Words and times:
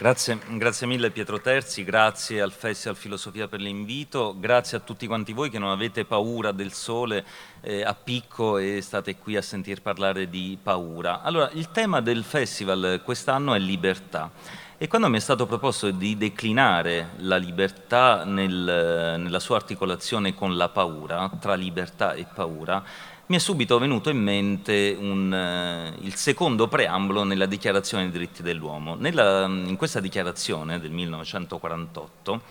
Grazie, 0.00 0.38
grazie, 0.56 0.86
mille 0.86 1.10
Pietro 1.10 1.42
Terzi, 1.42 1.84
grazie 1.84 2.40
al 2.40 2.52
Festival 2.52 2.96
Filosofia 2.96 3.48
per 3.48 3.60
l'invito, 3.60 4.34
grazie 4.38 4.78
a 4.78 4.80
tutti 4.80 5.06
quanti 5.06 5.34
voi 5.34 5.50
che 5.50 5.58
non 5.58 5.68
avete 5.68 6.06
paura 6.06 6.52
del 6.52 6.72
sole 6.72 7.22
eh, 7.60 7.82
a 7.82 7.92
picco 7.92 8.56
e 8.56 8.80
state 8.80 9.16
qui 9.16 9.36
a 9.36 9.42
sentir 9.42 9.82
parlare 9.82 10.30
di 10.30 10.56
paura. 10.62 11.20
Allora, 11.20 11.50
il 11.52 11.70
tema 11.70 12.00
del 12.00 12.24
festival 12.24 13.02
quest'anno 13.04 13.52
è 13.52 13.58
libertà. 13.58 14.30
E 14.78 14.88
quando 14.88 15.10
mi 15.10 15.18
è 15.18 15.20
stato 15.20 15.44
proposto 15.44 15.90
di 15.90 16.16
declinare 16.16 17.10
la 17.18 17.36
libertà 17.36 18.24
nel, 18.24 19.18
nella 19.18 19.38
sua 19.38 19.56
articolazione 19.56 20.34
con 20.34 20.56
la 20.56 20.70
paura, 20.70 21.30
tra 21.38 21.52
libertà 21.52 22.14
e 22.14 22.24
paura, 22.24 22.82
mi 23.30 23.36
è 23.36 23.38
subito 23.38 23.78
venuto 23.78 24.10
in 24.10 24.20
mente 24.20 24.96
un, 24.98 25.30
uh, 25.30 26.04
il 26.04 26.16
secondo 26.16 26.66
preambolo 26.66 27.22
nella 27.22 27.46
Dichiarazione 27.46 28.02
dei 28.02 28.12
diritti 28.12 28.42
dell'uomo. 28.42 28.96
Nella, 28.96 29.44
in 29.44 29.76
questa 29.76 30.00
dichiarazione 30.00 30.80
del 30.80 30.90
1948 30.90 32.42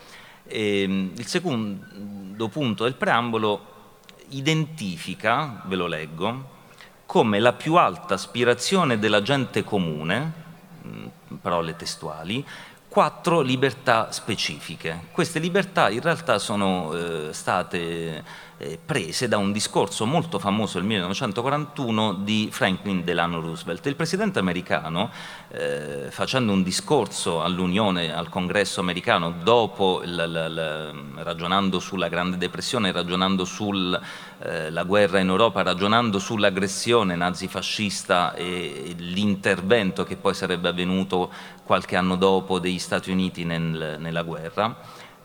eh, 0.44 0.82
il 1.14 1.26
secondo 1.26 2.48
punto 2.48 2.84
del 2.84 2.94
preambolo 2.94 3.98
identifica, 4.28 5.62
ve 5.66 5.76
lo 5.76 5.86
leggo, 5.86 6.58
come 7.04 7.40
la 7.40 7.52
più 7.52 7.74
alta 7.74 8.14
aspirazione 8.14 8.98
della 8.98 9.20
gente 9.20 9.62
comune, 9.62 10.32
mh, 10.80 11.34
parole 11.42 11.76
testuali, 11.76 12.42
quattro 12.88 13.42
libertà 13.42 14.12
specifiche. 14.12 15.08
Queste 15.12 15.40
libertà 15.40 15.90
in 15.90 16.00
realtà 16.00 16.38
sono 16.38 16.94
eh, 16.94 17.28
state 17.32 18.48
eh, 18.60 18.78
prese 18.84 19.26
da 19.26 19.38
un 19.38 19.52
discorso 19.52 20.04
molto 20.04 20.38
famoso 20.38 20.78
del 20.78 20.86
1941 20.86 22.12
di 22.12 22.48
Franklin 22.52 23.02
Delano 23.02 23.40
Roosevelt. 23.40 23.86
Il 23.86 23.96
presidente 23.96 24.38
americano, 24.38 25.10
eh, 25.48 26.08
facendo 26.10 26.52
un 26.52 26.62
discorso 26.62 27.42
all'Unione, 27.42 28.14
al 28.14 28.28
congresso 28.28 28.80
americano, 28.80 29.32
dopo 29.42 30.02
la, 30.04 30.26
la, 30.26 30.48
la, 30.48 30.92
ragionando 31.22 31.80
sulla 31.80 32.08
Grande 32.08 32.36
Depressione, 32.36 32.92
ragionando 32.92 33.46
sulla 33.46 33.98
eh, 34.38 34.70
guerra 34.84 35.20
in 35.20 35.28
Europa, 35.28 35.62
ragionando 35.62 36.18
sull'aggressione 36.18 37.16
nazifascista 37.16 38.34
e, 38.34 38.44
e 38.90 38.94
l'intervento 38.98 40.04
che 40.04 40.16
poi 40.16 40.34
sarebbe 40.34 40.68
avvenuto 40.68 41.32
qualche 41.64 41.96
anno 41.96 42.16
dopo 42.16 42.58
degli 42.58 42.78
Stati 42.78 43.10
Uniti 43.10 43.44
nel, 43.44 43.96
nella 43.98 44.22
guerra, 44.22 44.76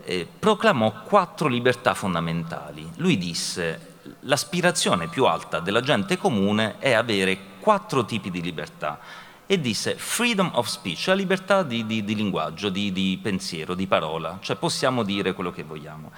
eh, 0.05 0.27
proclamò 0.39 1.01
quattro 1.03 1.47
libertà 1.47 1.93
fondamentali. 1.93 2.89
Lui 2.97 3.17
disse 3.17 3.93
l'aspirazione 4.21 5.07
più 5.07 5.25
alta 5.25 5.59
della 5.59 5.81
gente 5.81 6.17
comune 6.17 6.77
è 6.79 6.93
avere 6.93 7.37
quattro 7.59 8.05
tipi 8.05 8.29
di 8.29 8.41
libertà 8.41 8.99
e 9.47 9.59
disse 9.59 9.95
freedom 9.95 10.51
of 10.53 10.67
speech, 10.67 11.07
la 11.07 11.13
libertà 11.13 11.63
di, 11.63 11.85
di, 11.85 12.03
di 12.03 12.15
linguaggio, 12.15 12.69
di, 12.69 12.91
di 12.91 13.19
pensiero, 13.21 13.75
di 13.75 13.87
parola, 13.87 14.37
cioè 14.41 14.55
possiamo 14.55 15.03
dire 15.03 15.33
quello 15.33 15.51
che 15.51 15.63
vogliamo 15.63 16.11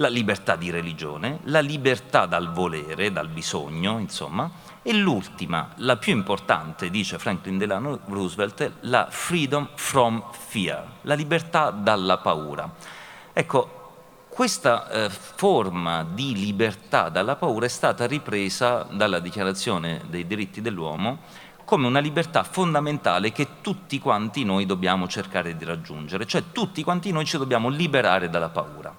la 0.00 0.08
libertà 0.08 0.56
di 0.56 0.70
religione, 0.70 1.40
la 1.44 1.60
libertà 1.60 2.24
dal 2.24 2.52
volere, 2.52 3.12
dal 3.12 3.28
bisogno, 3.28 3.98
insomma, 3.98 4.50
e 4.82 4.94
l'ultima, 4.94 5.72
la 5.76 5.96
più 5.96 6.14
importante, 6.14 6.88
dice 6.88 7.18
Franklin 7.18 7.58
Delano 7.58 8.00
Roosevelt, 8.06 8.72
la 8.80 9.08
freedom 9.10 9.68
from 9.74 10.24
fear, 10.32 10.86
la 11.02 11.14
libertà 11.14 11.70
dalla 11.70 12.16
paura. 12.16 12.98
Ecco, 13.40 14.26
questa 14.28 14.90
eh, 14.90 15.08
forma 15.08 16.04
di 16.04 16.34
libertà 16.34 17.08
dalla 17.08 17.36
paura 17.36 17.64
è 17.64 17.70
stata 17.70 18.06
ripresa 18.06 18.86
dalla 18.90 19.18
Dichiarazione 19.18 20.02
dei 20.10 20.26
diritti 20.26 20.60
dell'uomo 20.60 21.20
come 21.64 21.86
una 21.86 22.00
libertà 22.00 22.42
fondamentale 22.42 23.32
che 23.32 23.62
tutti 23.62 23.98
quanti 23.98 24.44
noi 24.44 24.66
dobbiamo 24.66 25.08
cercare 25.08 25.56
di 25.56 25.64
raggiungere, 25.64 26.26
cioè 26.26 26.52
tutti 26.52 26.84
quanti 26.84 27.12
noi 27.12 27.24
ci 27.24 27.38
dobbiamo 27.38 27.70
liberare 27.70 28.28
dalla 28.28 28.50
paura. 28.50 28.94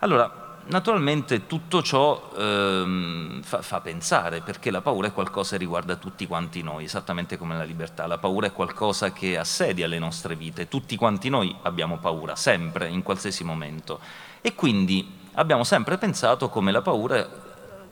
Allora, 0.00 0.45
naturalmente 0.68 1.46
tutto 1.46 1.82
ciò 1.82 2.30
ehm, 2.36 3.42
fa, 3.42 3.62
fa, 3.62 3.80
pensare, 3.80 4.40
perché 4.40 4.70
la 4.70 4.80
paura 4.80 5.08
è 5.08 5.12
qualcosa 5.12 5.52
che 5.52 5.58
riguarda 5.58 5.96
tutti 5.96 6.26
quanti 6.26 6.62
noi, 6.62 6.84
esattamente 6.84 7.36
come 7.36 7.56
la 7.56 7.64
libertà. 7.64 8.06
La 8.06 8.18
paura 8.18 8.46
è 8.46 8.52
qualcosa 8.52 9.12
che 9.12 9.38
assedia 9.38 9.86
le 9.86 9.98
nostre 9.98 10.36
vite, 10.36 10.68
tutti 10.68 10.96
quanti 10.96 11.28
noi 11.28 11.54
abbiamo 11.62 11.98
paura, 11.98 12.36
sempre, 12.36 12.88
in 12.88 13.02
qualsiasi 13.02 13.44
momento. 13.44 14.00
E 14.40 14.54
quindi 14.54 15.08
abbiamo 15.34 15.64
sempre 15.64 15.98
pensato 15.98 16.48
come 16.48 16.72
la 16.72 16.82
paura 16.82 17.16
è 17.16 17.28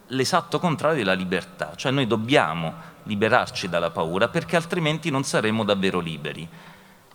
l'esatto 0.08 0.58
contrario 0.58 0.98
della 0.98 1.14
libertà, 1.14 1.72
cioè 1.76 1.92
noi 1.92 2.06
dobbiamo 2.06 2.92
liberarci 3.04 3.68
dalla 3.68 3.90
paura 3.90 4.28
perché 4.28 4.56
altrimenti 4.56 5.10
non 5.10 5.24
saremo 5.24 5.64
davvero 5.64 6.00
liberi. 6.00 6.46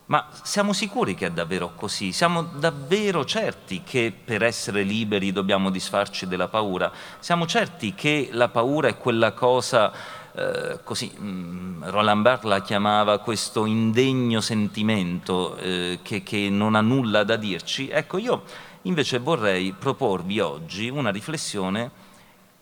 Ma 0.10 0.28
siamo 0.42 0.74
sicuri 0.74 1.14
che 1.14 1.28
è 1.28 1.32
davvero 1.32 1.74
così? 1.76 2.12
Siamo 2.14 2.42
davvero 2.42 3.26
certi 3.26 3.84
che 3.84 4.12
per 4.12 4.42
essere 4.42 4.82
liberi 4.82 5.32
dobbiamo 5.32 5.70
disfarci 5.70 6.26
della 6.26 6.48
paura? 6.48 6.92
Siamo 7.20 7.46
certi 7.46 7.94
che 7.94 8.30
la 8.32 8.50
paura 8.50 8.88
è 8.88 8.98
quella 8.98 9.34
cosa, 9.34 9.92
eh, 10.34 10.80
così 10.84 11.16
mm, 11.16 11.84
Roland 11.84 12.24
Barthes 12.24 12.50
la 12.50 12.62
chiamava 12.64 13.20
questo 13.20 13.66
indegno 13.66 14.42
sentimento 14.42 15.56
eh, 15.58 16.00
che, 16.02 16.24
che 16.24 16.50
non 16.50 16.74
ha 16.74 16.82
nulla 16.82 17.24
da 17.24 17.36
dirci? 17.36 17.90
Ecco, 17.90 18.18
io 18.18 18.42
invece 18.84 19.20
vorrei 19.20 19.74
proporvi 19.78 20.40
oggi 20.40 20.90
una 20.90 21.12
riflessione 21.12 21.92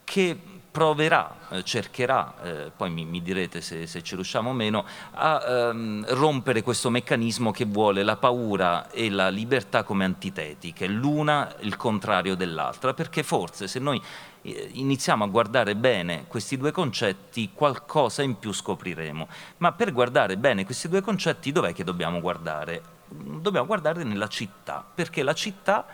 che 0.03 0.37
proverà, 0.77 1.35
eh, 1.49 1.63
cercherà, 1.63 2.35
eh, 2.43 2.71
poi 2.77 2.91
mi, 2.91 3.03
mi 3.03 3.23
direte 3.23 3.61
se, 3.61 3.87
se, 3.87 4.03
ci 4.03 4.13
riusciamo 4.13 4.51
o 4.51 4.53
meno, 4.53 4.85
a 5.13 5.43
ehm, 5.43 6.05
rompere 6.09 6.61
questo 6.61 6.91
meccanismo 6.91 7.49
che 7.49 7.65
vuole 7.65 8.03
la 8.03 8.15
paura 8.15 8.91
e 8.91 9.09
la 9.09 9.29
libertà 9.29 9.81
come 9.81 10.05
antitetiche, 10.05 10.85
l'una 10.85 11.51
il 11.61 11.75
contrario 11.77 12.35
dell'altra, 12.35 12.93
perché 12.93 13.23
forse 13.23 13.67
se 13.67 13.79
noi 13.79 13.99
eh, 14.43 14.69
iniziamo 14.73 15.23
a 15.23 15.27
guardare 15.27 15.75
bene 15.75 16.25
questi 16.27 16.57
due 16.57 16.69
concetti, 16.71 17.49
qualcosa 17.55 18.21
in 18.21 18.37
più 18.37 18.51
scopriremo. 18.51 19.27
Ma 19.57 19.71
per 19.71 19.91
guardare 19.91 20.37
bene 20.37 20.63
questi 20.63 20.87
due 20.87 21.01
concetti, 21.01 21.51
dov'è 21.51 21.73
che 21.73 21.83
dobbiamo 21.83 22.21
guardare? 22.21 22.83
Dobbiamo 23.07 23.65
guardare 23.65 24.03
nella 24.03 24.27
città, 24.27 24.85
perché 24.93 25.23
la 25.23 25.33
città 25.33 25.87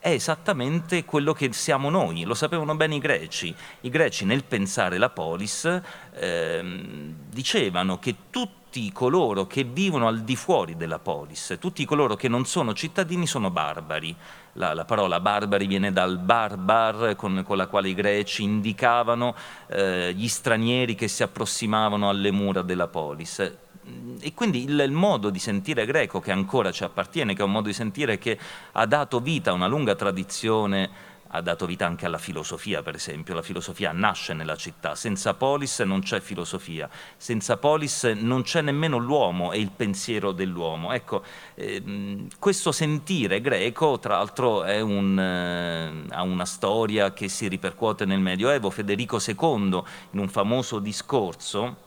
è 0.00 0.10
esattamente 0.10 1.04
quello 1.04 1.32
che 1.32 1.52
siamo 1.52 1.90
noi, 1.90 2.24
lo 2.24 2.34
sapevano 2.34 2.74
bene 2.76 2.96
i 2.96 2.98
greci. 2.98 3.54
I 3.82 3.90
greci 3.90 4.24
nel 4.24 4.44
pensare 4.44 4.98
la 4.98 5.10
polis 5.10 5.80
ehm, 6.14 7.14
dicevano 7.28 7.98
che 7.98 8.14
tutti 8.30 8.92
coloro 8.92 9.46
che 9.46 9.64
vivono 9.64 10.06
al 10.06 10.22
di 10.22 10.36
fuori 10.36 10.76
della 10.76 10.98
polis, 10.98 11.56
tutti 11.58 11.84
coloro 11.84 12.14
che 12.16 12.28
non 12.28 12.44
sono 12.44 12.74
cittadini 12.74 13.26
sono 13.26 13.50
barbari. 13.50 14.14
La, 14.58 14.74
la 14.74 14.84
parola 14.84 15.20
barbari 15.20 15.68
viene 15.68 15.92
dal 15.92 16.18
barbar 16.18 17.14
con, 17.14 17.44
con 17.46 17.56
la 17.56 17.68
quale 17.68 17.90
i 17.90 17.94
greci 17.94 18.42
indicavano 18.42 19.36
eh, 19.68 20.12
gli 20.12 20.26
stranieri 20.26 20.96
che 20.96 21.06
si 21.06 21.22
approssimavano 21.22 22.08
alle 22.08 22.32
mura 22.32 22.62
della 22.62 22.88
polis. 22.88 23.38
E 24.20 24.34
quindi 24.34 24.64
il, 24.64 24.80
il, 24.80 24.90
modo 24.90 25.30
di 25.30 25.38
sentire 25.38 25.86
greco 25.86 26.18
che 26.18 26.32
ancora 26.32 26.72
ci 26.72 26.82
appartiene, 26.82 27.34
che 27.34 27.42
è 27.42 27.44
un 27.44 27.52
modo 27.52 27.68
di 27.68 27.72
sentire 27.72 28.18
che 28.18 28.36
ha 28.72 28.84
dato 28.84 29.20
vita 29.20 29.50
a 29.50 29.54
una 29.54 29.68
lunga 29.68 29.94
tradizione, 29.94 30.90
ha 31.28 31.40
dato 31.40 31.66
vita 31.66 31.86
anche 31.86 32.06
alla 32.06 32.18
filosofia, 32.18 32.82
per 32.82 32.94
esempio. 32.94 33.34
La 33.34 33.42
filosofia 33.42 33.92
nasce 33.92 34.32
nella 34.34 34.56
città. 34.56 34.94
Senza 34.94 35.34
polis 35.34 35.80
non 35.80 36.00
c'è 36.00 36.20
filosofia, 36.20 36.88
senza 37.16 37.56
polis 37.56 38.04
non 38.04 38.42
c'è 38.42 38.62
nemmeno 38.62 38.98
l'uomo 38.98 39.52
e 39.52 39.58
il 39.58 39.70
pensiero 39.70 40.32
dell'uomo. 40.32 40.92
Ecco, 40.92 41.22
ehm, 41.54 42.28
questo 42.38 42.72
sentire 42.72 43.40
greco, 43.40 43.98
tra 43.98 44.16
l'altro, 44.16 44.62
un, 44.62 45.18
eh, 45.18 46.14
ha 46.14 46.22
una 46.22 46.46
storia 46.46 47.12
che 47.12 47.28
si 47.28 47.48
ripercuote 47.48 48.04
nel 48.04 48.20
Medioevo. 48.20 48.70
Federico 48.70 49.18
II, 49.24 49.82
in 50.10 50.18
un 50.18 50.28
famoso 50.28 50.78
discorso, 50.78 51.86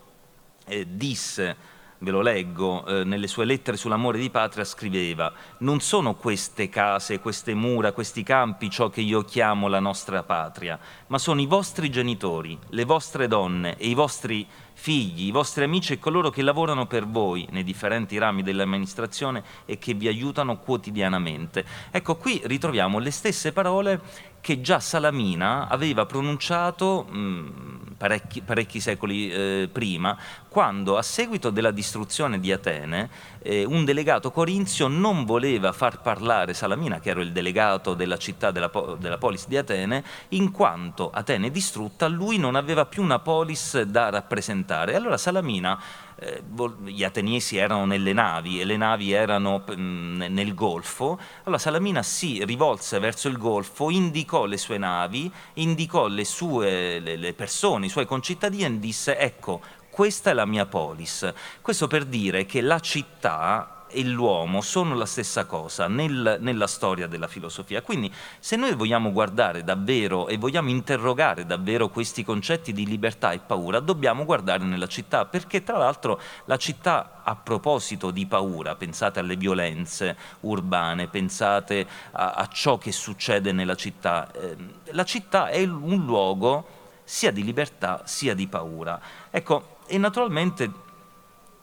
eh, 0.67 0.85
disse 0.89 1.70
ve 2.01 2.11
lo 2.11 2.21
leggo, 2.21 2.85
eh, 2.85 3.03
nelle 3.03 3.27
sue 3.27 3.45
lettere 3.45 3.77
sull'amore 3.77 4.17
di 4.17 4.29
patria 4.29 4.63
scriveva 4.63 5.31
non 5.59 5.79
sono 5.79 6.15
queste 6.15 6.67
case, 6.67 7.19
queste 7.19 7.53
mura, 7.53 7.91
questi 7.91 8.23
campi 8.23 8.69
ciò 8.69 8.89
che 8.89 9.01
io 9.01 9.23
chiamo 9.23 9.67
la 9.67 9.79
nostra 9.79 10.23
patria, 10.23 10.79
ma 11.07 11.17
sono 11.17 11.41
i 11.41 11.45
vostri 11.45 11.89
genitori, 11.89 12.57
le 12.69 12.85
vostre 12.85 13.27
donne 13.27 13.77
e 13.77 13.87
i 13.87 13.93
vostri 13.93 14.47
figli, 14.81 15.27
i 15.27 15.31
vostri 15.31 15.63
amici 15.63 15.93
e 15.93 15.99
coloro 15.99 16.31
che 16.31 16.41
lavorano 16.41 16.87
per 16.87 17.05
voi 17.05 17.47
nei 17.51 17.63
differenti 17.63 18.17
rami 18.17 18.41
dell'amministrazione 18.41 19.43
e 19.65 19.77
che 19.77 19.93
vi 19.93 20.07
aiutano 20.07 20.57
quotidianamente. 20.57 21.63
Ecco, 21.91 22.15
qui 22.15 22.41
ritroviamo 22.45 22.97
le 22.97 23.11
stesse 23.11 23.51
parole 23.51 24.01
che 24.41 24.59
già 24.59 24.79
Salamina 24.79 25.67
aveva 25.67 26.07
pronunciato 26.07 27.03
mh, 27.03 27.93
parecchi, 27.95 28.41
parecchi, 28.41 28.79
secoli 28.79 29.31
eh, 29.31 29.69
prima, 29.71 30.17
quando 30.49 30.97
a 30.97 31.03
seguito 31.03 31.51
della 31.51 31.69
distruzione 31.69 32.39
di 32.39 32.51
Atene 32.51 33.07
eh, 33.41 33.65
un 33.65 33.85
delegato 33.85 34.31
corinzio 34.31 34.87
non 34.87 35.25
voleva 35.25 35.71
far 35.71 36.01
parlare 36.01 36.53
Salamina, 36.53 36.99
che 36.99 37.09
era 37.09 37.21
il 37.21 37.31
delegato 37.31 37.93
della 37.93 38.17
città 38.17 38.51
della, 38.51 38.71
della 38.97 39.17
polis 39.17 39.47
di 39.47 39.57
Atene, 39.57 40.03
in 40.29 40.51
quanto 40.51 41.09
Atene 41.11 41.49
distrutta 41.49 42.07
lui 42.07 42.37
non 42.37 42.55
aveva 42.55 42.85
più 42.85 43.01
una 43.01 43.19
polis 43.19 43.81
da 43.81 44.09
rappresentare. 44.09 44.95
Allora 44.95 45.17
Salamina 45.17 45.79
eh, 46.15 46.43
gli 46.85 47.03
ateniesi 47.03 47.57
erano 47.57 47.85
nelle 47.85 48.13
navi 48.13 48.61
e 48.61 48.65
le 48.65 48.77
navi 48.77 49.11
erano 49.11 49.63
nel 49.75 50.53
Golfo, 50.53 51.19
allora 51.43 51.59
Salamina 51.59 52.03
si 52.03 52.43
rivolse 52.45 52.99
verso 52.99 53.27
il 53.27 53.37
Golfo, 53.37 53.89
indicò 53.89 54.45
le 54.45 54.57
sue 54.57 54.77
navi, 54.77 55.31
indicò 55.53 56.07
le 56.07 56.25
sue 56.25 56.99
le 56.99 57.33
persone, 57.33 57.87
i 57.87 57.89
suoi 57.89 58.05
concittadini 58.05 58.65
e 58.65 58.79
disse 58.79 59.17
ecco 59.17 59.61
questa 60.01 60.31
è 60.31 60.33
la 60.33 60.47
mia 60.47 60.65
polis. 60.65 61.31
Questo 61.61 61.85
per 61.85 62.05
dire 62.05 62.47
che 62.47 62.61
la 62.61 62.79
città 62.79 63.85
e 63.87 64.03
l'uomo 64.03 64.61
sono 64.61 64.95
la 64.95 65.05
stessa 65.05 65.45
cosa 65.45 65.87
nel, 65.87 66.39
nella 66.39 66.65
storia 66.65 67.05
della 67.05 67.27
filosofia. 67.27 67.83
Quindi 67.83 68.11
se 68.39 68.55
noi 68.55 68.73
vogliamo 68.73 69.11
guardare 69.11 69.63
davvero 69.63 70.27
e 70.27 70.37
vogliamo 70.37 70.71
interrogare 70.71 71.45
davvero 71.45 71.89
questi 71.89 72.23
concetti 72.23 72.73
di 72.73 72.87
libertà 72.87 73.31
e 73.31 73.41
paura, 73.45 73.79
dobbiamo 73.79 74.25
guardare 74.25 74.63
nella 74.63 74.87
città, 74.87 75.25
perché 75.25 75.61
tra 75.61 75.77
l'altro 75.77 76.19
la 76.45 76.57
città 76.57 77.21
a 77.23 77.35
proposito 77.35 78.09
di 78.09 78.25
paura, 78.25 78.73
pensate 78.73 79.19
alle 79.19 79.35
violenze 79.35 80.17
urbane, 80.39 81.09
pensate 81.09 81.85
a, 82.13 82.31
a 82.31 82.47
ciò 82.47 82.79
che 82.79 82.91
succede 82.91 83.51
nella 83.51 83.75
città, 83.75 84.31
eh, 84.31 84.57
la 84.85 85.03
città 85.05 85.49
è 85.49 85.63
un 85.63 86.03
luogo 86.03 86.79
sia 87.03 87.31
di 87.31 87.43
libertà 87.43 88.03
sia 88.05 88.33
di 88.33 88.47
paura. 88.47 88.97
Ecco, 89.29 89.70
e 89.91 89.97
naturalmente 89.97 90.71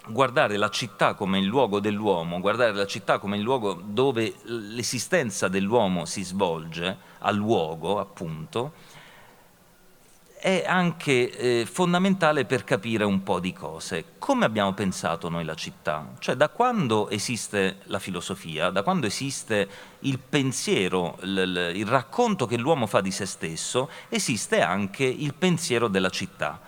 guardare 0.07 0.59
la 0.59 0.69
città 0.69 1.15
come 1.15 1.39
il 1.39 1.47
luogo 1.47 1.81
dell'uomo, 1.81 2.41
guardare 2.41 2.75
la 2.75 2.87
città 2.87 3.19
come 3.19 3.39
il 3.39 3.43
luogo 3.43 3.81
dove 3.83 4.35
l'esistenza 4.45 5.49
dell'uomo 5.49 6.05
si 6.05 6.23
svolge, 6.23 6.97
al 7.21 7.37
luogo 7.37 7.99
appunto, 7.99 8.73
è 10.39 10.65
anche 10.67 11.31
eh, 11.31 11.67
fondamentale 11.67 12.45
per 12.45 12.65
capire 12.65 13.05
un 13.05 13.23
po' 13.23 13.41
di 13.41 13.55
cose. 13.55 14.05
Come 14.19 14.45
abbiamo 14.45 14.75
pensato 14.75 15.31
noi 15.31 15.45
la 15.45 15.55
città? 15.55 16.13
Cioè 16.19 16.35
da 16.35 16.51
quando 16.51 17.09
esiste 17.09 17.79
la 17.85 17.99
filosofia, 17.99 18.69
da 18.69 18.83
quando 18.83 19.07
esiste 19.07 19.69
il 20.01 20.19
pensiero, 20.19 21.17
il, 21.23 21.73
il 21.75 21.87
racconto 21.87 22.45
che 22.45 22.59
l'uomo 22.59 22.87
fa 22.87 23.01
di 23.01 23.11
se 23.11 23.25
stesso, 23.25 23.89
esiste 24.11 24.61
anche 24.61 25.05
il 25.05 25.33
pensiero 25.33 25.89
della 25.89 26.11
città 26.11 26.68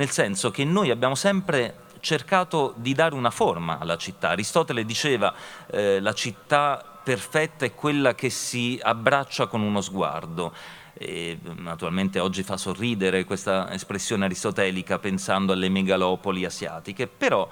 nel 0.00 0.08
senso 0.08 0.50
che 0.50 0.64
noi 0.64 0.90
abbiamo 0.90 1.14
sempre 1.14 1.88
cercato 2.00 2.72
di 2.78 2.94
dare 2.94 3.14
una 3.14 3.28
forma 3.28 3.78
alla 3.78 3.98
città. 3.98 4.30
Aristotele 4.30 4.86
diceva 4.86 5.34
eh, 5.70 6.00
la 6.00 6.14
città 6.14 6.82
perfetta 7.04 7.66
è 7.66 7.74
quella 7.74 8.14
che 8.14 8.30
si 8.30 8.80
abbraccia 8.82 9.46
con 9.46 9.60
uno 9.60 9.82
sguardo. 9.82 10.54
E, 10.94 11.38
naturalmente 11.56 12.18
oggi 12.18 12.42
fa 12.42 12.56
sorridere 12.56 13.24
questa 13.24 13.70
espressione 13.74 14.24
aristotelica 14.24 14.98
pensando 14.98 15.52
alle 15.52 15.68
megalopoli 15.68 16.46
asiatiche, 16.46 17.06
però 17.06 17.46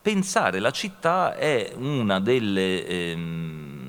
pensare 0.00 0.60
la 0.60 0.70
città 0.70 1.36
è 1.36 1.74
una 1.76 2.20
delle, 2.20 2.86
ehm, 2.86 3.82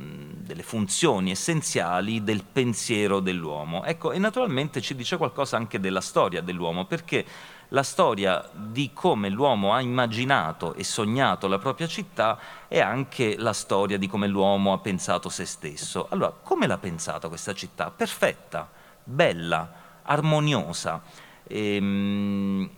delle 0.44 0.64
funzioni 0.64 1.32
essenziali 1.32 2.22
del 2.22 2.44
pensiero 2.44 3.22
dell'uomo. 3.22 3.86
Ecco, 3.86 4.12
e 4.12 4.20
naturalmente 4.20 4.82
ci 4.82 4.94
dice 4.94 5.16
qualcosa 5.16 5.56
anche 5.56 5.80
della 5.80 6.02
storia 6.02 6.42
dell'uomo, 6.42 6.86
perché 6.86 7.26
la 7.74 7.84
storia 7.84 8.48
di 8.54 8.92
come 8.94 9.30
l'uomo 9.30 9.74
ha 9.74 9.82
immaginato 9.82 10.76
e 10.76 10.84
sognato 10.84 11.48
la 11.48 11.58
propria 11.58 11.88
città 11.88 12.40
è 12.68 12.80
anche 12.80 13.36
la 13.38 13.54
storia 13.54 13.98
di 13.98 14.08
come 14.08 14.28
l'uomo 14.28 14.74
ha 14.74 14.78
pensato 14.78 15.28
se 15.28 15.46
stesso. 15.46 16.06
Allora, 16.10 16.32
come 16.32 16.68
l'ha 16.68 16.78
pensata 16.78 17.28
questa 17.28 17.54
città? 17.54 17.90
Perfetta, 17.90 18.70
bella, 19.04 19.72
armoniosa. 20.04 21.02
Ehm, 21.48 22.70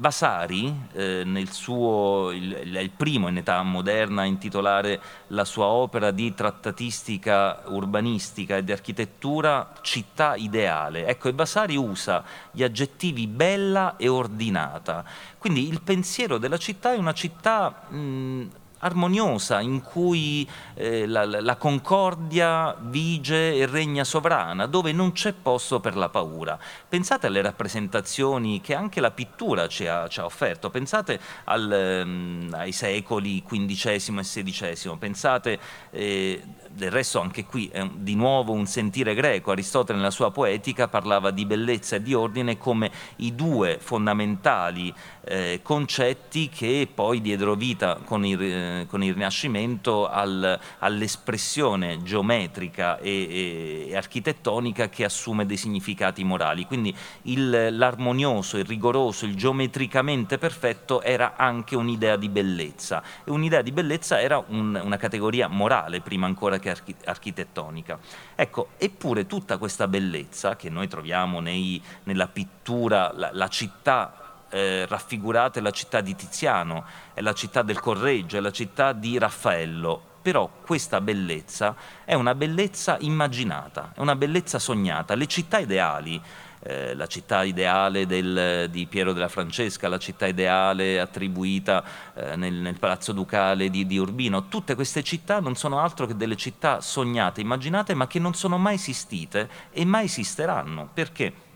Vasari, 0.00 0.74
eh, 0.92 1.24
nel 1.26 1.50
suo, 1.50 2.30
il, 2.30 2.58
il, 2.64 2.90
primo 2.96 3.28
in 3.28 3.36
età 3.36 3.62
moderna 3.62 4.22
a 4.22 4.24
intitolare 4.24 4.98
la 5.26 5.44
sua 5.44 5.66
opera 5.66 6.10
di 6.10 6.32
trattatistica 6.32 7.64
urbanistica 7.66 8.56
e 8.56 8.64
di 8.64 8.72
architettura 8.72 9.74
Città 9.82 10.36
ideale. 10.36 11.06
Ecco, 11.06 11.28
e 11.28 11.32
Vasari 11.32 11.76
usa 11.76 12.24
gli 12.50 12.62
aggettivi 12.62 13.26
bella 13.26 13.98
e 13.98 14.08
ordinata. 14.08 15.04
Quindi 15.36 15.68
il 15.68 15.82
pensiero 15.82 16.38
della 16.38 16.56
città 16.56 16.94
è 16.94 16.96
una 16.96 17.12
città 17.12 17.82
mh, 17.90 18.46
armoniosa 18.80 19.60
in 19.60 19.82
cui 19.82 20.48
eh, 20.74 21.06
la, 21.06 21.24
la, 21.24 21.56
concordia 21.56 22.74
vige 22.78 23.54
e 23.54 23.66
regna 23.66 24.04
sovrana, 24.04 24.66
dove 24.66 24.92
non 24.92 25.12
c'è 25.12 25.32
posto 25.32 25.80
per 25.80 25.96
la 25.96 26.08
paura. 26.08 26.58
Pensate 26.88 27.26
alle 27.26 27.42
rappresentazioni 27.42 28.60
che 28.60 28.74
anche 28.74 29.00
la 29.00 29.10
pittura 29.10 29.68
ci 29.68 29.86
ha, 29.86 30.08
ci 30.08 30.20
ha 30.20 30.24
offerto, 30.24 30.70
pensate 30.70 31.20
al, 31.44 32.02
um, 32.04 32.48
ai 32.52 32.72
secoli 32.72 33.42
XV 33.42 34.18
e 34.18 34.44
XVI, 34.44 34.96
pensate 34.98 35.58
eh, 35.90 36.42
del 36.70 36.90
resto 36.90 37.20
anche 37.20 37.44
qui 37.44 37.68
è 37.68 37.86
di 37.92 38.14
nuovo 38.14 38.52
un 38.52 38.66
sentire 38.66 39.14
greco, 39.14 39.50
Aristotele 39.50 39.98
nella 39.98 40.10
sua 40.10 40.30
poetica 40.30 40.88
parlava 40.88 41.30
di 41.30 41.44
bellezza 41.44 41.96
e 41.96 42.02
di 42.02 42.14
ordine 42.14 42.56
come 42.56 42.90
i 43.16 43.34
due 43.34 43.78
fondamentali 43.80 44.94
eh, 45.30 45.60
concetti 45.62 46.48
che 46.48 46.88
poi 46.92 47.20
diedero 47.20 47.54
vita 47.54 48.00
con 48.04 48.24
il, 48.26 48.42
eh, 48.42 48.86
con 48.88 49.04
il 49.04 49.14
Rinascimento 49.14 50.08
al, 50.08 50.58
all'espressione 50.78 52.02
geometrica 52.02 52.98
e, 52.98 53.86
e, 53.88 53.96
architettonica 53.96 54.88
che 54.88 55.04
assume 55.04 55.46
dei 55.46 55.56
significati 55.56 56.24
morali. 56.24 56.66
Quindi 56.66 56.94
il, 57.22 57.76
l'armonioso, 57.76 58.58
il 58.58 58.64
rigoroso, 58.64 59.24
il 59.24 59.36
geometricamente 59.36 60.36
perfetto 60.36 61.00
era 61.00 61.36
anche 61.36 61.76
un'idea 61.76 62.16
di 62.16 62.28
bellezza 62.28 63.00
e 63.24 63.30
un'idea 63.30 63.62
di 63.62 63.70
bellezza 63.70 64.20
era 64.20 64.42
un, 64.48 64.80
una 64.82 64.96
categoria 64.96 65.46
morale 65.46 66.00
prima 66.00 66.26
ancora 66.26 66.58
che 66.58 66.70
archi- 66.70 66.96
architettonica. 67.04 67.98
Ecco, 68.34 68.70
eppure 68.78 69.26
tutta 69.26 69.58
questa 69.58 69.86
bellezza 69.86 70.56
che 70.56 70.70
noi 70.70 70.88
troviamo 70.88 71.38
nei, 71.38 71.80
nella 72.04 72.26
pittura, 72.26 73.12
la, 73.14 73.30
la 73.32 73.48
città 73.48 74.19
eh, 74.50 74.86
raffigurata 74.86 75.58
è 75.58 75.62
la 75.62 75.70
città 75.70 76.00
di 76.00 76.14
Tiziano, 76.14 76.84
è 77.14 77.20
la 77.20 77.32
città 77.32 77.62
del 77.62 77.80
Correggio, 77.80 78.36
è 78.36 78.40
la 78.40 78.52
città 78.52 78.92
di 78.92 79.18
Raffaello, 79.18 80.02
però 80.20 80.50
questa 80.64 81.00
bellezza 81.00 81.74
è 82.04 82.14
una 82.14 82.34
bellezza 82.34 82.96
immaginata, 83.00 83.92
è 83.94 84.00
una 84.00 84.16
bellezza 84.16 84.58
sognata. 84.58 85.14
Le 85.14 85.26
città 85.26 85.58
ideali 85.58 86.20
eh, 86.62 86.94
la 86.94 87.06
città 87.06 87.42
ideale 87.42 88.06
del, 88.06 88.68
di 88.70 88.86
Piero 88.86 89.12
della 89.12 89.28
Francesca, 89.28 89.88
la 89.88 89.98
città 89.98 90.26
ideale 90.26 91.00
attribuita 91.00 91.82
eh, 92.14 92.36
nel, 92.36 92.52
nel, 92.52 92.78
Palazzo 92.78 93.12
Ducale 93.12 93.70
di, 93.70 93.86
di, 93.86 93.96
Urbino. 93.96 94.48
Tutte 94.48 94.74
queste 94.74 95.02
città 95.02 95.40
non 95.40 95.56
sono 95.56 95.80
altro 95.80 96.06
che 96.06 96.16
delle 96.16 96.36
città 96.36 96.80
sognate, 96.80 97.40
immaginate, 97.40 97.94
ma 97.94 98.06
che 98.06 98.18
non 98.18 98.34
sono 98.34 98.58
mai 98.58 98.74
esistite 98.74 99.48
e 99.70 99.84
mai 99.84 100.04
esisteranno. 100.04 100.90
Perché? 100.92 101.48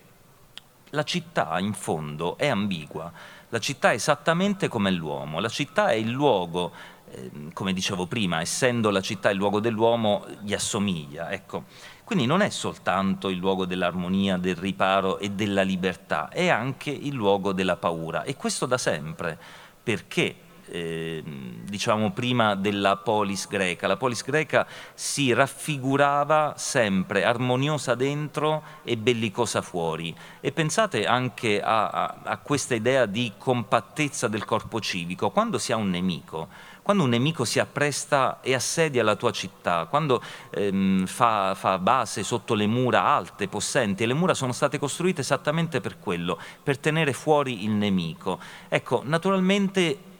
La 0.94 1.02
città 1.02 1.58
in 1.58 1.72
fondo 1.72 2.38
è 2.38 2.46
ambigua, 2.46 3.12
la 3.48 3.58
città 3.58 3.90
è 3.90 3.94
esattamente 3.94 4.68
come 4.68 4.92
l'uomo, 4.92 5.40
la 5.40 5.48
città 5.48 5.88
è 5.88 5.94
il 5.94 6.08
luogo 6.08 6.70
ehm, 7.10 7.52
come 7.52 7.72
dicevo 7.72 8.06
prima, 8.06 8.40
essendo 8.40 8.90
la 8.90 9.00
città 9.00 9.30
il 9.30 9.36
luogo 9.36 9.58
dell'uomo, 9.58 10.24
gli 10.42 10.54
assomiglia. 10.54 11.32
Ecco. 11.32 11.64
Quindi 12.04 12.26
non 12.26 12.42
è 12.42 12.48
soltanto 12.48 13.28
il 13.28 13.38
luogo 13.38 13.66
dell'armonia, 13.66 14.36
del 14.36 14.54
riparo 14.54 15.18
e 15.18 15.30
della 15.30 15.62
libertà, 15.62 16.28
è 16.28 16.48
anche 16.48 16.90
il 16.90 17.12
luogo 17.12 17.52
della 17.52 17.76
paura. 17.76 18.22
E 18.22 18.36
questo 18.36 18.64
da 18.64 18.78
sempre, 18.78 19.36
perché 19.82 20.36
eh, 20.68 21.22
diciamo 21.24 22.12
prima 22.12 22.54
della 22.54 22.96
polis 22.96 23.46
greca. 23.48 23.86
La 23.86 23.96
polis 23.96 24.22
greca 24.22 24.66
si 24.94 25.32
raffigurava 25.32 26.54
sempre 26.56 27.24
armoniosa 27.24 27.94
dentro 27.94 28.62
e 28.82 28.96
bellicosa 28.96 29.62
fuori. 29.62 30.14
E 30.40 30.52
pensate 30.52 31.06
anche 31.06 31.60
a, 31.60 31.88
a, 31.88 32.16
a 32.22 32.38
questa 32.38 32.74
idea 32.74 33.06
di 33.06 33.32
compattezza 33.36 34.28
del 34.28 34.44
corpo 34.44 34.80
civico. 34.80 35.30
Quando 35.30 35.58
si 35.58 35.72
ha 35.72 35.76
un 35.76 35.90
nemico, 35.90 36.48
quando 36.84 37.04
un 37.04 37.08
nemico 37.08 37.46
si 37.46 37.58
appresta 37.58 38.40
e 38.42 38.52
assedia 38.52 39.02
la 39.02 39.16
tua 39.16 39.30
città, 39.30 39.86
quando 39.86 40.22
ehm, 40.50 41.06
fa, 41.06 41.54
fa, 41.54 41.78
base 41.78 42.22
sotto 42.22 42.52
le 42.52 42.66
mura 42.66 43.06
alte, 43.06 43.48
possenti, 43.48 44.02
e 44.02 44.06
le 44.06 44.12
mura 44.12 44.34
sono 44.34 44.52
state 44.52 44.78
costruite 44.78 45.22
esattamente 45.22 45.80
per 45.80 45.98
quello, 45.98 46.38
per 46.62 46.76
tenere 46.76 47.14
fuori 47.14 47.64
il 47.64 47.70
nemico. 47.70 48.38
Ecco, 48.68 49.00
naturalmente 49.02 50.12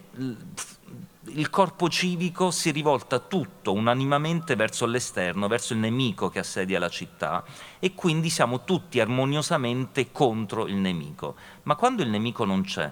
il 1.27 1.51
corpo 1.51 1.89
civico 1.89 2.51
si 2.51 2.71
rivolta 2.71 3.19
tutto 3.19 3.73
unanimamente 3.73 4.57
verso 4.57 4.87
l'esterno, 4.87 5.49
verso 5.49 5.73
il 5.73 5.79
nemico 5.79 6.29
che 6.29 6.41
assedia 6.41 6.79
la 6.79 6.89
città 6.89 7.45
e 7.79 7.95
quindi 7.95 8.31
siamo 8.31 8.65
tutti 8.65 9.01
armoniosamente 9.01 10.13
contro 10.13 10.67
il 10.67 10.77
nemico. 10.77 11.35
Ma 11.63 11.77
quando 11.77 12.03
il 12.03 12.11
nemico 12.11 12.45
non 12.45 12.63
c'è, 12.63 12.91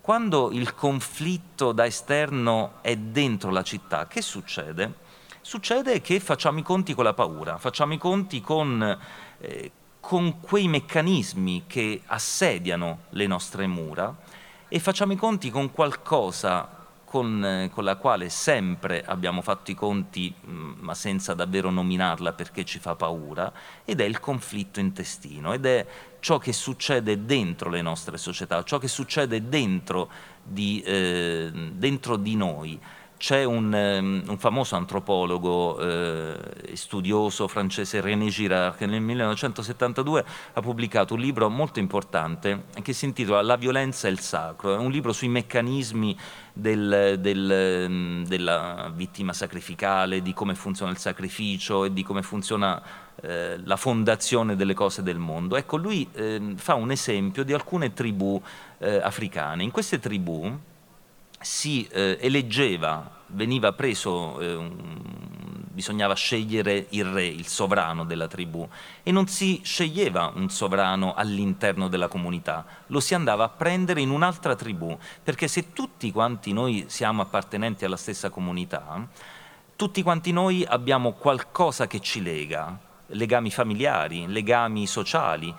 quando 0.00 0.50
il 0.52 0.74
conflitto 0.74 1.72
da 1.72 1.84
esterno 1.84 2.74
è 2.80 2.96
dentro 2.96 3.50
la 3.50 3.62
città, 3.62 4.06
che 4.06 4.22
succede? 4.22 5.04
Succede 5.40 6.00
che 6.00 6.18
facciamo 6.18 6.58
i 6.58 6.62
conti 6.62 6.94
con 6.94 7.04
la 7.04 7.14
paura, 7.14 7.58
facciamo 7.58 7.92
i 7.92 7.98
conti 7.98 8.40
con, 8.40 8.98
eh, 9.38 9.70
con 10.00 10.40
quei 10.40 10.66
meccanismi 10.66 11.64
che 11.66 12.02
assediano 12.06 13.00
le 13.10 13.26
nostre 13.26 13.66
mura 13.66 14.16
e 14.68 14.78
facciamo 14.80 15.12
i 15.12 15.16
conti 15.16 15.50
con 15.50 15.70
qualcosa 15.70 16.76
con, 17.06 17.42
eh, 17.44 17.70
con, 17.72 17.84
la 17.84 17.96
quale 17.96 18.28
sempre 18.28 19.02
abbiamo 19.02 19.40
fatto 19.40 19.70
i 19.70 19.74
conti, 19.74 20.34
mm, 20.46 20.72
ma 20.80 20.92
senza 20.92 21.34
davvero 21.34 21.70
nominarla 21.70 22.32
perché 22.32 22.64
ci 22.64 22.78
fa 22.80 22.96
paura, 22.96 23.50
ed 23.84 24.00
è 24.00 24.04
il 24.04 24.18
conflitto 24.18 24.80
intestino, 24.80 25.52
ed 25.52 25.64
è 25.64 25.86
ciò 26.18 26.38
che 26.38 26.52
succede 26.52 27.24
dentro 27.24 27.70
le 27.70 27.80
nostre 27.80 28.18
società, 28.18 28.62
ciò 28.64 28.78
che 28.78 28.88
succede 28.88 29.48
dentro 29.48 30.10
di, 30.42 30.82
eh, 30.82 31.50
dentro 31.52 32.16
di 32.16 32.34
noi. 32.34 32.78
C'è 33.18 33.44
un, 33.44 33.72
um, 33.72 34.22
un, 34.28 34.38
famoso 34.38 34.76
antropologo 34.76 35.78
eh, 35.80 36.36
studioso 36.74 37.48
francese 37.48 38.02
René 38.02 38.28
Girard 38.28 38.76
che 38.76 38.84
nel 38.84 39.00
1972 39.00 40.24
ha 40.52 40.60
pubblicato 40.60 41.14
un 41.14 41.20
libro 41.20 41.48
molto 41.48 41.78
importante 41.78 42.64
che 42.82 42.92
si 42.92 43.06
intitola 43.06 43.40
La 43.40 43.56
violenza 43.56 44.06
e 44.06 44.10
il 44.10 44.20
sacro, 44.20 44.74
è 44.74 44.76
un 44.76 44.90
libro 44.90 45.14
sui 45.14 45.28
meccanismi 45.28 46.14
del, 46.52 47.16
del, 47.18 47.86
mm, 47.88 48.24
della 48.24 48.92
vittima 48.94 49.32
sacrificale, 49.32 50.20
di 50.20 50.34
come 50.34 50.54
funziona 50.54 50.90
il 50.90 50.98
sacrificio 50.98 51.86
e 51.86 51.94
di 51.94 52.02
come 52.02 52.22
funziona 52.22 52.82
eh, 53.22 53.58
la 53.64 53.76
fondazione 53.76 54.56
delle 54.56 54.74
cose 54.74 55.02
del 55.02 55.18
mondo. 55.18 55.56
Ecco, 55.56 55.78
lui 55.78 56.06
eh, 56.12 56.52
fa 56.56 56.74
un 56.74 56.90
esempio 56.90 57.44
di 57.44 57.54
alcune 57.54 57.94
tribù 57.94 58.40
eh, 58.76 58.96
africane. 58.96 59.62
In 59.62 59.70
queste 59.70 59.98
tribù 59.98 60.54
si 61.46 61.86
eh, 61.92 62.18
eleggeva, 62.20 63.08
veniva 63.28 63.72
preso, 63.72 64.40
eh, 64.40 64.54
un, 64.56 64.98
bisognava 65.70 66.14
scegliere 66.14 66.86
il 66.90 67.04
re, 67.04 67.24
il 67.24 67.46
sovrano 67.46 68.04
della 68.04 68.26
tribù 68.26 68.68
e 69.02 69.12
non 69.12 69.28
si 69.28 69.60
sceglieva 69.62 70.32
un 70.34 70.50
sovrano 70.50 71.14
all'interno 71.14 71.86
della 71.86 72.08
comunità, 72.08 72.66
lo 72.88 72.98
si 72.98 73.14
andava 73.14 73.44
a 73.44 73.48
prendere 73.48 74.00
in 74.00 74.10
un'altra 74.10 74.56
tribù, 74.56 74.98
perché 75.22 75.46
se 75.46 75.72
tutti 75.72 76.10
quanti 76.10 76.52
noi 76.52 76.86
siamo 76.88 77.22
appartenenti 77.22 77.84
alla 77.84 77.96
stessa 77.96 78.28
comunità, 78.28 79.06
tutti 79.76 80.02
quanti 80.02 80.32
noi 80.32 80.64
abbiamo 80.66 81.12
qualcosa 81.12 81.86
che 81.86 82.00
ci 82.00 82.22
lega, 82.22 82.76
legami 83.08 83.52
familiari, 83.52 84.26
legami 84.26 84.86
sociali, 84.86 85.54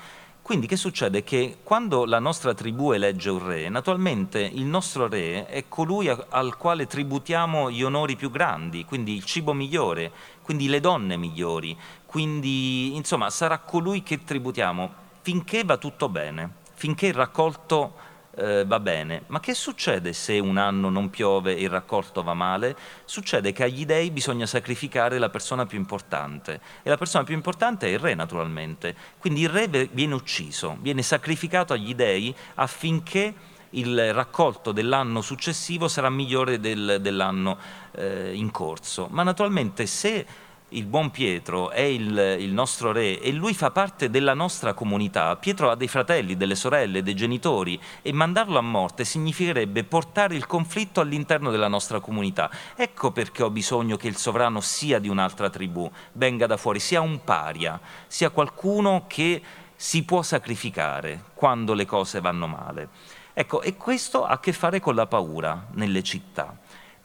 quindi 0.48 0.68
che 0.68 0.78
succede? 0.78 1.26
Che 1.26 1.58
quando 1.62 2.06
la 2.06 2.20
nostra 2.20 2.54
tribù 2.54 2.94
elegge 2.94 3.30
un 3.30 3.46
re, 3.46 3.68
naturalmente 3.68 4.40
il 4.40 4.64
nostro 4.64 5.10
re 5.10 5.46
è 5.46 5.66
colui 5.68 6.08
al 6.08 6.56
quale 6.56 6.88
tributiamo 6.88 7.70
gli 7.70 7.84
onori 7.84 8.16
più 8.16 8.32
grandi, 8.32 8.86
quindi 8.86 9.14
il 9.14 9.26
cibo 9.26 9.52
migliore, 9.52 10.10
quindi 10.42 10.70
le 10.70 10.80
donne 10.80 11.18
migliori, 11.18 11.76
quindi 12.06 12.96
insomma 12.96 13.30
sarà 13.30 13.58
colui 13.58 14.04
che 14.04 14.24
tributiamo 14.24 14.94
finché 15.20 15.66
va 15.66 15.76
tutto 15.76 16.08
bene, 16.08 16.50
finché 16.76 17.08
il 17.08 17.14
raccolto 17.14 17.96
eh, 18.38 18.66
va 18.66 18.80
bene, 18.80 19.24
ma 19.28 19.40
che 19.40 19.54
succede 19.54 20.14
se 20.14 20.38
un 20.38 20.58
anno 20.58 20.90
non 20.90 21.10
piove 21.10 21.58
e 21.58 21.64
il 21.64 21.70
raccolto 21.70 22.22
va 22.22 22.34
male? 22.34 22.76
Succede 23.06 23.52
che 23.52 23.64
agli 23.64 23.86
dei 23.86 24.12
bisogna 24.12 24.46
sacrificare 24.46 25.18
la 25.18 25.30
persona 25.30 25.66
più 25.66 25.78
importante 25.78 26.62
e 26.84 26.90
la 26.90 26.98
persona 26.98 27.24
più 27.24 27.34
importante 27.34 27.88
è 27.88 27.92
il 27.92 28.00
re 28.00 28.14
naturalmente, 28.14 28.96
quindi 29.18 29.42
il 29.42 29.50
re 29.50 29.68
viene 29.68 30.14
ucciso, 30.14 30.78
viene 30.82 31.02
sacrificato 31.02 31.74
agli 31.74 31.96
dei 31.96 32.34
affinché 32.56 33.34
il 33.72 34.14
raccolto 34.14 34.72
dell'anno 34.72 35.22
successivo 35.22 35.88
sarà 35.88 36.10
migliore 36.10 36.60
del, 36.60 37.00
dell'anno 37.02 37.58
eh, 37.92 38.32
in 38.34 38.52
corso. 38.52 39.08
Ma 39.10 39.24
naturalmente 39.24 39.86
se 39.88 40.26
il 40.72 40.86
buon 40.86 41.12
Pietro 41.12 41.70
è 41.70 41.80
il, 41.80 42.36
il, 42.40 42.52
nostro 42.52 42.92
re 42.92 43.22
e 43.22 43.32
lui 43.32 43.54
fa 43.54 43.72
parte 43.72 44.10
della 44.10 44.34
nostra 44.34 44.74
comunità. 44.74 45.34
Pietro 45.38 45.70
ha 45.70 45.76
dei 45.76 45.88
fratelli, 45.88 46.36
delle 46.36 46.56
sorelle, 46.56 47.04
dei 47.04 47.16
genitori 47.16 47.80
e 48.02 48.12
mandarlo 48.12 48.58
a 48.58 48.62
morte 48.62 49.06
significherebbe 49.06 49.86
portare 49.86 50.36
il 50.36 50.46
conflitto 50.46 51.00
all'interno 51.00 51.52
della 51.52 51.70
nostra 51.70 52.02
comunità. 52.02 52.50
Ecco 52.76 53.12
perché 53.12 53.44
ho 53.44 53.50
bisogno 53.50 53.96
che 53.96 54.10
il 54.10 54.18
sovrano 54.18 54.60
sia 54.60 55.00
di 55.00 55.08
un'altra 55.08 55.50
tribù, 55.50 55.90
venga 56.14 56.48
da 56.48 56.58
fuori, 56.58 56.80
sia 56.80 57.00
un 57.00 57.24
paria, 57.24 57.80
sia 58.08 58.30
qualcuno 58.30 59.06
che 59.08 59.42
si 59.74 60.04
può 60.04 60.22
sacrificare 60.22 61.24
quando 61.34 61.74
le 61.74 61.86
cose 61.86 62.20
vanno 62.20 62.48
male. 62.48 62.90
Ecco, 63.34 63.62
e 63.62 63.78
questo 63.78 64.26
ha 64.26 64.32
a 64.32 64.40
che 64.40 64.52
fare 64.52 64.82
con 64.82 64.96
la 64.96 65.06
paura 65.06 65.68
nelle 65.74 66.04
città 66.04 66.58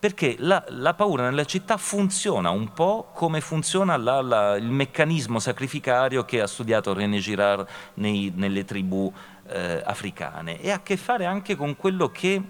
perché 0.02 0.35
la, 0.40 0.64
la, 0.71 0.94
paura 0.94 1.23
nella 1.23 1.44
città 1.44 1.76
funziona 1.76 2.50
un 2.50 2.73
po' 2.73 3.12
come 3.14 3.40
funziona 3.40 3.97
la, 3.97 4.21
la, 4.21 4.56
il 4.56 4.68
meccanismo 4.68 5.38
sacrificario 5.38 6.25
che 6.25 6.40
ha 6.40 6.49
studiato 6.49 6.92
René 6.92 7.18
Girard 7.18 7.68
nei, 7.94 8.32
nelle 8.35 8.64
tribù 8.64 9.12
eh, 9.47 9.80
africane 9.85 10.61
e 10.61 10.73
ha 10.73 10.75
a 10.75 10.82
che 10.82 10.97
fare 10.97 11.25
anche 11.25 11.54
con 11.54 11.76
quello 11.76 12.11
che 12.11 12.42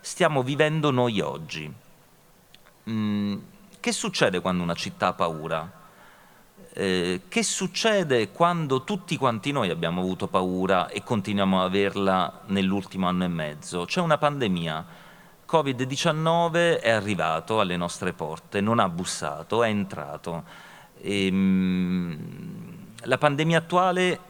stiamo 0.00 0.42
vivendo 0.42 0.90
noi 0.90 1.20
oggi. 1.20 1.72
Mm, 2.90 3.38
che 3.78 3.92
succede 3.92 4.40
quando 4.40 4.64
una 4.64 4.74
città 4.74 5.06
ha 5.06 5.12
paura? 5.12 5.72
Eh, 6.72 7.20
che 7.28 7.42
succede 7.44 8.32
quando 8.32 8.82
tutti 8.82 9.16
quanti 9.16 9.52
noi 9.52 9.70
abbiamo 9.70 10.00
avuto 10.00 10.26
paura 10.26 10.88
e 10.88 11.04
continuiamo 11.04 11.60
ad 11.60 11.66
averla 11.68 12.40
nell'ultimo 12.46 13.06
anno 13.06 13.22
e 13.22 13.28
mezzo? 13.28 13.84
C'è 13.84 14.00
una 14.00 14.18
pandemia 14.18 14.99
Covid-19 15.50 16.80
è 16.80 16.90
arrivato 16.90 17.58
alle 17.58 17.76
nostre 17.76 18.12
porte, 18.12 18.60
non 18.60 18.78
ha 18.78 18.88
bussato, 18.88 19.64
è 19.64 19.68
entrato. 19.68 20.44
E, 21.00 21.26
ehm, 21.26 22.86
la 23.04 23.18
pandemia 23.18 23.58
attuale 23.58 24.20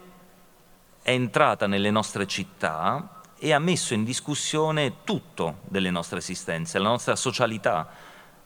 è 1.03 1.11
entrata 1.11 1.67
nelle 1.67 1.91
nostre 1.91 2.27
città 2.27 3.21
e 3.39 3.53
ha 3.53 3.59
messo 3.59 3.93
in 3.93 4.05
discussione 4.05 5.05
tutto 5.05 5.59
delle 5.65 5.91
nostre 5.91 6.19
esistenze, 6.19 6.79
la 6.79 6.89
nostra 6.89 7.17
socialità, 7.17 7.89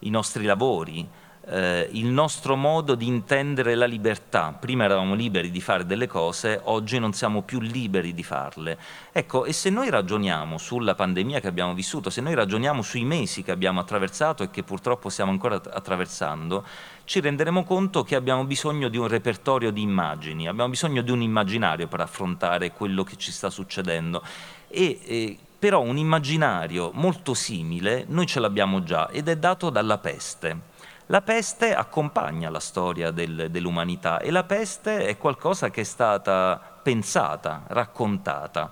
i 0.00 0.11
nostri 0.11 0.45
lavori, 0.45 1.09
eh, 1.46 1.88
il 1.92 2.06
nostro 2.06 2.56
modo 2.56 2.94
di 2.94 3.06
intendere 3.06 3.74
la 3.74 3.86
libertà. 3.86 4.56
Prima 4.58 4.84
eravamo 4.84 5.14
liberi 5.14 5.50
di 5.50 5.60
fare 5.60 5.86
delle 5.86 6.06
cose, 6.06 6.60
oggi 6.64 6.98
non 6.98 7.12
siamo 7.12 7.42
più 7.42 7.60
liberi 7.60 8.14
di 8.14 8.22
farle. 8.22 8.78
Ecco, 9.12 9.44
e 9.44 9.52
se 9.52 9.70
noi 9.70 9.90
ragioniamo 9.90 10.58
sulla 10.58 10.94
pandemia 10.94 11.40
che 11.40 11.48
abbiamo 11.48 11.74
vissuto, 11.74 12.10
se 12.10 12.20
noi 12.20 12.34
ragioniamo 12.34 12.82
sui 12.82 13.04
mesi 13.04 13.42
che 13.42 13.50
abbiamo 13.52 13.80
attraversato 13.80 14.42
e 14.42 14.50
che 14.50 14.62
purtroppo 14.62 15.08
stiamo 15.08 15.30
ancora 15.30 15.56
attraversando, 15.56 16.64
ci 17.04 17.20
renderemo 17.20 17.64
conto 17.64 18.02
che 18.02 18.14
abbiamo 18.14 18.44
bisogno 18.44 18.88
di 18.88 18.96
un 18.96 19.08
repertorio 19.08 19.70
di 19.70 19.82
immagini, 19.82 20.48
abbiamo 20.48 20.70
bisogno 20.70 21.02
di 21.02 21.10
un 21.10 21.20
immaginario 21.20 21.86
per 21.86 22.00
affrontare 22.00 22.72
quello 22.72 23.04
che 23.04 23.16
ci 23.16 23.30
sta 23.30 23.50
succedendo. 23.50 24.22
E, 24.68 24.98
e 25.04 25.38
però 25.64 25.80
un 25.80 25.96
immaginario 25.96 26.90
molto 26.92 27.32
simile 27.32 28.04
noi 28.08 28.26
ce 28.26 28.38
l'abbiamo 28.38 28.82
già 28.82 29.08
ed 29.08 29.28
è 29.28 29.36
dato 29.36 29.70
dalla 29.70 29.96
peste. 29.96 30.72
La 31.08 31.20
peste 31.20 31.75
accompagna 31.75 32.49
la 32.49 32.61
storia 32.61 33.11
del, 33.11 33.49
dell'umanità 33.50 34.20
e 34.20 34.30
la 34.30 34.44
peste 34.44 35.04
è 35.06 35.18
qualcosa 35.18 35.70
che 35.70 35.82
è 35.82 35.84
stata 35.84 36.78
pensata, 36.82 37.64
raccontata. 37.66 38.70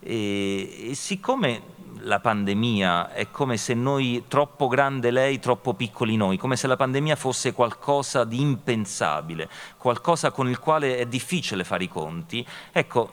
E, 0.00 0.90
e 0.90 0.94
siccome 0.94 1.72
la 2.00 2.20
pandemia 2.20 3.12
è 3.12 3.30
come 3.30 3.58
se 3.58 3.74
noi, 3.74 4.24
troppo 4.28 4.66
grande 4.68 5.10
lei, 5.10 5.38
troppo 5.38 5.74
piccoli 5.74 6.16
noi, 6.16 6.38
come 6.38 6.56
se 6.56 6.66
la 6.66 6.76
pandemia 6.76 7.16
fosse 7.16 7.52
qualcosa 7.52 8.24
di 8.24 8.40
impensabile, 8.40 9.48
qualcosa 9.76 10.30
con 10.30 10.48
il 10.48 10.58
quale 10.58 10.96
è 10.96 11.06
difficile 11.06 11.64
fare 11.64 11.84
i 11.84 11.88
conti, 11.88 12.46
ecco, 12.72 13.10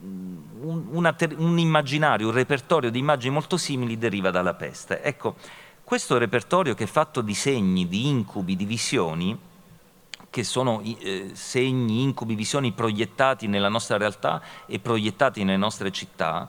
un, 0.00 0.86
una, 0.90 1.16
un 1.36 1.58
immaginario, 1.58 2.28
un 2.28 2.34
repertorio 2.34 2.90
di 2.90 2.98
immagini 2.98 3.32
molto 3.32 3.56
simili 3.56 3.98
deriva 3.98 4.30
dalla 4.30 4.54
peste. 4.54 5.02
Ecco, 5.02 5.36
questo 5.86 6.18
repertorio 6.18 6.74
che 6.74 6.82
è 6.82 6.88
fatto 6.88 7.20
di 7.20 7.32
segni, 7.32 7.86
di 7.86 8.08
incubi, 8.08 8.56
di 8.56 8.64
visioni, 8.64 9.38
che 10.28 10.42
sono 10.42 10.82
eh, 10.82 11.30
segni, 11.32 12.02
incubi, 12.02 12.34
visioni 12.34 12.72
proiettati 12.72 13.46
nella 13.46 13.68
nostra 13.68 13.96
realtà 13.96 14.42
e 14.66 14.80
proiettati 14.80 15.44
nelle 15.44 15.56
nostre 15.56 15.92
città, 15.92 16.48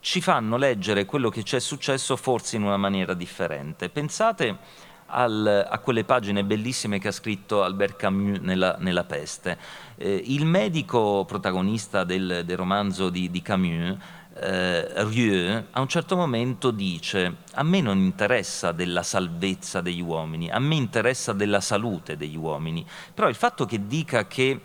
ci 0.00 0.22
fanno 0.22 0.56
leggere 0.56 1.04
quello 1.04 1.28
che 1.28 1.42
ci 1.42 1.56
è 1.56 1.60
successo 1.60 2.16
forse 2.16 2.56
in 2.56 2.62
una 2.62 2.78
maniera 2.78 3.12
differente. 3.12 3.90
Pensate 3.90 4.56
al, 5.08 5.66
a 5.68 5.78
quelle 5.80 6.04
pagine 6.04 6.42
bellissime 6.42 6.98
che 6.98 7.08
ha 7.08 7.12
scritto 7.12 7.62
Albert 7.62 7.96
Camus 7.96 8.38
nella, 8.38 8.76
nella 8.78 9.04
Peste. 9.04 9.58
Eh, 9.98 10.22
il 10.24 10.46
medico 10.46 11.26
protagonista 11.26 12.04
del, 12.04 12.44
del 12.46 12.56
romanzo 12.56 13.10
di, 13.10 13.30
di 13.30 13.42
Camus 13.42 13.98
eh, 14.40 15.04
Rieu 15.04 15.64
a 15.70 15.80
un 15.80 15.88
certo 15.88 16.16
momento 16.16 16.70
dice 16.70 17.36
a 17.52 17.62
me 17.62 17.80
non 17.80 17.98
interessa 17.98 18.72
della 18.72 19.02
salvezza 19.02 19.80
degli 19.80 20.00
uomini, 20.00 20.50
a 20.50 20.58
me 20.58 20.74
interessa 20.76 21.32
della 21.32 21.60
salute 21.60 22.16
degli 22.16 22.36
uomini, 22.36 22.84
però 23.12 23.28
il 23.28 23.34
fatto 23.34 23.66
che 23.66 23.86
dica 23.86 24.26
che 24.26 24.60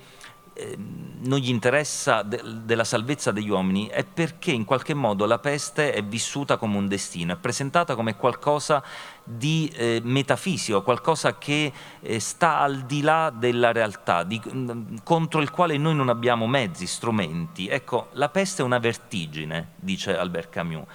eh, 0.57 0.77
non 0.77 1.39
gli 1.39 1.49
interessa 1.49 2.21
de 2.21 2.41
della 2.63 2.85
salvezza 2.85 3.31
degli 3.31 3.49
uomini 3.49 3.87
è 3.87 4.05
perché 4.05 4.51
in 4.51 4.63
qualche 4.63 4.93
modo 4.93 5.25
la 5.25 5.39
peste 5.39 5.91
è 5.91 6.01
vissuta 6.03 6.55
come 6.55 6.77
un 6.77 6.87
destino, 6.87 7.33
è 7.33 7.35
presentata 7.35 7.95
come 7.95 8.15
qualcosa 8.15 8.81
di 9.23 9.69
eh, 9.75 9.99
metafisico, 10.03 10.81
qualcosa 10.81 11.37
che 11.37 11.73
eh, 11.99 12.19
sta 12.19 12.59
al 12.59 12.81
di 12.83 13.01
là 13.01 13.33
della 13.35 13.71
realtà, 13.71 14.23
di, 14.23 14.41
mh, 14.43 14.71
mm, 14.71 14.95
contro 15.03 15.41
il 15.41 15.51
quale 15.51 15.77
noi 15.77 15.95
non 15.95 16.09
abbiamo 16.09 16.47
mezzi, 16.47 16.87
strumenti. 16.87 17.67
Ecco, 17.67 18.07
la 18.13 18.29
peste 18.29 18.61
è 18.61 18.65
una 18.65 18.79
vertigine, 18.79 19.73
dice 19.75 20.17
Albert 20.17 20.49
Camus. 20.49 20.85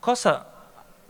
Cosa 0.00 0.55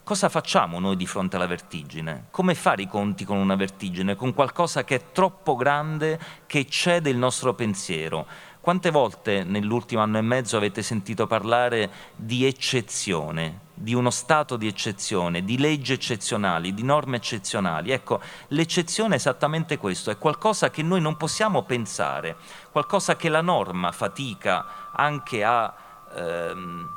cosa 0.06 0.28
facciamo 0.28 0.78
noi 0.78 0.94
di 0.94 1.04
fronte 1.04 1.34
alla 1.34 1.48
vertigine? 1.48 2.28
Come 2.30 2.54
fare 2.54 2.82
i 2.82 2.86
conti 2.86 3.24
con 3.24 3.38
una 3.38 3.56
vertigine, 3.56 4.14
con 4.14 4.34
qualcosa 4.34 4.84
che 4.84 4.94
è 4.94 5.02
troppo 5.10 5.56
grande, 5.56 6.16
che 6.46 6.60
eccede 6.60 7.10
il 7.10 7.16
nostro 7.16 7.54
pensiero? 7.54 8.24
Quante 8.60 8.92
volte 8.92 9.42
nell'ultimo 9.42 10.02
anno 10.02 10.18
e 10.18 10.20
mezzo 10.20 10.56
avete 10.56 10.80
sentito 10.80 11.26
parlare 11.26 11.90
di 12.14 12.46
eccezione, 12.46 13.62
di 13.74 13.94
uno 13.94 14.10
stato 14.10 14.56
di 14.56 14.68
eccezione, 14.68 15.42
di 15.42 15.58
leggi 15.58 15.94
eccezionali, 15.94 16.72
di 16.72 16.84
norme 16.84 17.16
eccezionali? 17.16 17.90
Ecco, 17.90 18.20
l'eccezione 18.48 19.14
è 19.14 19.16
esattamente 19.18 19.76
questo, 19.76 20.12
è 20.12 20.18
qualcosa 20.18 20.70
che 20.70 20.82
noi 20.82 21.00
non 21.00 21.16
possiamo 21.16 21.64
pensare, 21.64 22.36
qualcosa 22.70 23.16
che 23.16 23.28
la 23.28 23.42
norma 23.42 23.90
fatica 23.90 24.92
anche 24.92 25.42
a... 25.42 25.74
Ehm, 26.14 26.94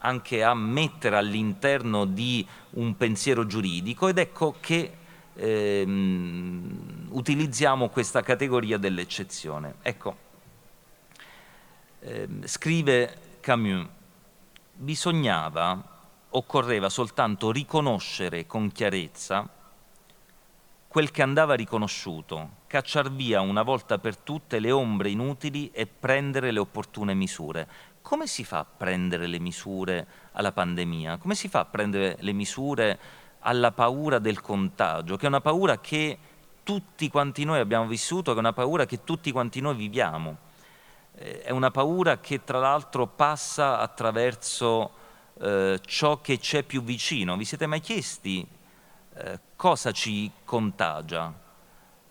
anche 0.00 0.42
a 0.42 0.54
mettere 0.54 1.16
all'interno 1.16 2.04
di 2.04 2.46
un 2.70 2.96
pensiero 2.96 3.46
giuridico 3.46 4.08
ed 4.08 4.18
ecco 4.18 4.56
che 4.60 4.92
ehm, 5.34 7.08
utilizziamo 7.10 7.88
questa 7.88 8.22
categoria 8.22 8.78
dell'eccezione. 8.78 9.74
Ecco, 9.82 10.16
ehm, 12.00 12.46
scrive 12.46 13.18
Camus, 13.40 13.86
bisognava, 14.74 15.98
occorreva 16.30 16.88
soltanto 16.88 17.50
riconoscere 17.50 18.46
con 18.46 18.70
chiarezza 18.70 19.48
quel 20.90 21.12
che 21.12 21.22
andava 21.22 21.54
riconosciuto, 21.54 22.56
cacciar 22.66 23.12
via 23.12 23.40
una 23.40 23.62
volta 23.62 23.98
per 23.98 24.16
tutte 24.16 24.58
le 24.58 24.72
ombre 24.72 25.10
inutili 25.10 25.70
e 25.70 25.86
prendere 25.86 26.50
le 26.50 26.58
opportune 26.58 27.14
misure 27.14 27.68
come 28.02 28.26
si 28.26 28.44
fa 28.44 28.58
a 28.58 28.64
prendere 28.64 29.26
le 29.26 29.38
misure 29.38 30.06
alla 30.32 30.52
pandemia? 30.52 31.18
Come 31.18 31.34
si 31.34 31.48
fa 31.48 31.60
a 31.60 31.64
prendere 31.64 32.16
le 32.20 32.32
misure 32.32 32.98
alla 33.40 33.72
paura 33.72 34.18
del 34.18 34.40
contagio, 34.40 35.16
che 35.16 35.24
è 35.24 35.28
una 35.28 35.40
paura 35.40 35.78
che 35.78 36.18
tutti 36.62 37.08
quanti 37.08 37.44
noi 37.44 37.58
abbiamo 37.58 37.86
vissuto, 37.86 38.32
che 38.32 38.36
è 38.36 38.40
una 38.40 38.52
paura 38.52 38.86
che 38.86 39.04
tutti 39.04 39.32
quanti 39.32 39.60
noi 39.60 39.76
viviamo. 39.76 40.36
Eh, 41.14 41.42
è 41.42 41.50
una 41.50 41.70
paura 41.70 42.18
che 42.18 42.44
tra 42.44 42.58
l'altro 42.58 43.06
passa 43.06 43.78
attraverso 43.78 44.90
eh, 45.40 45.80
ciò 45.84 46.20
che 46.20 46.38
c'è 46.38 46.62
più 46.62 46.82
vicino. 46.82 47.36
Vi 47.36 47.44
siete 47.44 47.66
mai 47.66 47.80
chiesti 47.80 48.46
eh, 49.14 49.40
cosa 49.56 49.92
ci 49.92 50.30
contagia? 50.44 51.48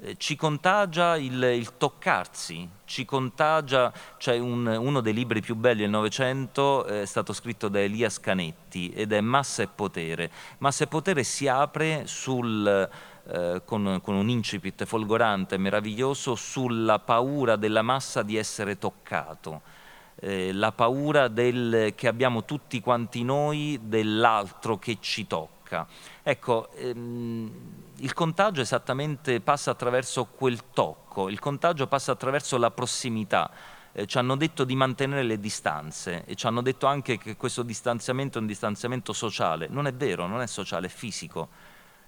Eh, 0.01 0.15
ci 0.17 0.37
contagia 0.37 1.17
il, 1.17 1.43
il, 1.43 1.75
toccarsi, 1.75 2.67
ci 2.85 3.03
contagia, 3.03 3.91
cioè 4.15 4.37
un, 4.37 4.65
uno 4.65 5.01
dei 5.01 5.11
libri 5.11 5.41
più 5.41 5.55
belli 5.55 5.81
del 5.81 5.89
Novecento 5.89 6.85
è 6.85 7.05
stato 7.05 7.33
scritto 7.33 7.67
da 7.67 7.81
Elias 7.81 8.17
Canetti 8.21 8.91
ed 8.91 9.11
è 9.11 9.19
Massa 9.19 9.63
e 9.63 9.67
Potere. 9.67 10.31
Massa 10.59 10.85
e 10.85 10.87
Potere 10.87 11.25
si 11.25 11.49
apre 11.49 12.03
sul, 12.07 12.89
eh, 13.27 13.61
con, 13.65 13.99
con, 14.01 14.15
un 14.15 14.29
incipit 14.29 14.85
folgorante, 14.85 15.57
meraviglioso, 15.57 16.35
sulla 16.35 16.99
paura 16.99 17.57
della 17.57 17.81
massa 17.81 18.23
di 18.23 18.37
essere 18.37 18.77
toccato. 18.77 19.61
Eh, 20.15 20.53
la 20.53 20.71
paura 20.71 21.27
del, 21.27 21.91
che 21.95 22.07
abbiamo 22.07 22.45
tutti 22.45 22.79
quanti 22.79 23.23
noi 23.23 23.77
dell'altro 23.83 24.79
che 24.79 24.97
ci 25.01 25.27
tocca. 25.27 25.58
Ecco, 26.23 26.71
ehm, 26.73 27.51
il 27.97 28.13
contagio 28.13 28.61
esattamente 28.61 29.41
passa 29.41 29.71
attraverso 29.71 30.25
quel 30.25 30.71
tocco, 30.73 31.29
il 31.29 31.39
contagio 31.39 31.87
passa 31.87 32.11
attraverso 32.11 32.57
la 32.57 32.71
prossimità. 32.71 33.51
Eh, 33.91 34.05
ci 34.05 34.17
hanno 34.17 34.35
detto 34.35 34.63
di 34.63 34.75
mantenere 34.75 35.23
le 35.23 35.39
distanze 35.39 36.23
e 36.25 36.35
ci 36.35 36.45
hanno 36.45 36.61
detto 36.61 36.85
anche 36.85 37.17
che 37.17 37.35
questo 37.35 37.63
distanziamento 37.63 38.37
è 38.37 38.41
un 38.41 38.47
distanziamento 38.47 39.13
sociale. 39.13 39.67
Non 39.69 39.87
è 39.87 39.93
vero, 39.93 40.27
non 40.27 40.41
è 40.41 40.47
sociale, 40.47 40.87
è 40.87 40.89
fisico. 40.89 41.49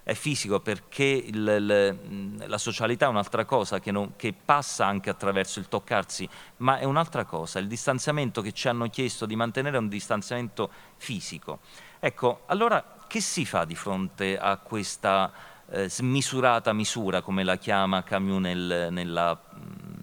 È 0.04 0.14
fisico 0.14 0.60
perché 0.60 1.04
il, 1.04 1.36
il, 1.36 2.44
la 2.48 2.58
socialità 2.58 3.06
è 3.06 3.10
un'altra 3.10 3.46
cosa 3.46 3.80
che, 3.80 3.92
non, 3.92 4.16
che 4.16 4.34
passa 4.34 4.86
anche 4.86 5.12
attraverso 5.12 5.60
il 5.60 5.68
toccarsi, 5.68 6.28
ma 6.58 6.80
è 6.80 6.86
un'altra 6.86 7.26
cosa. 7.26 7.60
Il 7.60 7.68
distanziamento 7.68 8.42
che 8.42 8.52
ci 8.52 8.68
hanno 8.68 8.90
chiesto 8.90 9.26
di 9.26 9.36
mantenere 9.36 9.76
è 9.76 9.80
un 9.80 9.90
distanziamento 9.90 10.72
fisico. 10.98 11.60
Ecco, 12.00 12.44
allora 12.48 13.00
che 13.12 13.20
si 13.20 13.44
fa 13.46 13.66
di 13.66 13.76
fronte 13.76 14.38
a 14.38 14.56
questa 14.56 15.34
eh, 15.70 15.90
smisurata 15.90 16.72
misura, 16.72 17.22
come 17.22 17.44
la 17.44 17.58
chiama 17.58 18.04
Camus 18.04 18.40
nel, 18.40 18.88
nella, 18.90 19.38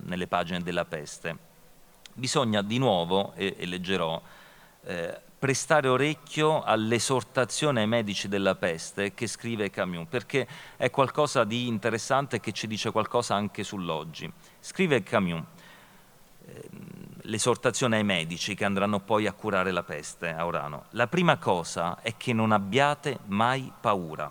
nelle 0.05 0.27
pagine 0.27 0.61
della 0.61 0.85
peste? 0.85 1.39
Bisogna 2.13 2.61
di 2.61 2.77
nuovo, 2.77 3.33
e, 3.35 3.55
e 3.57 3.65
leggerò, 3.65 4.21
eh, 4.85 5.21
prestare 5.39 5.89
orecchio 5.89 6.63
all'esortazione 6.63 7.81
ai 7.81 7.87
medici 7.87 8.29
della 8.29 8.57
peste 8.57 9.15
che 9.15 9.27
scrive 9.27 9.71
Camus, 9.71 10.07
perché 10.07 10.47
è 10.77 10.91
qualcosa 10.91 11.45
di 11.45 11.67
interessante 11.67 12.41
che 12.41 12.53
ci 12.53 12.67
dice 12.67 12.91
qualcosa 12.91 13.35
anche 13.35 13.65
sull'oggi. 13.65 14.31
Scrive 14.61 15.03
Camus, 15.03 15.45
l'esortazione 17.23 17.97
ai 17.97 18.05
medici 18.05 18.55
che 18.55 18.65
andranno 18.65 19.01
poi 19.01 19.27
a 19.27 19.33
curare 19.33 19.71
la 19.71 19.83
peste 19.83 20.31
a 20.31 20.47
Orano. 20.47 20.87
La 20.91 21.07
prima 21.07 21.37
cosa 21.37 22.01
è 22.01 22.17
che 22.17 22.33
non 22.33 22.53
abbiate 22.53 23.19
mai 23.27 23.71
paura. 23.81 24.31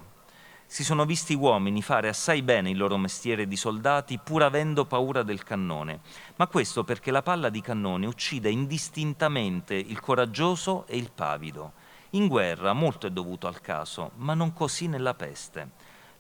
Si 0.69 0.83
sono 0.83 1.05
visti 1.05 1.33
uomini 1.33 1.81
fare 1.81 2.09
assai 2.09 2.41
bene 2.41 2.71
il 2.71 2.77
loro 2.77 2.97
mestiere 2.97 3.47
di 3.47 3.55
soldati 3.55 4.17
pur 4.17 4.43
avendo 4.43 4.85
paura 4.85 5.23
del 5.23 5.43
cannone, 5.43 6.01
ma 6.35 6.47
questo 6.47 6.83
perché 6.83 7.09
la 7.09 7.21
palla 7.21 7.49
di 7.49 7.61
cannone 7.61 8.05
uccide 8.05 8.49
indistintamente 8.49 9.75
il 9.75 9.99
coraggioso 10.01 10.85
e 10.87 10.97
il 10.97 11.11
pavido. 11.13 11.73
In 12.11 12.27
guerra 12.27 12.73
molto 12.73 13.07
è 13.07 13.11
dovuto 13.11 13.47
al 13.47 13.61
caso, 13.61 14.11
ma 14.15 14.33
non 14.33 14.51
così 14.53 14.87
nella 14.87 15.13
peste. 15.13 15.71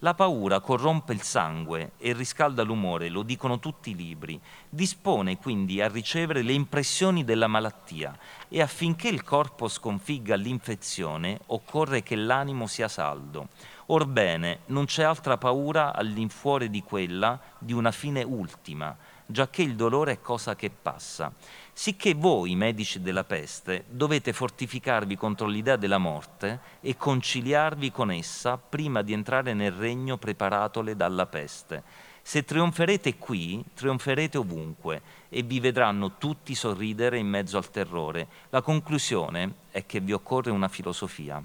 La 0.01 0.13
paura 0.13 0.59
corrompe 0.59 1.11
il 1.11 1.23
sangue 1.23 1.93
e 1.97 2.13
riscalda 2.13 2.61
l'umore, 2.61 3.09
lo 3.09 3.23
dicono 3.23 3.57
tutti 3.57 3.89
i 3.89 3.95
libri. 3.95 4.39
Dispone 4.69 5.39
quindi 5.39 5.81
a 5.81 5.87
ricevere 5.87 6.43
le 6.43 6.53
impressioni 6.53 7.23
della 7.23 7.47
malattia 7.47 8.15
e 8.47 8.61
affinché 8.61 9.07
il 9.07 9.23
corpo 9.23 9.67
sconfigga 9.67 10.35
l'infezione 10.35 11.39
occorre 11.47 12.03
che 12.03 12.15
l'animo 12.15 12.67
sia 12.67 12.87
saldo. 12.87 13.47
Orbene, 13.87 14.59
non 14.67 14.85
c'è 14.85 15.01
altra 15.01 15.37
paura 15.37 15.95
all'infuori 15.95 16.69
di 16.69 16.83
quella 16.83 17.39
di 17.57 17.73
una 17.73 17.91
fine 17.91 18.21
ultima, 18.21 18.95
giacché 19.25 19.63
il 19.63 19.75
dolore 19.75 20.11
è 20.11 20.21
cosa 20.21 20.55
che 20.55 20.69
passa. 20.69 21.33
Sicché 21.79 22.15
voi, 22.15 22.55
medici 22.55 23.01
della 23.01 23.23
peste, 23.23 23.85
dovete 23.87 24.33
fortificarvi 24.33 25.15
contro 25.15 25.45
l'idea 25.45 25.75
della 25.75 25.99
morte 25.99 26.59
e 26.81 26.97
conciliarvi 26.97 27.91
con 27.91 28.09
essa 28.09 28.57
prima 28.57 29.03
di 29.03 29.13
entrare 29.13 29.53
nel 29.53 29.73
regno 29.73 30.17
preparatole 30.17 30.95
dalla 30.95 31.27
peste. 31.27 31.83
Se 32.23 32.43
trionferete 32.43 33.17
qui, 33.17 33.63
trionferete 33.75 34.39
ovunque 34.39 35.01
e 35.29 35.43
vi 35.43 35.59
vedranno 35.59 36.17
tutti 36.17 36.55
sorridere 36.55 37.19
in 37.19 37.27
mezzo 37.27 37.57
al 37.57 37.69
terrore. 37.69 38.27
La 38.49 38.63
conclusione 38.63 39.53
è 39.69 39.85
che 39.85 39.99
vi 39.99 40.13
occorre 40.13 40.49
una 40.49 40.69
filosofia. 40.69 41.43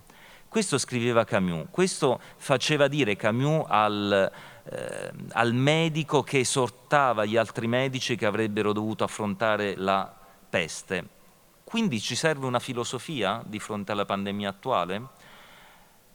Questo 0.49 0.79
scriveva 0.79 1.25
Camus, 1.25 1.67
questo 1.71 2.19
faceva 2.39 2.89
dire 2.89 3.17
Camus 3.17 3.67
al, 3.69 4.33
eh, 4.65 5.13
al 5.33 5.53
medico 5.53 6.23
che 6.23 6.39
esortava 6.39 7.27
gli 7.27 7.37
altri 7.37 7.67
medici 7.67 8.17
che 8.17 8.25
avrebbero 8.25 8.73
dovuto 8.73 9.05
affrontare 9.05 9.77
la 9.77 10.21
peste. 10.53 11.09
Quindi 11.65 11.99
ci 11.99 12.15
serve 12.15 12.45
una 12.45 12.59
filosofia 12.59 13.43
di 13.47 13.59
fronte 13.59 13.93
alla 13.93 14.05
pandemia 14.05 14.51
attuale? 14.51 15.03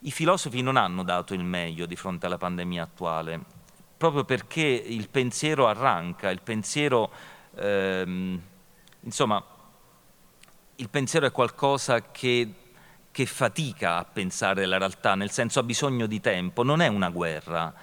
I 0.02 0.12
filosofi 0.12 0.62
non 0.62 0.78
hanno 0.78 1.02
dato 1.02 1.34
il 1.34 1.44
meglio 1.44 1.88
di 1.88 1.96
fronte 1.96 2.28
alla 2.28 2.38
pandemia 2.38 2.84
attuale, 2.84 3.42
proprio 3.98 4.26
perché 4.26 4.62
il 4.62 5.10
pensiero 5.10 5.68
arranca, 5.68 6.30
il 6.30 6.42
pensiero, 6.44 7.10
ehm, 7.56 8.40
insomma, 9.00 9.44
il 10.76 10.90
pensiero 10.90 11.26
è 11.26 11.32
qualcosa 11.32 12.12
che, 12.12 12.54
che 13.12 13.26
fatica 13.26 13.98
a 13.98 14.06
pensare 14.06 14.68
la 14.68 14.78
realtà, 14.78 15.16
nel 15.16 15.32
senso 15.32 15.58
ha 15.58 15.64
bisogno 15.64 16.06
di 16.06 16.22
tempo, 16.22 16.62
non 16.62 16.82
è 16.82 16.88
una 16.88 17.10
guerra. 17.10 17.74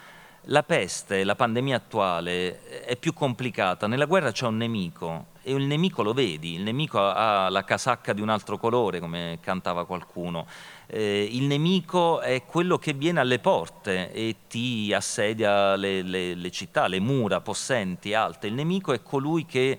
La 0.48 0.62
peste, 0.62 1.24
la 1.24 1.37
pandemia 1.37 1.76
attuale 1.76 2.83
è 2.85 2.96
più 2.96 3.14
complicata, 3.14 3.87
nella 3.87 4.04
guerra 4.04 4.30
c'è 4.30 4.46
un 4.46 4.59
nemico, 4.59 5.28
e 5.42 5.54
il 5.54 5.64
nemico 5.64 6.02
lo 6.02 6.12
vedi, 6.12 6.54
il 6.54 6.62
nemico 6.62 6.98
ha 7.00 7.48
la 7.48 7.64
casacca 7.64 8.12
di 8.12 8.20
un 8.20 8.28
altro 8.28 8.59
colore, 8.59 9.00
come 9.00 9.38
cantava 9.40 9.87
qualcuno. 9.87 10.46
Eh, 10.87 11.26
il 11.33 11.44
nemico 11.44 12.20
è 12.20 12.44
quello 12.44 12.76
che 12.76 12.92
viene 12.92 13.20
alle 13.20 13.38
porte 13.38 14.12
e 14.12 14.37
ti 14.46 14.92
assedia 14.92 15.76
le, 15.76 16.02
le, 16.02 16.35
le 16.35 16.50
città, 16.50 16.88
le 16.88 17.00
mura 17.00 17.40
possenti, 17.40 18.12
alte. 18.12 18.46
Il 18.46 18.52
nemico 18.52 18.92
è 18.92 19.02
colui 19.02 19.46
che, 19.46 19.78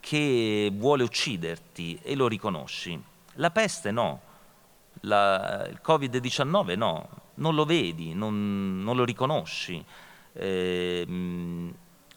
che 0.00 0.72
vuole 0.72 1.02
ucciderti 1.02 2.00
e 2.02 2.14
lo 2.14 2.28
riconosci. 2.28 2.98
La 3.34 3.50
peste 3.50 3.90
no, 3.90 4.20
La, 5.00 5.66
il 5.68 5.80
Covid-19 5.84 6.76
no, 6.78 7.08
non 7.38 7.54
lo 7.54 7.64
vedi, 7.64 8.14
non, 8.14 8.82
non 8.82 8.94
lo 8.96 9.04
riconosci. 9.04 9.84
Eh, 10.32 11.06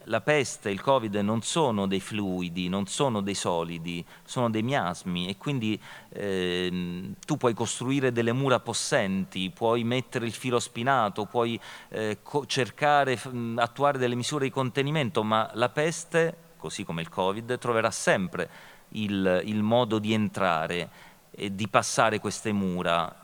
la 0.06 0.22
peste 0.22 0.70
e 0.70 0.72
il 0.72 0.82
Covid 0.82 1.16
non 1.18 1.42
sono 1.42 1.86
dei 1.86 2.00
fluidi, 2.00 2.70
non 2.70 2.88
sono 2.88 3.22
dei 3.22 3.36
solidi, 3.36 4.04
sono 4.24 4.50
dei 4.50 4.64
miasmi 4.64 5.28
e 5.28 5.38
quindi 5.38 5.80
eh, 6.10 7.14
tu 7.26 7.38
puoi 7.38 7.54
costruire 7.54 8.12
delle 8.12 8.32
mura 8.32 8.60
possenti, 8.60 9.52
puoi 9.52 9.84
mettere 9.84 10.26
il 10.26 10.32
filo 10.32 10.60
spinato, 10.60 11.26
puoi 11.26 11.60
eh, 11.90 12.18
cercare, 12.48 13.20
mh, 13.24 13.60
attuare 13.60 13.98
delle 14.00 14.16
misure 14.16 14.46
di 14.46 14.52
contenimento, 14.52 15.24
ma 15.24 15.50
la 15.54 15.70
peste, 15.70 16.36
così 16.58 16.84
come 16.84 17.02
il 17.02 17.10
Covid, 17.10 17.58
troverà 17.60 17.92
sempre 17.92 18.50
il, 18.90 19.42
il 19.46 19.62
modo 19.62 20.00
di 20.00 20.14
entrare 20.14 20.90
e 21.30 21.54
di 21.54 21.68
passare 21.68 22.20
queste 22.20 22.52
mura. 22.52 23.21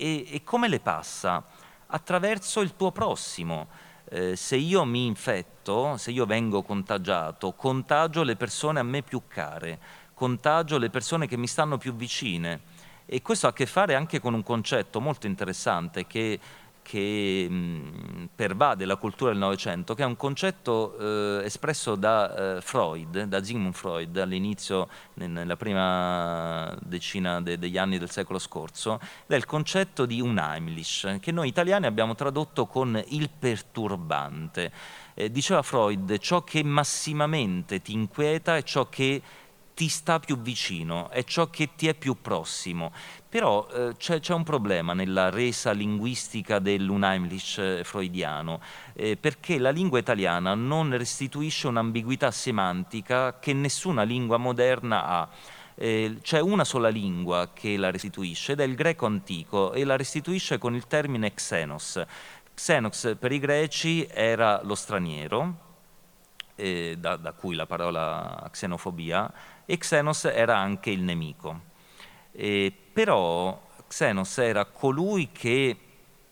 E, 0.00 0.26
e 0.30 0.44
come 0.44 0.68
le 0.68 0.78
passa? 0.78 1.44
Attraverso 1.88 2.60
il 2.60 2.76
tuo 2.76 2.92
prossimo 2.92 3.66
eh, 4.10 4.36
se 4.36 4.56
io 4.56 4.84
mi 4.84 5.06
infetto, 5.06 5.96
se 5.96 6.12
io 6.12 6.24
vengo 6.24 6.62
contagiato, 6.62 7.52
contagio 7.52 8.22
le 8.22 8.36
persone 8.36 8.78
a 8.80 8.84
me 8.84 9.02
più 9.02 9.22
care, 9.26 9.78
contagio 10.14 10.78
le 10.78 10.88
persone 10.88 11.26
che 11.26 11.36
mi 11.36 11.48
stanno 11.48 11.78
più 11.78 11.94
vicine. 11.94 12.76
E 13.06 13.22
questo 13.22 13.46
ha 13.46 13.50
a 13.50 13.52
che 13.52 13.66
fare 13.66 13.94
anche 13.94 14.20
con 14.20 14.34
un 14.34 14.42
concetto 14.42 15.00
molto 15.00 15.26
interessante 15.26 16.06
che 16.06 16.38
che 16.88 17.46
mh, 17.46 18.30
pervade 18.34 18.86
la 18.86 18.96
cultura 18.96 19.30
del 19.30 19.38
Novecento, 19.38 19.92
che 19.92 20.04
è 20.04 20.06
un 20.06 20.16
concetto 20.16 20.96
eh, 20.98 21.44
espresso 21.44 21.96
da 21.96 22.56
eh, 22.56 22.60
Freud, 22.62 23.24
da 23.24 23.44
Sigmund 23.44 23.74
Freud 23.74 24.16
all'inizio, 24.16 24.88
nella 25.14 25.56
prima 25.56 26.74
decina 26.80 27.42
de 27.42 27.58
degli 27.58 27.76
anni 27.76 27.98
del 27.98 28.08
secolo 28.08 28.38
scorso, 28.38 28.94
ed 29.02 29.32
è 29.32 29.34
il 29.34 29.44
concetto 29.44 30.06
di 30.06 30.22
Unheimlich, 30.22 31.20
che 31.20 31.30
noi 31.30 31.48
italiani 31.48 31.84
abbiamo 31.84 32.14
tradotto 32.14 32.64
con 32.64 32.98
il 33.08 33.28
perturbante. 33.38 34.72
Eh, 35.12 35.30
diceva 35.30 35.60
Freud, 35.60 36.16
ciò 36.16 36.42
che 36.42 36.64
massimamente 36.64 37.82
ti 37.82 37.92
inquieta 37.92 38.56
è 38.56 38.62
ciò 38.62 38.88
che 38.88 39.20
ti 39.78 39.88
sta 39.88 40.18
più 40.18 40.40
vicino, 40.40 41.08
è 41.08 41.22
ciò 41.22 41.50
che 41.50 41.76
ti 41.76 41.86
è 41.86 41.94
più 41.94 42.20
prossimo. 42.20 42.90
Però 43.28 43.68
eh, 43.68 43.94
c'è, 43.96 44.18
c'è, 44.18 44.34
un 44.34 44.42
problema 44.42 44.92
nella 44.92 45.30
resa 45.30 45.70
linguistica 45.70 46.58
dell'Unheimlich 46.58 47.58
eh, 47.58 47.84
freudiano, 47.84 48.60
eh, 48.94 49.16
perché 49.16 49.56
la 49.56 49.70
lingua 49.70 50.00
italiana 50.00 50.56
non 50.56 50.96
restituisce 50.98 51.68
un'ambiguità 51.68 52.32
semantica 52.32 53.38
che 53.38 53.52
nessuna 53.52 54.02
lingua 54.02 54.36
moderna 54.36 55.04
ha. 55.04 55.28
Eh, 55.76 56.18
c'è 56.22 56.40
una 56.40 56.64
sola 56.64 56.88
lingua 56.88 57.50
che 57.54 57.76
la 57.76 57.92
restituisce 57.92 58.52
ed 58.52 58.60
è 58.60 58.64
il 58.64 58.74
greco 58.74 59.06
antico 59.06 59.72
e 59.74 59.84
la 59.84 59.94
restituisce 59.94 60.58
con 60.58 60.74
il 60.74 60.88
termine 60.88 61.32
xenos. 61.34 62.04
Xenos 62.52 63.14
per 63.16 63.30
i 63.30 63.38
greci 63.38 64.08
era 64.10 64.60
lo 64.64 64.74
straniero, 64.74 65.66
eh, 66.56 66.96
da, 66.98 67.14
da, 67.14 67.32
cui 67.32 67.54
la 67.54 67.66
parola 67.66 68.48
xenofobia, 68.50 69.32
e 69.70 69.76
Xenos 69.76 70.24
era 70.24 70.56
anche 70.56 70.88
il 70.88 71.02
nemico. 71.02 71.60
Eh, 72.32 72.72
però 72.90 73.60
Xenos 73.86 74.38
era 74.38 74.64
colui 74.64 75.28
che 75.30 75.76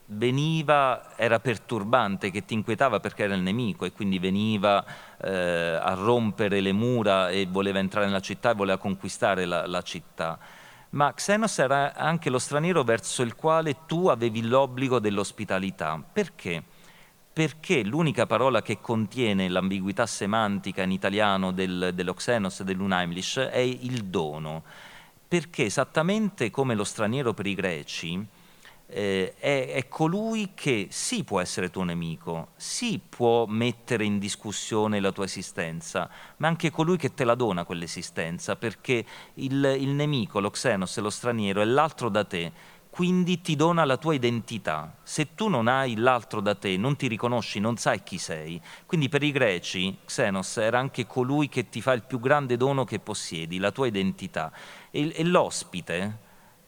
veniva, 0.06 1.12
era 1.16 1.38
perturbante, 1.38 2.30
che 2.30 2.46
ti 2.46 2.54
inquietava 2.54 2.98
perché 2.98 3.24
era 3.24 3.34
il 3.34 3.42
nemico 3.42 3.84
e 3.84 3.92
quindi 3.92 4.18
veniva 4.18 4.82
eh, 5.22 5.78
a 5.78 5.92
rompere 5.92 6.62
le 6.62 6.72
mura 6.72 7.28
e 7.28 7.46
voleva 7.46 7.78
entrare 7.78 8.06
nella 8.06 8.20
città 8.20 8.52
e 8.52 8.54
voleva 8.54 8.78
conquistare 8.78 9.44
la, 9.44 9.66
la 9.66 9.82
città. 9.82 10.38
Ma 10.90 11.12
Xenos 11.12 11.58
era 11.58 11.92
anche 11.94 12.30
lo 12.30 12.38
straniero 12.38 12.84
verso 12.84 13.20
il 13.20 13.36
quale 13.36 13.84
tu 13.84 14.06
avevi 14.06 14.48
l'obbligo 14.48 14.98
dell'ospitalità. 14.98 16.02
Perché? 16.10 16.62
Perché 17.36 17.84
l'unica 17.84 18.24
parola 18.24 18.62
che 18.62 18.80
contiene 18.80 19.50
l'ambiguità 19.50 20.06
semantica 20.06 20.80
in 20.80 20.90
italiano 20.90 21.52
del, 21.52 21.90
dello 21.92 22.14
Xenos 22.14 22.60
e 22.60 22.64
dell'Unheimlich 22.64 23.38
è 23.40 23.58
il 23.58 24.04
dono, 24.04 24.62
perché 25.28 25.66
esattamente 25.66 26.50
come 26.50 26.74
lo 26.74 26.82
straniero 26.82 27.34
per 27.34 27.46
i 27.46 27.52
greci 27.54 28.26
eh, 28.86 29.34
è, 29.36 29.72
è, 29.74 29.86
colui 29.86 30.52
che 30.54 30.88
sì 30.90 31.24
può 31.24 31.38
essere 31.38 31.68
tuo 31.68 31.82
nemico, 31.82 32.52
sì 32.56 32.98
può 33.06 33.44
mettere 33.44 34.04
in 34.06 34.18
discussione 34.18 34.98
la 34.98 35.12
tua 35.12 35.26
esistenza, 35.26 36.08
ma 36.38 36.48
anche 36.48 36.70
colui 36.70 36.96
che 36.96 37.12
te 37.12 37.24
la 37.24 37.34
dona 37.34 37.64
quell'esistenza, 37.64 38.56
perché 38.56 39.04
il, 39.34 39.76
il 39.78 39.90
nemico, 39.90 40.40
lo 40.40 40.48
Xenos 40.48 40.96
e 40.96 41.02
lo 41.02 41.10
straniero 41.10 41.60
è 41.60 41.66
l'altro 41.66 42.08
da 42.08 42.24
te 42.24 42.50
quindi 42.96 43.42
ti 43.42 43.56
dona 43.56 43.84
la 43.84 43.98
tua 43.98 44.14
identità. 44.14 44.96
Se 45.02 45.34
tu 45.34 45.48
non 45.48 45.68
hai 45.68 45.96
l'altro 45.96 46.40
da 46.40 46.54
te, 46.54 46.78
non 46.78 46.96
ti 46.96 47.08
riconosci, 47.08 47.60
non 47.60 47.76
sai 47.76 48.02
chi 48.02 48.16
sei. 48.16 48.58
Quindi 48.86 49.10
per 49.10 49.22
i 49.22 49.32
greci 49.32 49.98
Xenos 50.06 50.56
era 50.56 50.78
anche 50.78 51.06
colui 51.06 51.50
che 51.50 51.68
ti 51.68 51.82
fa 51.82 51.92
il 51.92 52.04
più 52.04 52.18
grande 52.18 52.56
dono 52.56 52.84
che 52.84 52.98
possiedi, 52.98 53.58
la 53.58 53.70
tua 53.70 53.86
identità. 53.86 54.50
E, 54.90 55.12
e 55.14 55.24
l'ospite, 55.24 56.16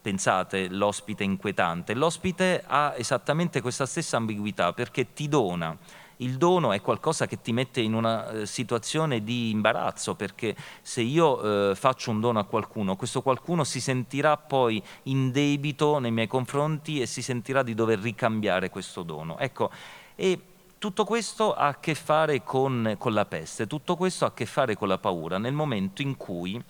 pensate, 0.03 0.69
l'ospite 0.69 1.25
inquietante, 1.25 1.95
l'ospite 1.95 2.62
ha 2.67 2.93
esattamente 2.95 3.62
questa 3.62 3.87
stessa 3.87 4.19
ambiguità 4.19 4.75
perché 4.75 5.14
ti 5.14 5.29
dona 5.29 5.75
il 6.18 6.37
dono 6.37 6.72
è 6.72 6.81
qualcosa 6.81 7.26
che 7.26 7.40
ti 7.40 7.52
mette 7.52 7.81
in 7.81 7.94
una 7.94 8.31
eh, 8.31 8.46
situazione 8.46 9.22
di 9.22 9.50
imbarazzo, 9.50 10.14
perché 10.14 10.57
se 10.83 11.02
io 11.02 11.70
eh, 11.70 11.74
faccio 11.74 12.11
un 12.11 12.20
dono 12.20 12.38
a 12.38 12.44
qualcuno, 12.44 12.96
questo 12.96 13.22
qualcuno 13.22 13.64
si 13.64 13.81
sentirà 13.81 14.37
poi 14.37 14.83
in 15.04 15.31
debito 15.31 15.98
nei 15.98 16.11
miei 16.11 16.26
confronti 16.26 17.00
e 17.00 17.07
si 17.07 17.22
sentirà 17.22 17.62
di 17.62 17.74
dover 17.74 17.98
ricambiare 17.98 18.70
questo 18.70 19.02
dono. 19.02 19.38
Ecco, 19.38 19.70
e 20.14 20.40
tutto 20.78 21.04
questo 21.04 21.54
ha 21.54 21.68
a 21.68 21.78
che 21.78 21.94
fare 21.94 22.42
con, 22.42 22.94
con 22.98 23.12
la 23.12 23.26
peste, 23.26 23.66
tutto 23.66 23.96
questo 23.96 24.24
ha 24.24 24.28
a 24.28 24.33
che 24.33 24.46
fare 24.46 24.76
con 24.76 24.88
la 24.88 24.98
paura, 24.98 25.38
nel 25.38 25.52
momento 25.52 26.02
in 26.02 26.16
cui 26.16 26.62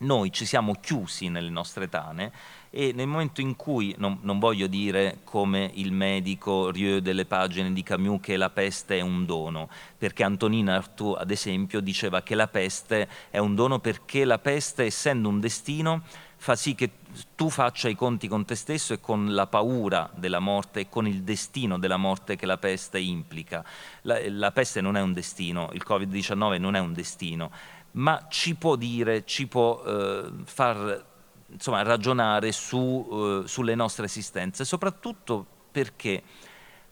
noi 0.00 0.32
ci 0.32 0.46
siamo 0.46 0.74
chiusi 0.80 1.28
nelle 1.28 1.50
nostre 1.50 1.88
tane 1.88 2.32
e 2.70 2.92
nel 2.94 3.06
momento 3.06 3.40
in 3.40 3.56
cui, 3.56 3.94
non, 3.98 4.18
non, 4.22 4.38
voglio 4.38 4.66
dire 4.66 5.20
come 5.24 5.70
il 5.74 5.92
medico 5.92 6.70
Rieu 6.70 7.00
delle 7.00 7.24
pagine 7.24 7.72
di 7.72 7.82
Camus 7.82 8.20
che 8.20 8.36
la 8.36 8.50
peste 8.50 8.98
è 8.98 9.00
un 9.00 9.24
dono, 9.24 9.68
perché 9.96 10.22
Antonina 10.22 10.76
Artaud 10.76 11.16
ad 11.18 11.30
esempio 11.30 11.80
diceva 11.80 12.22
che 12.22 12.34
la 12.34 12.48
peste 12.48 13.08
è 13.30 13.38
un 13.38 13.54
dono 13.54 13.78
perché 13.78 14.24
la 14.24 14.38
peste 14.38 14.84
essendo 14.84 15.28
un 15.28 15.40
destino 15.40 16.02
fa 16.40 16.54
sì 16.54 16.74
che 16.74 16.90
tu 17.34 17.50
faccia 17.50 17.88
i 17.88 17.96
conti 17.96 18.28
con 18.28 18.44
te 18.44 18.54
stesso 18.54 18.92
e 18.92 19.00
con 19.00 19.34
la 19.34 19.46
paura 19.46 20.08
della 20.14 20.38
morte 20.38 20.80
e 20.80 20.88
con 20.88 21.06
il 21.06 21.22
destino 21.22 21.78
della 21.78 21.96
morte 21.96 22.36
che 22.36 22.46
la 22.46 22.58
peste 22.58 23.00
implica. 23.00 23.64
La, 24.02 24.18
la 24.30 24.52
peste 24.52 24.80
non 24.80 24.96
è 24.96 25.00
un 25.00 25.12
destino, 25.12 25.70
il 25.72 25.82
Covid-19 25.86 26.60
non 26.60 26.76
è 26.76 26.78
un 26.78 26.92
destino, 26.92 27.50
ma 27.92 28.26
ci 28.28 28.54
può 28.54 28.76
dire, 28.76 29.24
ci 29.24 29.48
può 29.48 29.82
eh, 29.84 30.30
far 30.44 31.06
insomma, 31.50 31.82
ragionare 31.82 32.52
su, 32.52 33.42
eh, 33.44 33.48
sulle 33.48 33.74
nostre 33.74 34.06
esistenze, 34.06 34.64
soprattutto 34.64 35.46
perché 35.70 36.22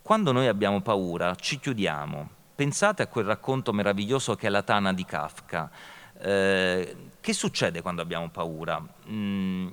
quando 0.03 0.33
noi 0.33 0.47
abbiamo 0.47 0.81
paura 0.81 1.35
ci 1.35 1.59
chiudiamo. 1.59 2.31
Pensate 2.55 3.03
a 3.03 3.07
quel 3.07 3.27
racconto 3.27 3.73
meraviglioso 3.73 4.35
che 4.35 4.47
è 4.47 4.51
La 4.51 4.63
Tana 4.63 4.93
di 4.93 5.05
Kafka. 5.05 5.71
Eh, 6.19 6.97
che 7.21 7.33
succede 7.33 7.83
quando 7.83 8.01
abbiamo 8.01 8.31
paura? 8.31 8.83
Mm, 9.11 9.69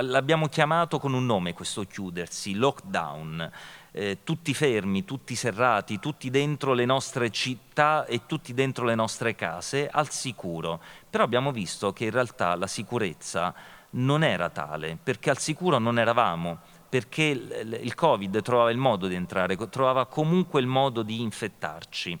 l'abbiamo 0.00 0.48
chiamato 0.48 0.98
con 0.98 1.14
un 1.14 1.24
nome 1.24 1.54
questo 1.54 1.84
chiudersi, 1.84 2.54
lockdown 2.54 3.50
eh, 3.92 4.18
tutti 4.24 4.54
fermi, 4.54 5.04
tutti 5.04 5.34
serrati, 5.34 5.98
tutti 5.98 6.30
dentro 6.30 6.72
le 6.72 6.84
nostre 6.84 7.30
città 7.30 8.06
e 8.06 8.22
tutti 8.26 8.54
dentro 8.54 8.84
le 8.84 8.94
nostre 8.94 9.34
case, 9.34 9.88
al 9.88 10.10
sicuro. 10.10 10.80
Però 11.08 11.22
abbiamo 11.22 11.52
visto 11.52 11.92
che 11.92 12.04
in 12.04 12.10
realtà 12.10 12.54
la 12.56 12.66
sicurezza 12.66 13.54
non 13.90 14.24
era 14.24 14.48
tale, 14.48 14.98
perché 15.00 15.30
al 15.30 15.38
sicuro 15.38 15.78
non 15.78 15.98
eravamo, 15.98 16.58
perché 16.88 17.22
il 17.22 17.94
Covid 17.94 18.42
trovava 18.42 18.70
il 18.70 18.78
modo 18.78 19.06
di 19.06 19.14
entrare, 19.14 19.56
trovava 19.68 20.06
comunque 20.06 20.60
il 20.60 20.66
modo 20.66 21.02
di 21.02 21.20
infettarci. 21.20 22.18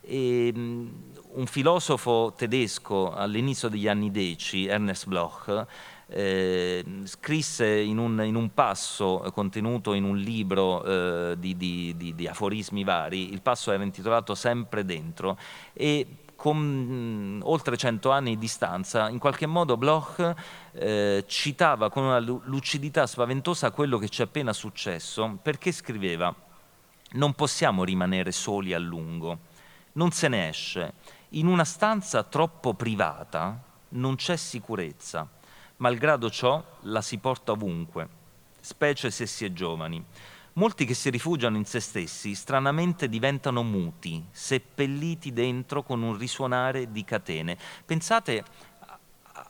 E, 0.00 0.52
un 0.54 1.46
filosofo 1.46 2.32
tedesco 2.36 3.12
all'inizio 3.12 3.68
degli 3.68 3.86
anni 3.86 4.10
Deci, 4.10 4.66
Ernest 4.66 5.06
Bloch, 5.06 5.66
eh, 6.10 6.84
scrisse 7.04 7.68
in 7.68 7.98
un, 7.98 8.22
in 8.24 8.34
un, 8.34 8.52
passo 8.54 9.22
contenuto 9.34 9.92
in 9.92 10.04
un 10.04 10.16
libro 10.16 10.82
eh, 10.84 11.34
di, 11.38 11.56
di, 11.56 11.94
di, 11.96 12.14
di, 12.14 12.26
aforismi 12.26 12.82
vari, 12.82 13.32
il 13.32 13.42
passo 13.42 13.72
era 13.72 13.82
intitolato 13.82 14.34
Sempre 14.34 14.84
dentro 14.84 15.38
e 15.72 16.06
con 16.34 16.56
mh, 16.56 17.40
oltre 17.42 17.76
cento 17.76 18.10
anni 18.10 18.30
di 18.30 18.38
distanza, 18.38 19.08
in 19.08 19.18
qualche 19.18 19.46
modo 19.46 19.76
Bloch 19.76 20.34
eh, 20.72 21.24
citava 21.26 21.90
con 21.90 22.04
una 22.04 22.20
lucidità 22.20 23.06
spaventosa 23.06 23.72
quello 23.72 23.98
che 23.98 24.08
ci 24.08 24.22
è 24.22 24.24
appena 24.24 24.52
successo, 24.52 25.38
perché 25.42 25.72
scriveva 25.72 26.32
non 27.10 27.32
possiamo 27.34 27.84
rimanere 27.84 28.32
soli 28.32 28.72
a 28.72 28.78
lungo, 28.78 29.38
non 29.92 30.12
se 30.12 30.28
ne 30.28 30.48
esce. 30.48 30.92
In 31.30 31.46
una 31.46 31.64
stanza 31.64 32.22
troppo 32.22 32.72
privata 32.74 33.60
non 33.90 34.14
c'è 34.14 34.36
sicurezza, 34.36 35.28
malgrado 35.78 36.30
ciò 36.30 36.62
la 36.82 37.02
si 37.02 37.18
porta 37.18 37.52
ovunque, 37.52 38.08
specie 38.60 39.10
se 39.10 39.26
si 39.26 39.44
è 39.44 39.52
giovani. 39.52 40.04
Molti 40.54 40.84
che 40.84 40.94
si 40.94 41.10
rifugiano 41.10 41.56
in 41.56 41.64
se 41.64 41.78
stessi 41.78 42.34
stranamente 42.34 43.08
diventano 43.08 43.62
muti, 43.62 44.24
seppelliti 44.30 45.32
dentro 45.32 45.82
con 45.82 46.02
un 46.02 46.16
risuonare 46.16 46.90
di 46.90 47.04
catene. 47.04 47.56
Pensate 47.84 48.44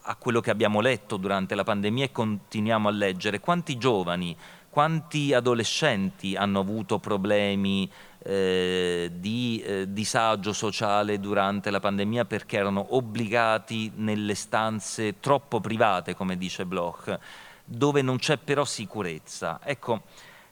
a 0.03 0.17
quello 0.17 0.41
che 0.41 0.51
abbiamo 0.51 0.81
letto 0.81 1.17
durante 1.17 1.55
la 1.55 1.64
pandemia 1.64 2.05
e 2.05 2.12
continuiamo 2.12 2.88
a 2.88 2.93
leggere, 2.93 3.41
quanti 3.41 3.79
giovani, 3.79 4.37
quanti 4.69 5.33
adolescenti 5.33 6.37
hanno 6.37 6.61
avuto 6.61 6.99
problemi 6.99 7.91
eh, 8.29 9.11
di 9.14 9.62
eh, 9.64 9.91
disagio 9.91 10.53
sociale 10.53 11.19
durante 11.19 11.71
la 11.71 11.81
pandemia 11.81 12.27
perché 12.27 12.59
erano 12.59 12.95
obbligati 12.95 13.91
nelle 13.95 14.35
stanze 14.35 15.19
troppo 15.19 15.61
private, 15.61 16.14
come 16.14 16.37
dice 16.37 16.67
Bloch, 16.67 17.19
dove 17.64 18.03
non 18.03 18.19
c'è 18.19 18.37
però 18.37 18.67
sicurezza. 18.67 19.61
Ecco, 19.64 20.03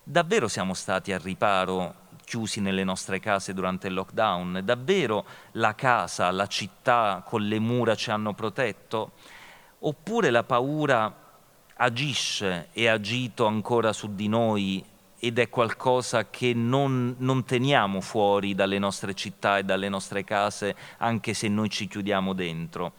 davvero 0.03 0.49
siamo 0.49 0.73
stati 0.73 1.13
a 1.13 1.19
riparo 1.19 2.05
chiusi 2.25 2.63
nelle 2.63 2.83
nostre 2.83 3.21
case 3.21 3.53
durante 3.53 3.89
il 3.89 3.95
lockdown? 3.95 4.63
Davvero 4.65 5.27
la 5.53 5.75
casa, 5.75 6.31
la 6.31 6.47
città 6.47 7.23
con 7.27 7.47
le 7.47 7.59
mura 7.59 7.95
ci 7.95 8.11
hanno 8.11 8.33
protetto? 8.33 9.13
Oppure 9.81 10.31
la 10.31 10.45
paura 10.45 11.15
agisce 11.75 12.69
e 12.73 12.89
ha 12.89 12.95
agito 12.95 13.45
ancora 13.45 13.93
su 13.93 14.15
di 14.15 14.29
noi 14.29 14.83
ed 15.19 15.39
è 15.39 15.49
qualcosa 15.49 16.29
che 16.29 16.53
non, 16.55 17.17
non, 17.19 17.45
teniamo 17.45 18.01
fuori 18.01 18.55
dalle 18.55 18.79
nostre 18.79 19.15
città 19.15 19.59
e 19.59 19.65
dalle 19.65 19.89
nostre 19.89 20.25
case 20.25 20.77
anche 20.99 21.35
se 21.35 21.49
noi 21.49 21.71
ci 21.71 21.89
chiudiamo 21.89 22.33
dentro. 22.33 22.93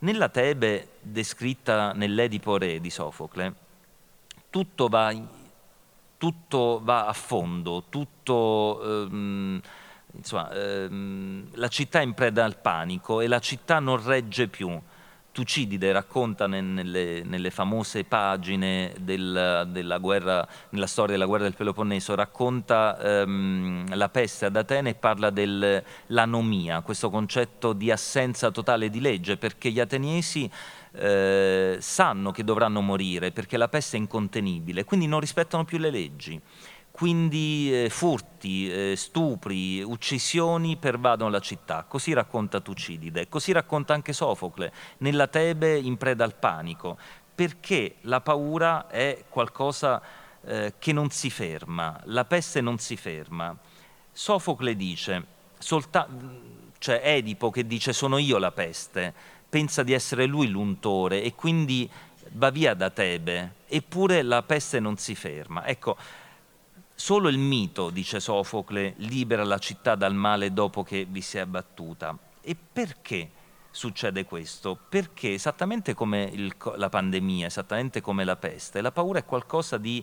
Nella 0.00 0.28
Tebe 0.28 0.88
descritta 1.00 1.92
nell'Edipo 1.92 2.58
Re 2.58 2.80
di 2.80 2.90
Sofocle, 2.90 3.54
tutto 4.50 4.88
va 4.88 5.12
tutto 6.24 6.80
va 6.82 7.06
a 7.06 7.12
fondo, 7.12 7.84
tutto, 7.90 8.80
ehm, 8.82 9.60
insomma, 10.12 10.50
ehm, 10.52 11.48
la 11.54 11.68
città 11.68 12.00
è 12.00 12.02
in 12.02 12.14
preda 12.14 12.44
al 12.44 12.56
panico 12.56 13.20
e 13.20 13.26
la 13.26 13.40
città 13.40 13.78
non 13.78 14.02
regge 14.02 14.48
più. 14.48 14.80
Tucidide 15.34 15.90
racconta 15.90 16.46
nelle, 16.46 17.24
nelle 17.24 17.50
famose 17.50 18.04
pagine 18.04 18.94
del, 19.00 19.68
della 19.68 19.98
guerra, 19.98 20.46
nella 20.68 20.86
storia 20.86 21.14
della 21.14 21.26
guerra 21.26 21.42
del 21.42 21.56
Peloponneso, 21.56 22.14
racconta 22.14 22.96
ehm, 23.00 23.96
la 23.96 24.08
peste 24.10 24.44
ad 24.44 24.54
Atene 24.54 24.90
e 24.90 24.94
parla 24.94 25.30
dell'anomia, 25.30 26.82
questo 26.82 27.10
concetto 27.10 27.72
di 27.72 27.90
assenza 27.90 28.52
totale 28.52 28.88
di 28.90 29.00
legge, 29.00 29.36
perché 29.36 29.72
gli 29.72 29.80
ateniesi 29.80 30.48
eh, 30.92 31.78
sanno 31.80 32.30
che 32.30 32.44
dovranno 32.44 32.80
morire 32.80 33.32
perché 33.32 33.56
la 33.56 33.66
peste 33.66 33.96
è 33.96 34.00
incontenibile, 34.00 34.84
quindi 34.84 35.08
non 35.08 35.18
rispettano 35.18 35.64
più 35.64 35.78
le 35.78 35.90
leggi. 35.90 36.40
Quindi 36.96 37.70
eh, 37.72 37.90
furti, 37.90 38.70
eh, 38.70 38.94
stupri, 38.94 39.82
uccisioni 39.82 40.76
pervadono 40.76 41.28
la 41.28 41.40
città. 41.40 41.84
Così 41.88 42.12
racconta 42.12 42.60
Tucidide, 42.60 43.28
così 43.28 43.50
racconta 43.50 43.94
anche 43.94 44.12
Sofocle, 44.12 44.72
nella 44.98 45.26
Tebe 45.26 45.76
in 45.76 45.96
preda 45.96 46.22
al 46.22 46.36
panico, 46.36 46.96
perché 47.34 47.96
la 48.02 48.20
paura 48.20 48.86
è 48.86 49.24
qualcosa 49.28 50.00
eh, 50.44 50.74
che 50.78 50.92
non 50.92 51.10
si 51.10 51.30
ferma, 51.30 52.00
la 52.04 52.24
peste 52.24 52.60
non 52.60 52.78
si 52.78 52.96
ferma. 52.96 53.56
Sofocle 54.12 54.76
dice, 54.76 55.26
solta- 55.58 56.08
cioè 56.78 57.00
Edipo 57.02 57.50
che 57.50 57.66
dice 57.66 57.92
sono 57.92 58.18
io 58.18 58.38
la 58.38 58.52
peste, 58.52 59.12
pensa 59.48 59.82
di 59.82 59.92
essere 59.92 60.26
lui 60.26 60.46
l'untore 60.46 61.24
e 61.24 61.34
quindi 61.34 61.90
va 62.34 62.50
via 62.50 62.74
da 62.74 62.90
Tebe, 62.90 63.54
eppure 63.66 64.22
la 64.22 64.44
peste 64.44 64.78
non 64.78 64.96
si 64.96 65.16
ferma. 65.16 65.66
Ecco, 65.66 65.96
solo 66.94 67.28
il 67.28 67.38
mito, 67.38 67.90
dice 67.90 68.20
Sofocle, 68.20 68.94
libera 68.98 69.44
la 69.44 69.58
città 69.58 69.94
dal 69.94 70.14
male 70.14 70.52
dopo 70.52 70.82
che 70.82 71.06
vi 71.08 71.20
si 71.20 71.38
è 71.38 71.40
abbattuta. 71.40 72.16
E 72.40 72.56
perché 72.72 73.30
succede 73.70 74.24
questo? 74.24 74.78
Perché 74.88 75.32
esattamente 75.34 75.94
come 75.94 76.22
il, 76.22 76.54
la 76.76 76.88
pandemia, 76.88 77.46
esattamente 77.46 78.00
come 78.00 78.24
la 78.24 78.36
peste, 78.36 78.80
la 78.80 78.92
paura 78.92 79.18
è 79.18 79.24
qualcosa 79.24 79.78
di 79.78 80.02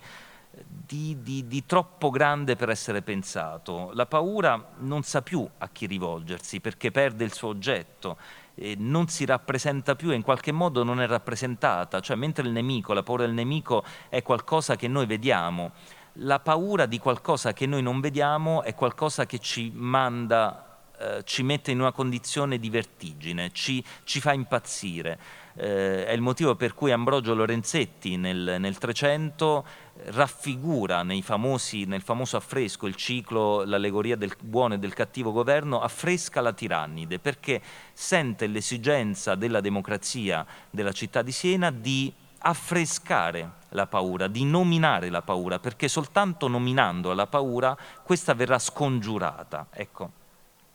di, 0.54 1.18
di, 1.22 1.48
di, 1.48 1.66
troppo 1.66 2.10
grande 2.10 2.56
per 2.56 2.70
essere 2.70 3.02
pensato. 3.02 3.92
La 3.94 4.06
paura 4.06 4.74
non 4.80 5.04
sa 5.04 5.22
più 5.22 5.48
a 5.60 5.70
chi 5.70 5.86
rivolgersi 5.86 6.60
perché 6.60 6.92
perde 6.92 7.24
il 7.24 7.32
suo 7.32 7.50
oggetto, 7.50 8.18
eh, 8.56 8.76
non 8.78 9.08
si 9.08 9.26
rappresenta 9.26 9.96
più 9.96 10.12
e 10.12 10.16
in 10.16 10.22
qualche 10.22 10.52
modo 10.52 10.84
non 10.84 11.00
è 11.02 11.08
rappresentata, 11.08 12.02
cioè 12.02 12.18
mentre 12.18 12.46
il 12.46 12.52
nemico, 12.52 12.94
la 12.94 13.04
paura 13.04 13.26
del 13.26 13.34
nemico 13.34 13.84
è 14.10 14.22
qualcosa 14.22 14.76
che 14.76 14.88
noi 14.88 15.06
vediamo, 15.06 15.72
la 16.15 16.39
paura 16.39 16.86
di 16.86 17.00
qualcosa 17.00 17.54
che 17.54 17.65
noi 17.65 17.82
non 17.82 18.02
vediamo 18.02 18.63
è 18.63 18.76
qualcosa 18.76 19.26
che 19.26 19.39
ci 19.39 19.71
manda, 19.74 20.80
eh, 21.00 21.21
ci 21.24 21.43
mette 21.43 21.71
in 21.71 21.80
una 21.80 21.91
condizione 21.91 22.60
di 22.60 22.69
vertigine, 22.69 23.52
ci, 23.52 23.84
ci 24.04 24.19
fa 24.19 24.34
impazzire. 24.34 25.17
Eh, 25.54 26.06
è 26.06 26.12
il 26.12 26.21
motivo 26.21 26.56
per 26.56 26.74
cui 26.74 26.91
Ambrogio 26.91 27.34
Lorenzetti 27.34 28.17
nel, 28.17 28.58
nel 28.60 28.78
300 28.78 29.65
raffigura 30.06 31.06
famosi, 31.21 31.86
nel 31.86 32.02
famoso 32.02 32.38
affresco 32.38 32.88
il 32.88 32.95
ciclo, 32.95 33.63
l'allegoria 33.63 34.15
del 34.15 34.34
buono 34.41 34.74
e 34.74 34.80
del 34.80 34.93
cattivo 34.93 35.32
governo, 35.32 35.82
affresca 35.82 36.41
la 36.41 36.54
tirannide 36.54 37.19
perché 37.19 37.62
sente 37.93 38.47
l'esigenza 38.47 39.36
della 39.36 39.62
democrazia 39.62 40.45
della 40.69 40.91
città 40.91 41.21
di 41.21 41.32
Siena 41.32 41.69
di 41.71 42.12
affrescare 42.39 43.60
la 43.72 43.88
paura, 43.88 44.28
di 44.28 44.46
nominare 44.46 45.10
la 45.10 45.22
paura, 45.22 45.60
perché 45.60 45.88
soltanto 45.88 46.48
nominando 46.48 47.14
la 47.14 47.28
paura 47.28 47.78
questa 48.04 48.34
verrà 48.34 48.60
scongiurata. 48.60 49.68
Ecco. 49.72 50.12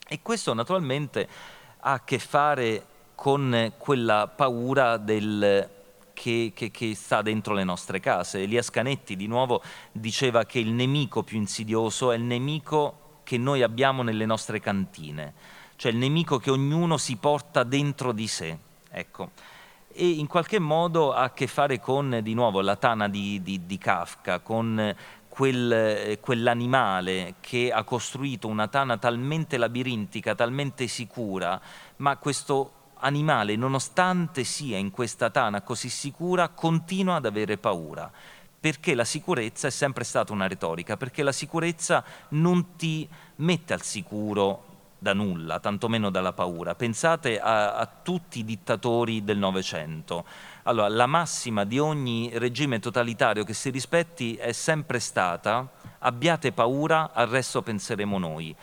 E 0.06 0.20
questo 0.22 0.54
naturalmente 0.54 1.28
ha 1.80 1.92
a 1.92 2.04
che 2.04 2.18
fare 2.18 2.86
con 3.14 3.72
quella 3.76 4.28
paura 4.28 4.98
del, 4.98 5.68
che, 6.12 6.52
che, 6.54 6.70
che, 6.70 6.94
sta 6.94 7.22
dentro 7.22 7.54
le 7.54 7.64
nostre 7.64 8.00
case. 8.00 8.42
Elias 8.42 8.70
Canetti 8.70 9.16
di 9.16 9.26
nuovo 9.26 9.62
diceva 9.92 10.44
che 10.44 10.58
il 10.58 10.70
nemico 10.70 11.22
più 11.22 11.38
insidioso 11.38 12.12
è 12.12 12.16
il 12.16 12.22
nemico 12.22 13.20
che 13.24 13.38
noi 13.38 13.62
abbiamo 13.62 14.02
nelle 14.02 14.26
nostre 14.26 14.60
cantine, 14.60 15.34
cioè 15.76 15.90
il 15.90 15.98
nemico 15.98 16.38
che 16.38 16.50
ognuno 16.50 16.96
si 16.96 17.16
porta 17.16 17.64
dentro 17.64 18.12
di 18.12 18.28
sé. 18.28 18.56
Ecco. 18.88 19.30
E 19.98 20.10
in 20.10 20.26
qualche 20.26 20.58
modo 20.58 21.14
ha 21.14 21.22
a 21.22 21.30
che 21.30 21.46
fare 21.46 21.80
con, 21.80 22.20
di 22.22 22.34
nuovo, 22.34 22.60
la 22.60 22.76
tana 22.76 23.08
di, 23.08 23.40
di, 23.42 23.64
di 23.64 23.78
Kafka, 23.78 24.40
con 24.40 24.94
quel, 25.26 26.18
quell'animale 26.20 27.36
che 27.40 27.72
ha 27.72 27.82
costruito 27.82 28.46
una 28.46 28.68
tana 28.68 28.98
talmente 28.98 29.56
labirintica, 29.56 30.34
talmente 30.34 30.86
sicura, 30.86 31.58
ma 31.96 32.18
questo 32.18 32.72
animale, 32.98 33.56
nonostante 33.56 34.44
sia 34.44 34.76
in 34.76 34.90
questa 34.90 35.30
tana 35.30 35.62
così 35.62 35.88
sicura, 35.88 36.50
continua 36.50 37.14
ad 37.14 37.24
avere 37.24 37.56
paura, 37.56 38.12
perché 38.60 38.94
la 38.94 39.04
sicurezza 39.04 39.68
è 39.68 39.70
sempre 39.70 40.04
stata 40.04 40.30
una 40.30 40.46
retorica, 40.46 40.98
perché 40.98 41.22
la 41.22 41.32
sicurezza 41.32 42.04
non 42.30 42.76
ti 42.76 43.08
mette 43.36 43.72
al 43.72 43.80
sicuro 43.80 44.65
da 44.98 45.12
nulla, 45.12 45.60
tantomeno 45.60 46.10
dalla 46.10 46.32
paura. 46.32 46.74
Pensate 46.74 47.38
a, 47.38 47.74
a 47.74 47.86
tutti 47.86 48.40
i 48.40 48.44
dittatori 48.44 49.24
del 49.24 49.38
Novecento. 49.38 50.24
Allora, 50.64 50.88
la 50.88 51.06
massima 51.06 51.64
di 51.64 51.78
ogni 51.78 52.30
regime 52.34 52.78
totalitario 52.78 53.44
che 53.44 53.54
si 53.54 53.70
rispetti 53.70 54.34
è 54.36 54.52
sempre 54.52 54.98
stata 54.98 55.68
abbiate 56.00 56.52
paura, 56.52 57.12
al 57.12 57.28
resto 57.28 57.62
penseremo 57.62 58.18
noi. 58.18 58.54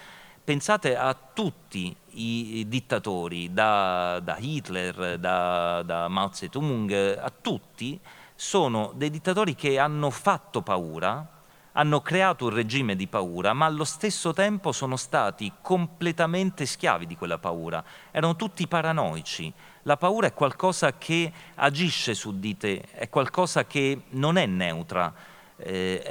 Pensate 0.43 0.97
a 0.97 1.13
tutti 1.13 1.95
i 2.15 2.65
dittatori, 2.67 3.53
da, 3.53 4.19
da 4.21 4.35
Hitler, 4.37 5.17
da, 5.17 5.81
da 5.83 6.07
Mao 6.09 6.31
Zedong, 6.33 7.17
a 7.17 7.31
tutti, 7.41 7.99
sono 8.35 8.91
dei 8.95 9.09
dittatori 9.09 9.55
che 9.55 9.79
hanno 9.79 10.09
fatto 10.09 10.61
paura, 10.61 11.25
hanno 11.73 12.01
creato 12.01 12.45
un 12.45 12.53
regime 12.53 12.95
di 12.95 13.07
paura, 13.07 13.53
ma 13.53 13.65
allo 13.65 13.83
stesso 13.83 14.33
tempo 14.33 14.71
sono 14.71 14.95
stati 14.95 15.51
completamente 15.61 16.65
schiavi 16.65 17.05
di 17.05 17.15
quella 17.15 17.37
paura. 17.37 17.83
Erano 18.11 18.35
tutti 18.35 18.67
paranoici. 18.67 19.51
La 19.83 19.97
paura 19.97 20.27
è 20.27 20.33
qualcosa 20.33 20.97
che 20.97 21.31
agisce 21.55 22.13
su 22.13 22.39
di 22.39 22.57
te, 22.57 22.81
è 22.91 23.09
qualcosa 23.09 23.65
che 23.65 24.03
non 24.09 24.37
è 24.37 24.45
neutra, 24.45 25.13
eh, 25.57 26.01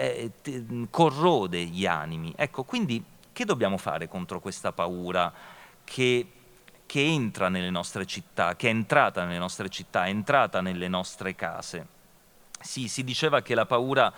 è, 0.43 0.63
corrode 0.91 1.65
gli 1.65 1.87
animi. 1.87 2.33
Ecco, 2.37 2.65
quindi 2.65 3.03
che 3.33 3.45
dobbiamo 3.45 3.79
fare 3.79 4.09
contro 4.09 4.41
questa 4.41 4.73
paura 4.73 5.33
che, 5.85 6.27
che 6.87 7.05
entra 7.05 7.49
nelle 7.49 7.71
nostre 7.71 8.05
città, 8.05 8.57
che 8.57 8.67
è 8.67 8.71
entrata 8.71 9.25
nelle 9.25 9.39
nostre 9.39 9.69
città, 9.69 10.07
è 10.07 10.09
entrata 10.09 10.61
nelle 10.61 10.89
nostre 10.89 11.37
case. 11.37 11.87
Si, 12.61 12.89
si 12.89 13.03
diceva 13.05 13.43
che 13.43 13.55
la 13.55 13.67
paura 13.67 14.13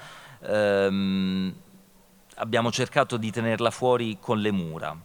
ehm, 0.46 1.54
abbiamo 2.36 2.70
cercato 2.70 3.16
di 3.16 3.30
tenerla 3.30 3.70
fuori 3.70 4.18
con 4.20 4.40
le 4.40 4.50
mura. 4.50 4.96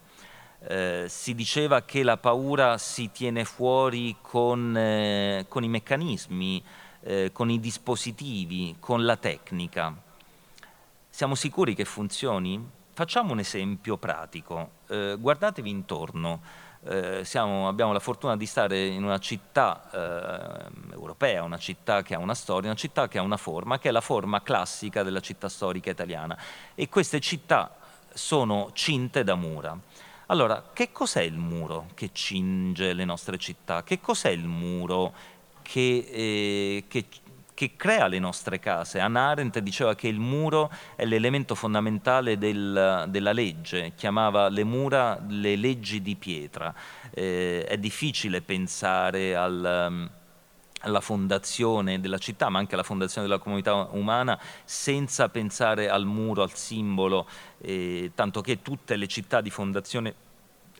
Eh, 0.61 1.05
si 1.07 1.35
diceva 1.35 1.83
che 1.83 2.03
la 2.03 2.17
paura 2.17 2.77
si 2.77 3.11
tiene 3.11 3.45
fuori 3.45 4.17
con, 4.21 4.75
eh, 4.75 5.45
con 5.47 5.63
i 5.63 5.69
meccanismi, 5.69 6.63
eh, 7.01 7.31
con 7.31 7.49
i 7.49 7.59
dispositivi, 7.59 8.75
con 8.79 9.05
la 9.05 9.15
tecnica. 9.15 9.95
Siamo 11.09 11.35
sicuri 11.35 11.75
che 11.75 11.85
funzioni? 11.85 12.61
Facciamo 12.91 13.31
un 13.31 13.39
esempio 13.39 13.97
pratico. 13.97 14.71
Eh, 14.87 15.15
guardatevi 15.17 15.69
intorno. 15.69 16.41
Eh, 16.81 17.25
siamo, 17.25 17.67
abbiamo 17.67 17.91
la 17.91 17.99
fortuna 17.99 18.37
di 18.37 18.45
stare 18.45 18.85
in 18.85 19.03
una 19.03 19.17
città 19.17 19.89
eh, 19.91 20.93
europea, 20.93 21.43
una 21.43 21.57
città 21.57 22.03
che 22.03 22.15
ha 22.15 22.19
una 22.19 22.33
storia, 22.33 22.69
una 22.69 22.79
città 22.79 23.09
che 23.09 23.17
ha 23.17 23.21
una 23.21 23.37
forma, 23.37 23.79
che 23.79 23.89
è 23.89 23.91
la 23.91 24.01
forma 24.01 24.41
classica 24.41 25.03
della 25.03 25.19
città 25.19 25.49
storica 25.49 25.89
italiana. 25.89 26.37
E 26.75 26.87
queste 26.87 27.19
città 27.19 27.75
sono 28.13 28.69
cinte 28.73 29.23
da 29.23 29.35
mura. 29.35 29.77
Allora, 30.27 30.69
che 30.73 30.91
cos'è 30.91 31.21
il 31.21 31.37
muro 31.37 31.87
che 31.95 32.11
cinge 32.13 32.93
le 32.93 33.03
nostre 33.03 33.37
città? 33.37 33.83
Che 33.83 33.99
cos'è 33.99 34.29
il 34.29 34.45
muro 34.45 35.13
che, 35.61 36.07
eh, 36.11 36.85
che, 36.87 37.05
che, 37.59 37.75
crea 37.75 38.07
le 38.07 38.19
nostre 38.19 38.57
case? 38.57 39.01
Anna 39.01 39.27
Arendt 39.27 39.59
diceva 39.59 39.93
che 39.93 40.07
il 40.07 40.17
muro 40.17 40.71
è 40.95 41.03
l'elemento 41.03 41.55
fondamentale 41.55 42.37
del, 42.37 43.03
della 43.09 43.33
legge, 43.33 43.91
chiamava 43.97 44.47
le 44.47 44.63
mura 44.63 45.21
le 45.27 45.57
leggi 45.57 46.01
di 46.01 46.15
pietra. 46.15 46.73
Eh, 47.13 47.65
è 47.67 47.77
difficile 47.77 48.41
pensare 48.41 49.35
al 49.35 50.09
alla 50.81 51.01
fondazione 51.01 51.99
della 51.99 52.17
città, 52.17 52.47
ma 52.47 52.57
anche 52.57 52.75
alla 52.75 52.83
fondazione 52.83 53.27
della 53.27 53.39
comunità 53.39 53.89
umana, 53.91 54.39
senza 54.63 55.27
pensare 55.27 55.89
al 55.89 56.05
muro, 56.05 56.41
al 56.41 56.53
simbolo, 56.53 57.27
eh, 57.57 58.11
tanto 58.15 58.39
che 58.39 58.61
tutte 58.61 58.95
le 58.95 59.07
città 59.07 59.41
di 59.41 59.49
fondazione 59.49 60.15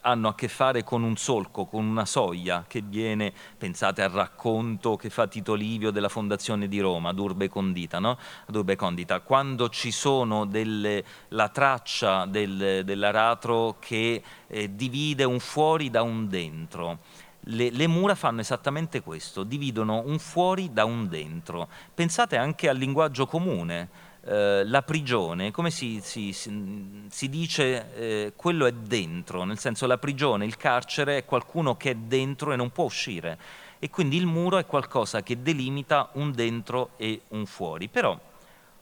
hanno 0.02 0.30
a 0.30 0.36
che 0.36 0.48
fare 0.48 0.84
con 0.84 1.04
un 1.04 1.16
solco, 1.18 1.66
con 1.66 1.86
una 1.86 2.06
soglia 2.06 2.66
che 2.68 2.82
viene, 2.82 3.34
pensate 3.58 4.02
al 4.02 4.10
racconto 4.10 4.96
che 4.96 5.10
fa 5.10 5.28
Tito 5.28 5.54
Livio 5.54 5.92
della 5.92 6.10
fondazione 6.10 6.68
di 6.68 6.80
Roma, 6.80 7.14
Durbe 7.14 7.50
Condita, 7.50 8.00
no? 8.00 8.18
Durbe 8.48 8.76
Condita. 8.76 9.20
quando 9.22 9.70
ci 9.70 9.92
sono 9.92 10.46
delle, 10.46 11.04
la 11.30 11.50
traccia 11.50 12.26
del, 12.26 12.84
dell'aratro 12.86 13.78
che 13.80 14.22
eh, 14.48 14.76
divide 14.76 15.24
un 15.24 15.40
fuori 15.40 15.90
da 15.90 16.02
un 16.02 16.28
dentro. 16.28 17.00
Le, 17.44 17.72
le, 17.72 17.88
mura 17.88 18.16
fanno 18.16 18.42
esattamente 18.42 19.02
questo, 19.02 19.44
dividono 19.44 20.04
un 20.06 20.20
fuori 20.20 20.72
da 20.72 20.86
un 20.86 21.08
dentro. 21.08 21.68
Pensate 21.94 22.38
anche 22.38 22.70
al 22.70 22.78
linguaggio 22.78 23.26
comune 23.26 24.09
eh, 24.30 24.64
la 24.64 24.84
prigione, 24.84 25.50
come 25.50 25.72
si, 25.72 26.00
si, 26.04 26.32
si, 26.32 27.30
dice, 27.30 27.96
eh, 27.96 28.34
quello 28.36 28.68
è 28.68 28.72
dentro, 28.72 29.44
nel 29.44 29.58
senso 29.58 29.88
la 29.88 29.98
prigione, 29.98 30.46
il 30.46 30.56
carcere 30.56 31.18
è 31.18 31.26
qualcuno 31.26 31.76
che 31.76 31.92
è 31.92 31.96
dentro 31.96 32.54
e 32.54 32.56
non 32.56 32.70
può 32.70 32.84
uscire 32.84 33.40
e 33.80 33.90
quindi 33.90 34.18
il 34.18 34.28
muro 34.28 34.60
è 34.60 34.68
qualcosa 34.68 35.24
che 35.24 35.42
delimita 35.42 36.10
un 36.14 36.32
dentro 36.32 36.92
e 36.98 37.22
un 37.30 37.48
fuori. 37.48 37.88
Però, 37.88 38.16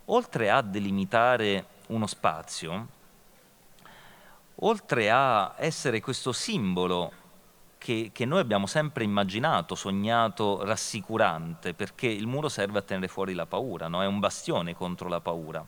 oltre 0.06 0.50
a 0.50 0.62
delimitare 0.62 1.66
uno 1.88 2.08
spazio, 2.08 2.88
oltre 4.56 5.10
a 5.10 5.54
essere 5.60 6.02
questo 6.02 6.34
simbolo 6.34 7.26
che, 7.78 8.12
che, 8.14 8.26
noi 8.26 8.40
abbiamo 8.40 8.68
sempre 8.68 9.04
immaginato, 9.04 9.76
sognato, 9.76 10.64
rassicurante, 10.64 11.74
perché 11.74 12.08
il 12.08 12.28
muro 12.28 12.50
serve 12.50 12.80
a 12.80 12.82
tenere 12.82 13.08
fuori 13.08 13.34
la 13.34 13.46
paura, 13.46 13.88
no? 13.88 14.02
è 14.02 14.06
un 14.06 14.20
bastione 14.20 14.76
contro 14.76 15.08
la 15.08 15.20
paura. 15.20 15.66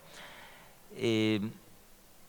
E, 0.93 1.51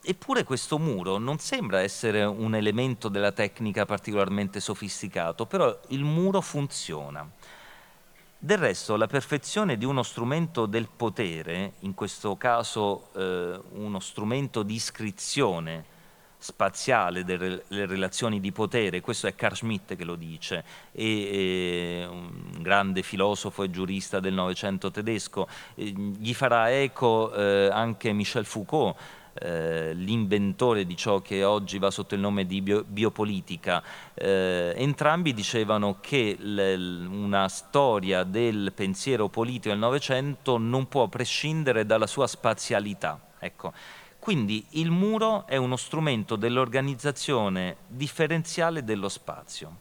eppure 0.02 0.44
questo 0.44 0.78
muro 0.78 1.18
non 1.18 1.38
sembra 1.38 1.80
essere 1.80 2.24
un 2.24 2.54
elemento 2.54 3.08
della 3.08 3.32
tecnica 3.32 3.84
particolarmente 3.84 4.60
sofisticato, 4.60 5.46
però 5.46 5.78
il 5.88 6.04
muro 6.04 6.40
funziona. 6.40 7.28
Del 8.42 8.56
resto 8.56 8.96
la 8.96 9.06
perfezione 9.06 9.76
di 9.76 9.84
uno 9.84 10.02
strumento 10.02 10.64
del 10.64 10.88
potere, 10.88 11.74
in 11.80 11.92
questo 11.92 12.36
caso 12.36 13.08
eh, 13.14 13.60
uno 13.72 14.00
strumento 14.00 14.62
di 14.62 14.74
iscrizione, 14.74 15.84
spaziale 16.40 17.22
delle 17.22 17.62
relazioni 17.68 18.40
di 18.40 18.50
potere, 18.50 19.02
questo 19.02 19.26
è 19.26 19.34
Carl 19.34 19.54
Schmitt 19.54 19.94
che 19.94 20.04
lo 20.04 20.16
dice, 20.16 20.64
e, 20.90 21.04
e 21.04 22.06
un 22.10 22.62
grande 22.62 23.02
filosofo 23.02 23.62
e 23.62 23.70
giurista 23.70 24.20
del 24.20 24.32
Novecento 24.32 24.90
tedesco, 24.90 25.46
e, 25.74 25.84
gli 25.84 26.32
farà 26.32 26.72
eco 26.72 27.32
eh, 27.34 27.68
anche 27.70 28.12
Michel 28.12 28.46
Foucault, 28.46 28.96
eh, 29.34 29.92
l'inventore 29.94 30.86
di 30.86 30.96
ciò 30.96 31.20
che 31.20 31.44
oggi 31.44 31.78
va 31.78 31.90
sotto 31.90 32.14
il 32.14 32.20
nome 32.20 32.46
di 32.46 32.62
bio, 32.62 32.84
biopolitica, 32.86 33.82
eh, 34.14 34.72
entrambi 34.76 35.34
dicevano 35.34 35.98
che 36.00 36.36
una 36.40 37.48
storia 37.48 38.24
del 38.24 38.72
pensiero 38.74 39.28
politico 39.28 39.68
del 39.68 39.78
Novecento 39.78 40.58
non 40.58 40.88
può 40.88 41.06
prescindere 41.08 41.86
dalla 41.86 42.06
sua 42.06 42.26
spazialità. 42.26 43.20
Ecco. 43.38 43.72
Quindi 44.20 44.66
il 44.72 44.90
muro 44.90 45.46
è 45.46 45.56
uno 45.56 45.76
strumento 45.76 46.36
dell'organizzazione 46.36 47.78
differenziale 47.88 48.84
dello 48.84 49.08
spazio. 49.08 49.76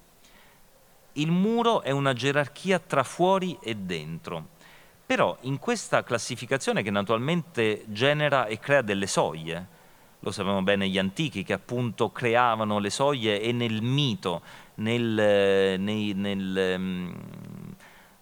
Il 1.14 1.30
muro 1.30 1.82
è 1.82 1.92
una 1.92 2.14
gerarchia 2.14 2.80
tra 2.80 3.04
fuori 3.04 3.58
e 3.62 3.76
dentro. 3.76 4.58
Però 5.06 5.38
in 5.42 5.60
questa 5.60 6.04
classificazione 6.04 6.84
che 6.84 6.90
naturalmente 6.90 7.84
genera 7.88 8.46
e 8.46 8.60
crea 8.60 8.82
delle 8.82 9.08
soglie, 9.08 9.68
lo 10.20 10.32
sapevano 10.32 10.62
bene 10.62 10.88
gli 10.88 10.98
antichi 10.98 11.44
che 11.44 11.54
appunto 11.54 12.10
creavano 12.12 12.80
le 12.80 12.90
soglie 12.90 13.42
e 13.42 13.52
nel 13.52 13.82
mito, 13.82 14.42
nel, 14.76 15.78
nei, 15.80 16.14
nel, 16.14 16.76
mm, 16.78 17.12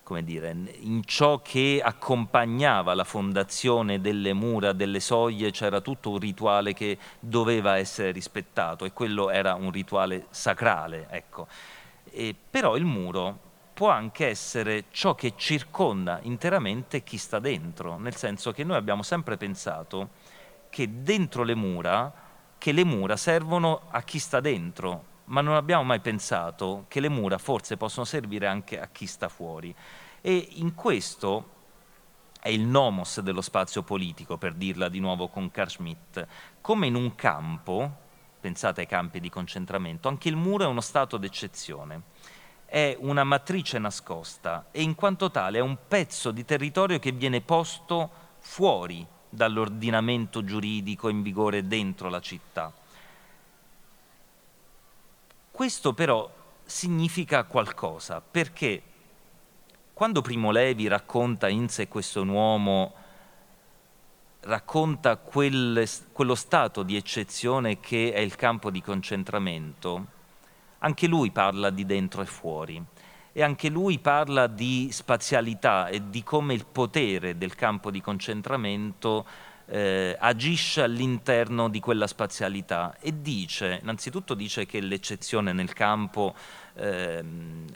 come 0.08 0.24
dire, 0.24 0.56
in 0.80 1.04
ciò 1.04 1.42
che 1.42 1.82
accompagnava 1.84 2.94
la 2.94 3.04
fondazione 3.04 4.00
delle 4.00 4.32
mura, 4.32 4.72
delle 4.72 5.02
soglie, 5.02 5.52
c'era 5.52 5.82
tutto 5.82 6.12
un 6.12 6.18
rituale 6.18 6.72
che 6.72 6.98
doveva 7.20 7.78
essere 7.78 8.12
rispettato 8.12 8.86
e 8.86 8.94
quello 8.94 9.30
era 9.30 9.56
un 9.56 9.70
rituale 9.70 10.28
sacrale. 10.30 11.08
Ecco. 11.10 11.48
E, 12.10 12.34
però 12.50 12.78
il 12.78 12.86
muro 12.86 13.38
può 13.74 13.90
anche 13.90 14.28
essere 14.28 14.86
ciò 14.92 15.14
che 15.14 15.34
circonda 15.36 16.20
interamente 16.22 17.04
chi 17.04 17.18
sta 17.18 17.40
dentro, 17.40 17.98
nel 17.98 18.16
senso 18.16 18.54
che 18.54 18.64
noi 18.64 18.78
abbiamo 18.78 19.04
sempre 19.04 19.36
pensato 19.36 20.12
che 20.70 21.04
dentro 21.04 21.44
le 21.44 21.56
mura, 21.56 22.14
che 22.58 22.72
le 22.72 22.86
mura 22.86 23.18
servono 23.18 23.82
a 23.90 24.02
chi 24.04 24.20
sta 24.20 24.40
dentro, 24.40 25.16
ma 25.28 25.42
non 25.42 25.56
abbiamo 25.56 25.84
mai 25.84 26.00
pensato 26.00 26.86
che 26.88 27.00
le 27.00 27.10
mura 27.10 27.38
forse 27.38 27.78
possono 27.78 28.06
servire 28.06 28.48
anche 28.48 28.80
a 28.80 28.88
chi 28.88 29.06
sta 29.08 29.30
fuori. 29.30 29.74
E 30.22 30.48
in 30.54 30.74
questo 30.74 31.56
è 32.40 32.50
il 32.50 32.62
nomos 32.62 33.20
dello 33.20 33.42
spazio 33.42 33.84
politico, 33.84 34.38
per 34.38 34.54
dirla 34.54 34.90
di 34.90 35.00
nuovo 35.00 35.28
con 35.28 35.52
Carl 35.52 35.70
Schmitt, 35.70 36.26
come 36.62 36.88
in 36.88 36.96
un 36.96 37.16
campo, 37.16 38.06
pensate 38.40 38.82
ai 38.82 38.88
campi 38.88 39.20
di 39.20 39.30
concentramento, 39.30 40.08
anche 40.08 40.30
il 40.30 40.36
muro 40.36 40.64
è 40.64 40.68
uno 40.68 40.82
stato 40.82 41.18
d'eccezione. 41.18 42.04
È 42.66 42.98
una 43.00 43.24
matrice 43.24 43.80
nascosta 43.80 44.68
e 44.72 44.82
in 44.82 44.94
quanto 44.94 45.32
tale 45.32 45.58
è 45.58 45.62
un 45.62 45.78
pezzo 45.88 46.32
di 46.32 46.44
territorio 46.44 47.00
che 47.00 47.14
viene 47.14 47.40
posto 47.40 48.10
fuori 48.40 49.06
dall'ordinamento 49.30 50.44
giuridico 50.44 51.10
in 51.10 51.22
vigore 51.22 51.68
dentro 51.68 52.10
la 52.10 52.20
città. 52.20 52.74
Questo 55.58 55.96
però 55.96 56.30
significa 56.66 57.44
qualcosa, 57.46 58.22
perché 58.22 58.80
quando 59.92 60.22
Primo 60.22 60.52
Levi 60.52 60.88
racconta 60.88 61.48
in 61.48 61.68
sé 61.68 61.88
questo 61.88 62.22
uomo, 62.22 62.94
racconta 64.42 65.16
quel, 65.18 65.90
quello 66.12 66.36
stato 66.36 66.84
di 66.84 66.96
eccezione 66.96 67.80
che 67.80 68.14
è 68.14 68.20
il 68.20 68.36
campo 68.36 68.70
di 68.70 68.84
concentramento, 68.84 70.06
anche 70.78 71.08
lui 71.08 71.32
parla 71.32 71.72
di 71.72 71.88
dentro 71.88 72.22
e 72.22 72.28
fuori. 72.28 72.80
E 73.32 73.42
anche 73.42 73.70
lui 73.70 73.98
parla 73.98 74.46
di 74.46 74.90
spazialità 74.92 75.88
e 75.88 76.08
di 76.12 76.22
come 76.22 76.54
il 76.54 76.68
potere 76.68 77.36
del 77.36 77.56
campo 77.56 77.90
di 77.90 78.00
concentramento 78.00 79.26
eh, 79.68 80.16
agisce 80.18 80.82
all'interno 80.82 81.70
di 81.70 81.80
quella 81.80 82.08
spazialità 82.08 82.96
e 83.00 83.22
dice, 83.22 83.80
innanzitutto 83.82 84.34
dice 84.34 84.66
che 84.66 84.80
l'eccezione 84.80 85.52
nel 85.54 85.74
campo 85.74 86.34
eh, 86.76 87.24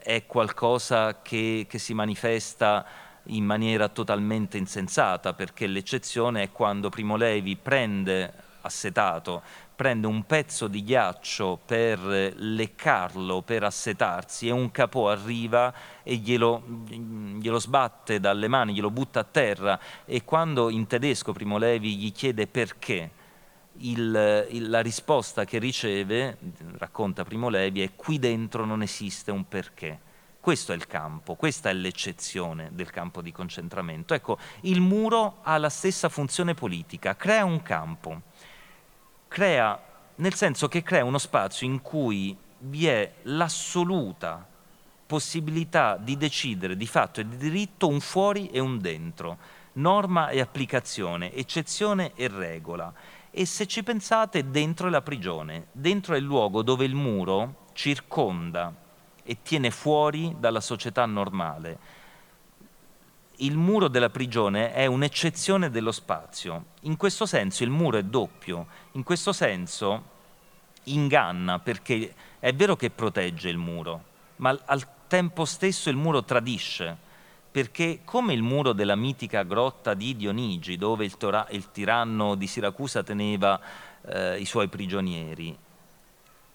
è 0.02 0.26
qualcosa 0.26 1.22
che, 1.22 1.66
che 1.68 1.78
si 1.78 1.94
manifesta 1.94 2.86
in 3.26 3.44
maniera 3.44 3.90
totalmente 3.90 4.58
insensata, 4.58 5.34
perché 5.34 5.68
l'eccezione 5.68 6.44
è 6.44 6.52
quando 6.52 6.90
Primo 6.90 7.16
Levi 7.18 7.56
prende 7.56 8.50
assetato, 8.62 9.42
prende 9.82 10.06
un 10.06 10.28
pezzo 10.28 10.68
di 10.68 10.84
ghiaccio 10.84 11.60
per 11.66 12.00
leccarlo, 12.00 13.42
per 13.42 13.64
assetarsi 13.64 14.48
e 14.48 14.52
un 14.52 14.70
capò 14.70 15.10
arriva 15.10 15.74
e 16.04 16.18
glielo, 16.18 16.62
glielo, 16.88 17.60
sbatte 17.60 18.20
dalle 18.20 18.48
mani, 18.48 18.76
glielo 18.76 18.92
butta 18.92 19.22
a 19.22 19.24
terra 19.24 19.80
e 20.06 20.24
quando 20.24 20.70
in 20.70 20.86
tedesco 20.86 21.34
Primo 21.34 21.58
Levi 21.58 21.98
gli 21.98 22.12
chiede 22.12 22.46
perché, 22.46 23.10
il, 23.78 24.48
il, 24.52 24.70
la 24.70 24.82
risposta 24.82 25.46
che 25.46 25.58
riceve, 25.58 26.38
racconta 26.78 27.24
Primo 27.24 27.50
Levi, 27.50 27.82
è 27.82 27.96
qui 27.96 28.20
dentro 28.20 28.66
non 28.66 28.84
esiste 28.84 29.32
un 29.32 29.48
perché. 29.48 30.00
Questo 30.40 30.74
è 30.74 30.76
il 30.76 30.86
campo, 30.86 31.34
questa 31.34 31.70
è 31.70 31.74
l'eccezione 31.74 32.70
del 32.74 32.92
campo 32.92 33.22
di 33.22 33.32
concentramento. 33.32 34.14
Ecco, 34.14 34.38
il 34.62 34.82
muro 34.82 35.38
ha 35.42 35.58
la 35.58 35.70
stessa 35.70 36.08
funzione 36.10 36.54
politica, 36.54 37.16
crea 37.16 37.46
un 37.46 37.64
campo 37.64 38.30
crea, 39.32 39.82
nel 40.16 40.34
senso 40.34 40.68
che 40.68 40.84
crea 40.84 41.06
uno 41.06 41.18
spazio 41.18 41.66
in 41.66 41.82
cui 41.82 42.36
vi 42.60 42.88
è 42.88 43.14
l'assoluta 43.24 44.46
possibilità 45.08 45.96
di 45.96 46.18
decidere 46.18 46.76
di 46.76 46.86
fatto 46.86 47.22
e 47.22 47.28
di 47.28 47.38
diritto 47.38 47.88
un 47.88 48.02
fuori 48.02 48.50
e 48.50 48.60
un 48.60 48.78
dentro, 48.80 49.38
norma 49.74 50.28
e 50.28 50.42
applicazione, 50.42 51.34
eccezione 51.34 52.12
e 52.16 52.28
regola. 52.28 52.94
E 53.32 53.46
se 53.46 53.68
ci 53.68 53.84
pensate, 53.84 54.50
dentro 54.50 54.88
è 54.88 54.90
la 54.90 55.02
prigione, 55.02 55.68
dentro 55.72 56.14
è 56.14 56.18
il 56.18 56.26
luogo 56.26 56.62
dove 56.62 56.84
il 56.84 56.96
muro 56.96 57.68
circonda 57.72 58.76
e 59.24 59.38
tiene 59.42 59.72
fuori 59.72 60.36
dalla 60.40 60.60
società 60.60 61.06
normale 61.06 62.01
il 63.42 63.58
muro 63.58 63.88
della 63.88 64.10
prigione 64.10 64.74
è 64.74 64.86
un'eccezione 64.86 65.70
dello 65.70 65.92
spazio. 65.92 66.66
In 66.82 66.96
questo 66.98 67.26
senso 67.26 67.64
il 67.64 67.70
muro 67.70 67.98
è 67.98 68.04
doppio, 68.04 68.68
in 68.94 69.04
questo 69.04 69.34
senso 69.34 70.10
inganna 70.86 71.60
perché 71.60 72.14
è 72.40 72.54
vero 72.54 72.76
che 72.76 72.90
protegge 72.90 73.50
il 73.50 73.58
muro, 73.58 74.04
ma 74.38 74.58
al 74.66 74.86
tempo 75.08 75.46
stesso 75.46 75.90
il 75.90 75.96
muro 75.96 76.24
tradisce, 76.24 76.96
perché 77.52 78.02
come 78.06 78.34
il 78.34 78.44
muro 78.44 78.74
della 78.74 78.96
mitica 78.96 79.44
grotta 79.44 79.94
di 79.94 80.16
Dionigi, 80.16 80.78
dove 80.78 81.04
il, 81.04 81.18
tora- 81.18 81.48
il 81.50 81.72
tiranno 81.72 82.36
di 82.36 82.48
Siracusa 82.48 83.04
teneva 83.04 83.60
eh, 84.06 84.40
i 84.40 84.46
suoi 84.46 84.68
prigionieri, 84.68 85.58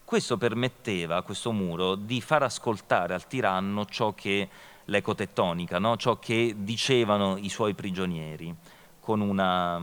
questo 0.03 0.37
permetteva, 0.37 1.21
questo 1.21 1.51
muro, 1.51 1.95
di 1.95 2.21
far 2.21 2.43
ascoltare 2.43 3.13
al 3.13 3.27
tiranno 3.27 3.85
ciò 3.85 4.13
che 4.13 4.49
l'ecotettonica, 4.87 5.79
no? 5.79 5.95
ciò 5.97 6.19
che 6.19 6.55
dicevano 6.57 7.37
i 7.37 7.49
suoi 7.49 7.73
prigionieri 7.73 8.55
con 8.99 9.21
una, 9.21 9.81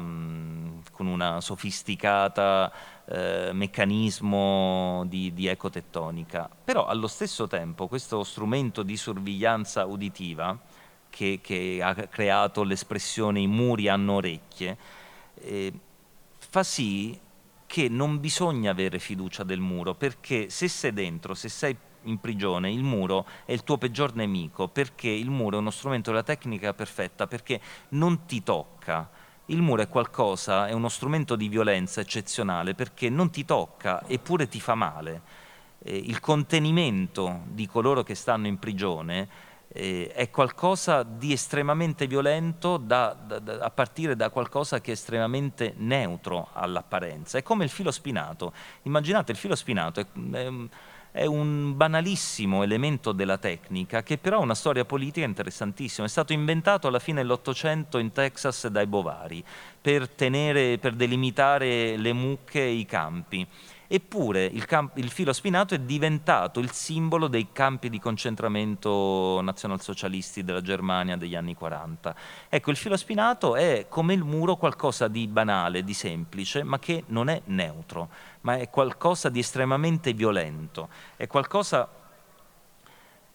con 0.92 1.07
una 1.07 1.40
sofisticata 1.40 2.70
eh, 3.07 3.50
meccanismo 3.55 5.05
di, 5.07 5.32
di, 5.32 5.46
ecotettonica. 5.46 6.50
Però 6.62 6.86
allo 6.86 7.07
stesso 7.07 7.46
tempo 7.46 7.86
questo 7.86 8.22
strumento 8.22 8.82
di 8.82 8.98
sorveglianza 8.98 9.86
uditiva 9.86 10.59
che, 11.09 11.40
che 11.42 11.80
ha 11.82 11.94
creato 11.94 12.64
l'espressione 12.64 13.40
i 13.40 13.46
muri 13.46 13.88
hanno 13.88 14.14
orecchie, 14.14 14.76
eh, 15.36 15.72
fa 16.36 16.62
sì 16.62 17.18
che 17.66 17.88
non 17.88 18.20
bisogna 18.20 18.70
avere 18.70 18.98
fiducia 18.98 19.42
del 19.42 19.61
muro, 19.61 19.94
perché 19.94 20.50
se 20.50 20.68
sei 20.68 20.92
dentro, 20.92 21.34
se 21.34 21.48
sei 21.48 21.76
in 22.05 22.18
prigione, 22.18 22.72
il 22.72 22.82
muro 22.82 23.26
è 23.44 23.52
il 23.52 23.64
tuo 23.64 23.78
peggior 23.78 24.14
nemico, 24.14 24.68
perché 24.68 25.09
il 25.09 25.30
muro 25.30 25.57
è 25.57 25.61
uno 25.61 25.70
strumento 25.70 26.11
della 26.11 26.22
tecnica 26.22 26.72
perfetta, 26.72 27.26
perché 27.26 27.61
non 27.90 28.26
ti 28.26 28.42
tocca. 28.42 29.11
Il 29.46 29.61
muro 29.61 29.82
è 29.82 29.88
qualcosa, 29.88 30.66
è 30.68 30.72
uno 30.72 30.88
strumento 30.88 31.36
di 31.36 31.48
violenza 31.48 32.00
eccezionale 32.00 32.74
perché 32.74 33.11
non 33.11 33.28
ti 33.30 33.44
tocca 33.44 34.02
eppure 34.07 34.48
ti 34.48 34.59
fa 34.59 34.74
male. 34.74 35.20
Eh, 35.80 35.94
il 35.96 36.18
contenimento 36.20 37.42
di 37.48 37.66
coloro 37.66 38.02
che 38.02 38.14
stanno 38.14 38.46
in 38.46 38.59
prigione 38.59 39.28
eh, 39.68 40.11
è 40.14 40.30
qualcosa 40.30 41.02
di 41.02 41.32
estremamente 41.32 42.07
violento 42.07 42.76
da, 42.76 43.12
da, 43.12 43.38
da, 43.40 43.59
a 43.59 43.70
partire 43.70 44.14
da 44.14 44.30
qualcosa 44.30 44.80
che 44.80 44.92
è 44.92 44.94
estremamente 44.94 45.74
neutro 45.78 46.48
all'apparenza. 46.52 47.38
È 47.38 47.42
come 47.42 47.64
il 47.64 47.70
filo 47.70 47.90
spinato. 47.90 48.52
Immaginate 48.82 49.32
il 49.32 49.38
filo 49.38 49.57
spinato. 49.57 50.00
È, 50.00 50.07
è, 50.32 50.52
è 51.14 51.26
un 51.26 51.76
banalissimo 51.76 52.64
elemento 52.64 53.12
della 53.12 53.38
tecnica 53.38 54.02
che 54.02 54.18
però 54.18 54.38
ha 54.38 54.42
una 54.42 54.56
storia 54.56 54.84
politica 54.84 55.24
interessantissima. 55.24 56.08
È 56.08 56.10
stato 56.10 56.32
inventato 56.32 56.88
alla 56.88 56.98
fine 56.98 57.20
dell'Ottocento 57.20 57.98
in 57.98 58.10
Texas 58.10 58.66
dai 58.66 58.88
Bovari 58.88 59.44
per, 59.80 60.08
tenere, 60.08 60.76
per 60.78 60.94
delimitare 60.94 61.96
le 61.96 62.12
mucche 62.12 62.62
e 62.62 62.72
i 62.72 62.84
campi. 62.84 63.46
Eppure 63.87 64.45
il, 64.45 64.64
camp- 64.64 64.97
il, 64.97 65.11
filo 65.11 65.32
spinato 65.32 65.74
è 65.74 65.78
diventato 65.78 66.59
il 66.61 66.70
simbolo 66.70 67.28
dei 67.28 67.49
campi 67.53 67.91
di 67.91 67.99
concentramento 67.99 69.41
nazionalsocialisti 69.43 70.43
della 70.43 70.62
Germania 70.62 71.16
degli 71.16 71.35
anni 71.35 71.55
40. 71.55 72.14
Ecco, 72.49 72.70
il 72.70 72.76
filo 72.76 72.97
spinato 72.97 73.57
è 73.57 73.87
come 73.89 74.14
il 74.14 74.24
muro 74.24 74.57
qualcosa 74.57 75.07
di 75.07 75.26
banale, 75.26 75.85
di 75.85 75.93
semplice, 75.93 76.62
ma 76.62 76.78
che 76.78 77.05
non 77.09 77.28
è 77.28 77.43
neutro, 77.47 78.09
ma 78.43 78.57
è 78.57 78.70
qualcosa 78.70 79.28
di 79.28 79.41
estremamente 79.41 80.14
violento, 80.14 80.89
è 81.16 81.26
qualcosa 81.26 81.89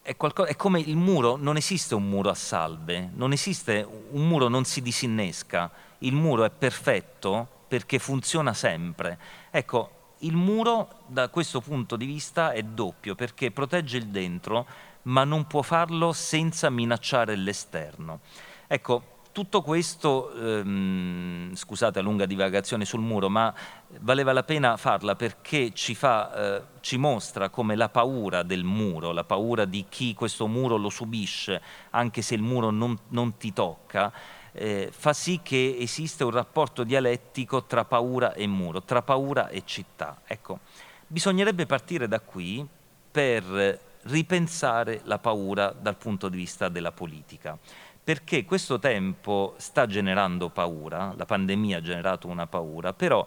è, 0.01 0.15
qualco- 0.15 0.45
è, 0.45 0.55
come 0.55 0.79
il 0.79 0.95
muro, 0.95 1.35
non 1.35 1.55
esiste 1.57 1.93
un 1.93 2.09
muro 2.09 2.31
a 2.31 2.33
salve, 2.33 3.11
non 3.13 3.31
esiste, 3.31 3.87
un 4.11 4.27
muro 4.27 4.47
non 4.47 4.63
si 4.65 4.81
disinnesca, 4.81 5.69
il 5.99 6.13
muro 6.13 6.45
è 6.45 6.49
perfetto 6.49 7.47
perché 7.67 7.99
funziona 7.99 8.55
sempre. 8.55 9.19
Ecco, 9.51 9.98
il 10.19 10.35
muro 10.35 11.03
da 11.07 11.29
questo 11.29 11.61
punto 11.61 11.95
di 11.95 12.05
vista 12.05 12.51
è 12.51 12.61
doppio 12.63 13.15
perché 13.15 13.51
protegge 13.51 13.97
il 13.97 14.07
dentro 14.07 14.65
ma 15.03 15.23
non 15.23 15.47
può 15.47 15.61
farlo 15.61 16.11
senza 16.11 16.69
minacciare 16.69 17.35
l'esterno. 17.35 18.19
Ecco, 18.67 19.17
tutto 19.31 19.61
questo, 19.61 20.33
ehm, 20.33 21.55
scusate 21.55 21.99
la 22.01 22.05
lunga 22.05 22.25
divagazione 22.25 22.83
sul 22.83 22.99
muro, 22.99 23.29
ma 23.29 23.53
valeva 23.99 24.33
la 24.33 24.43
pena 24.43 24.75
farla 24.75 25.15
perché 25.15 25.71
ci, 25.73 25.95
fa, 25.95 26.57
eh, 26.57 26.61
ci 26.81 26.97
mostra 26.97 27.49
come 27.49 27.75
la 27.75 27.89
paura 27.89 28.43
del 28.43 28.63
muro, 28.63 29.11
la 29.11 29.23
paura 29.23 29.65
di 29.65 29.85
chi 29.87 30.13
questo 30.13 30.47
muro 30.47 30.75
lo 30.77 30.89
subisce, 30.89 31.61
anche 31.91 32.21
se 32.21 32.35
il 32.35 32.41
muro 32.41 32.69
non, 32.69 32.97
non 33.09 33.37
ti 33.37 33.53
tocca, 33.53 34.11
eh, 34.59 34.89
fa 34.91 35.13
sì 35.13 35.39
che 35.41 35.77
esista 35.79 36.25
un 36.25 36.31
rapporto 36.31 36.83
dialettico 36.83 37.63
tra 37.63 37.85
paura 37.85 38.33
e 38.33 38.45
muro, 38.45 38.83
tra 38.83 39.01
paura 39.01 39.47
e 39.47 39.61
città. 39.63 40.19
Ecco, 40.27 40.59
bisognerebbe 41.07 41.65
partire 41.65 42.09
da 42.09 42.19
qui 42.19 42.67
per 43.09 43.79
ripensare 44.03 44.99
la 45.05 45.17
paura 45.17 45.71
dal 45.71 45.95
punto 45.95 46.27
di 46.27 46.35
vista 46.35 46.67
della 46.67 46.91
politica, 46.91 47.57
perché 48.03 48.43
questo 48.43 48.79
tempo 48.79 49.55
sta 49.57 49.85
generando 49.85 50.49
paura, 50.49 51.13
la 51.15 51.25
pandemia 51.25 51.77
ha 51.77 51.81
generato 51.81 52.27
una 52.27 52.45
paura, 52.45 52.91
però 52.91 53.25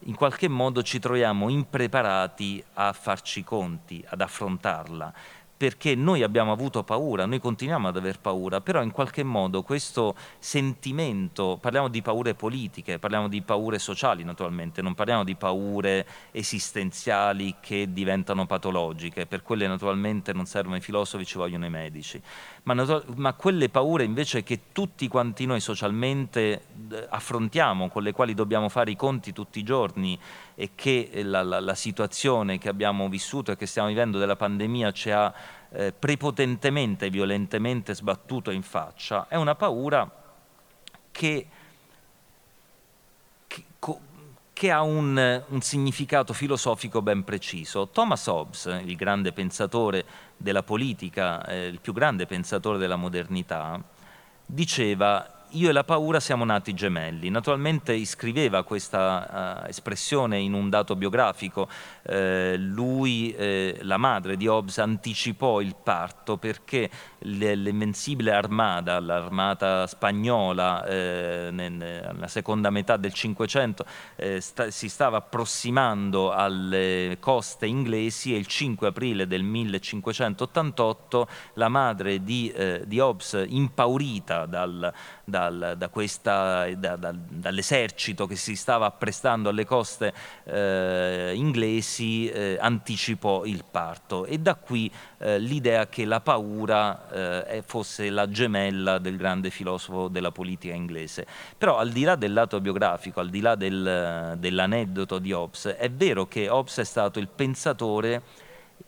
in 0.00 0.14
qualche 0.14 0.48
modo 0.48 0.82
ci 0.82 0.98
troviamo 0.98 1.48
impreparati 1.48 2.62
a 2.74 2.92
farci 2.92 3.42
conti, 3.42 4.04
ad 4.06 4.20
affrontarla 4.20 5.14
perché 5.64 5.94
noi 5.94 6.22
abbiamo 6.22 6.52
avuto 6.52 6.82
paura, 6.82 7.24
noi 7.24 7.40
continuiamo 7.40 7.88
ad 7.88 7.96
aver 7.96 8.20
paura, 8.20 8.60
però 8.60 8.82
in 8.82 8.90
qualche 8.90 9.22
modo 9.22 9.62
questo 9.62 10.14
sentimento, 10.38 11.56
parliamo 11.58 11.88
di 11.88 12.02
paure 12.02 12.34
politiche, 12.34 12.98
parliamo 12.98 13.28
di 13.28 13.40
paure 13.40 13.78
sociali 13.78 14.24
naturalmente, 14.24 14.82
non 14.82 14.92
parliamo 14.92 15.24
di 15.24 15.36
paure 15.36 16.06
esistenziali 16.32 17.54
che 17.60 17.90
diventano 17.90 18.44
patologiche, 18.44 19.24
per 19.24 19.42
quelle 19.42 19.66
naturalmente 19.66 20.34
non 20.34 20.44
servono 20.44 20.76
i 20.76 20.82
filosofi, 20.82 21.24
ci 21.24 21.38
vogliono 21.38 21.64
i 21.64 21.70
medici, 21.70 22.20
ma, 22.64 22.74
ma 23.14 23.32
quelle 23.32 23.70
paure 23.70 24.04
invece 24.04 24.42
che 24.42 24.64
tutti 24.70 25.08
quanti 25.08 25.46
noi 25.46 25.60
socialmente 25.60 26.60
affrontiamo, 27.08 27.88
con 27.88 28.02
le 28.02 28.12
quali 28.12 28.34
dobbiamo 28.34 28.68
fare 28.68 28.90
i 28.90 28.96
conti 28.96 29.32
tutti 29.32 29.60
i 29.60 29.62
giorni 29.62 30.18
e 30.54 30.70
che 30.74 31.10
la, 31.24 31.42
la, 31.42 31.60
la 31.60 31.74
situazione 31.74 32.58
che 32.58 32.68
abbiamo 32.68 33.08
vissuto 33.08 33.52
e 33.52 33.56
che 33.56 33.66
stiamo 33.66 33.88
vivendo 33.88 34.18
della 34.18 34.36
pandemia 34.36 34.92
ci 34.92 35.10
ha 35.10 35.32
eh, 35.70 35.92
prepotentemente 35.92 37.06
e 37.06 37.10
violentemente 37.10 37.94
sbattuto 37.94 38.50
in 38.50 38.62
faccia, 38.62 39.26
è 39.28 39.34
una 39.34 39.56
paura 39.56 40.08
che, 41.10 41.46
che, 43.46 43.64
che 44.52 44.70
ha 44.70 44.82
un, 44.82 45.42
un, 45.48 45.60
significato 45.60 46.32
filosofico 46.32 47.02
ben 47.02 47.24
preciso. 47.24 47.88
Thomas 47.88 48.26
Hobbes, 48.26 48.66
il 48.84 48.94
grande 48.94 49.32
pensatore 49.32 50.04
della 50.36 50.62
politica, 50.62 51.44
eh, 51.46 51.66
il 51.66 51.80
più 51.80 51.92
grande 51.92 52.26
pensatore 52.26 52.78
della 52.78 52.96
modernità, 52.96 53.82
diceva 54.46 55.33
io 55.50 55.68
e 55.68 55.72
la 55.72 55.84
paura 55.84 56.20
siamo 56.20 56.44
nati 56.44 56.74
gemelli. 56.74 57.30
Naturalmente 57.30 57.92
iscriveva 57.92 58.64
questa 58.64 59.62
uh, 59.64 59.68
espressione 59.68 60.38
in 60.38 60.52
un 60.52 60.68
dato 60.68 60.96
biografico. 60.96 61.68
Eh, 62.02 62.56
lui, 62.58 63.32
eh, 63.34 63.78
la 63.82 63.96
madre 63.96 64.36
di 64.36 64.46
Hobbes, 64.46 64.78
anticipò 64.78 65.60
il 65.60 65.74
parto 65.80 66.36
perché 66.36 66.90
l'invincibile 67.20 68.32
armata, 68.32 69.00
l'armata 69.00 69.86
spagnola, 69.86 70.84
eh, 70.84 71.48
nella 71.50 72.26
seconda 72.26 72.70
metà 72.70 72.96
del 72.96 73.12
Cinquecento, 73.12 73.84
eh, 74.16 74.40
sta, 74.40 74.70
si 74.70 74.88
stava 74.88 75.18
approssimando 75.18 76.32
alle 76.32 77.16
coste 77.20 77.66
inglesi 77.66 78.34
e 78.34 78.38
il 78.38 78.46
5 78.46 78.88
aprile 78.88 79.26
del 79.26 79.42
1588 79.42 81.28
la 81.54 81.68
madre 81.68 82.22
di, 82.22 82.50
eh, 82.50 82.82
di 82.86 82.98
Hobbes, 82.98 83.44
impaurita 83.46 84.46
dal, 84.46 84.92
da 85.38 85.88
questa, 85.90 86.68
da, 86.74 86.96
da, 86.96 87.12
dall'esercito 87.12 88.26
che 88.26 88.36
si 88.36 88.56
stava 88.56 88.86
apprestando 88.86 89.48
alle 89.48 89.64
coste 89.64 90.12
eh, 90.44 91.32
inglesi, 91.34 92.28
eh, 92.28 92.56
anticipò 92.60 93.44
il 93.44 93.64
parto 93.68 94.24
e 94.24 94.38
da 94.38 94.54
qui 94.54 94.90
eh, 95.18 95.38
l'idea 95.38 95.88
che 95.88 96.04
la 96.04 96.20
paura 96.20 97.46
eh, 97.48 97.62
fosse 97.66 98.10
la 98.10 98.28
gemella 98.28 98.98
del 98.98 99.16
grande 99.16 99.50
filosofo 99.50 100.08
della 100.08 100.30
politica 100.30 100.74
inglese. 100.74 101.26
Però 101.58 101.78
al 101.78 101.90
di 101.90 102.02
là 102.02 102.14
del 102.16 102.32
lato 102.32 102.60
biografico, 102.60 103.20
al 103.20 103.30
di 103.30 103.40
là 103.40 103.54
del, 103.54 104.36
dell'aneddoto 104.38 105.18
di 105.18 105.32
Hobbes, 105.32 105.66
è 105.66 105.90
vero 105.90 106.26
che 106.26 106.48
Hobbes 106.48 106.78
è 106.78 106.84
stato 106.84 107.18
il 107.18 107.28
pensatore 107.28 108.22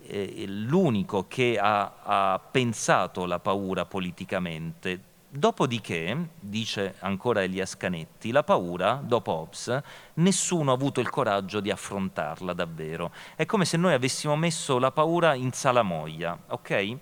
eh, 0.06 0.44
l'unico 0.46 1.26
che 1.28 1.58
ha, 1.60 1.92
ha 2.02 2.38
pensato 2.38 3.24
la 3.26 3.38
paura 3.38 3.84
politicamente, 3.84 5.00
Dopodiché, 5.36 6.30
dice 6.40 6.94
ancora 7.00 7.42
Elias 7.42 7.76
Canetti, 7.76 8.30
la 8.30 8.42
paura, 8.42 8.98
dopo 9.02 9.32
Hobbes, 9.32 9.82
nessuno 10.14 10.70
ha 10.70 10.74
avuto 10.74 11.00
il 11.00 11.10
coraggio 11.10 11.60
di 11.60 11.70
affrontarla 11.70 12.54
davvero. 12.54 13.12
È 13.34 13.44
come 13.44 13.66
se 13.66 13.76
noi 13.76 13.92
avessimo 13.92 14.34
messo 14.34 14.78
la 14.78 14.90
paura 14.92 15.34
in 15.34 15.52
salamoia, 15.52 16.38
ok? 16.46 16.96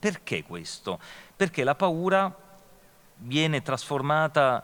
Perché 0.00 0.42
questo? 0.42 0.98
Perché 1.36 1.62
la 1.62 1.76
paura 1.76 2.34
viene 3.18 3.62
trasformata 3.62 4.60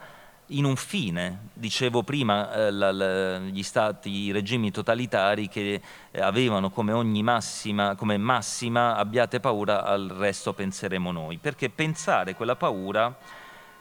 in 0.50 0.64
un 0.64 0.76
fine. 0.76 1.48
Dicevo 1.52 2.02
prima, 2.02 2.52
eh, 2.52 2.70
la, 2.70 2.92
la, 2.92 3.38
gli 3.38 3.62
stati, 3.62 4.10
i 4.10 4.32
regimi 4.32 4.70
totalitari 4.70 5.48
che 5.48 5.80
eh, 6.10 6.20
avevano 6.20 6.70
come 6.70 6.92
ogni 6.92 7.22
massima, 7.22 7.94
come 7.94 8.16
massima 8.16 8.96
abbiate 8.96 9.40
paura, 9.40 9.84
al 9.84 10.08
resto 10.08 10.52
penseremo 10.52 11.12
noi. 11.12 11.38
Perché 11.38 11.68
pensare 11.68 12.34
quella 12.34 12.56
paura 12.56 13.16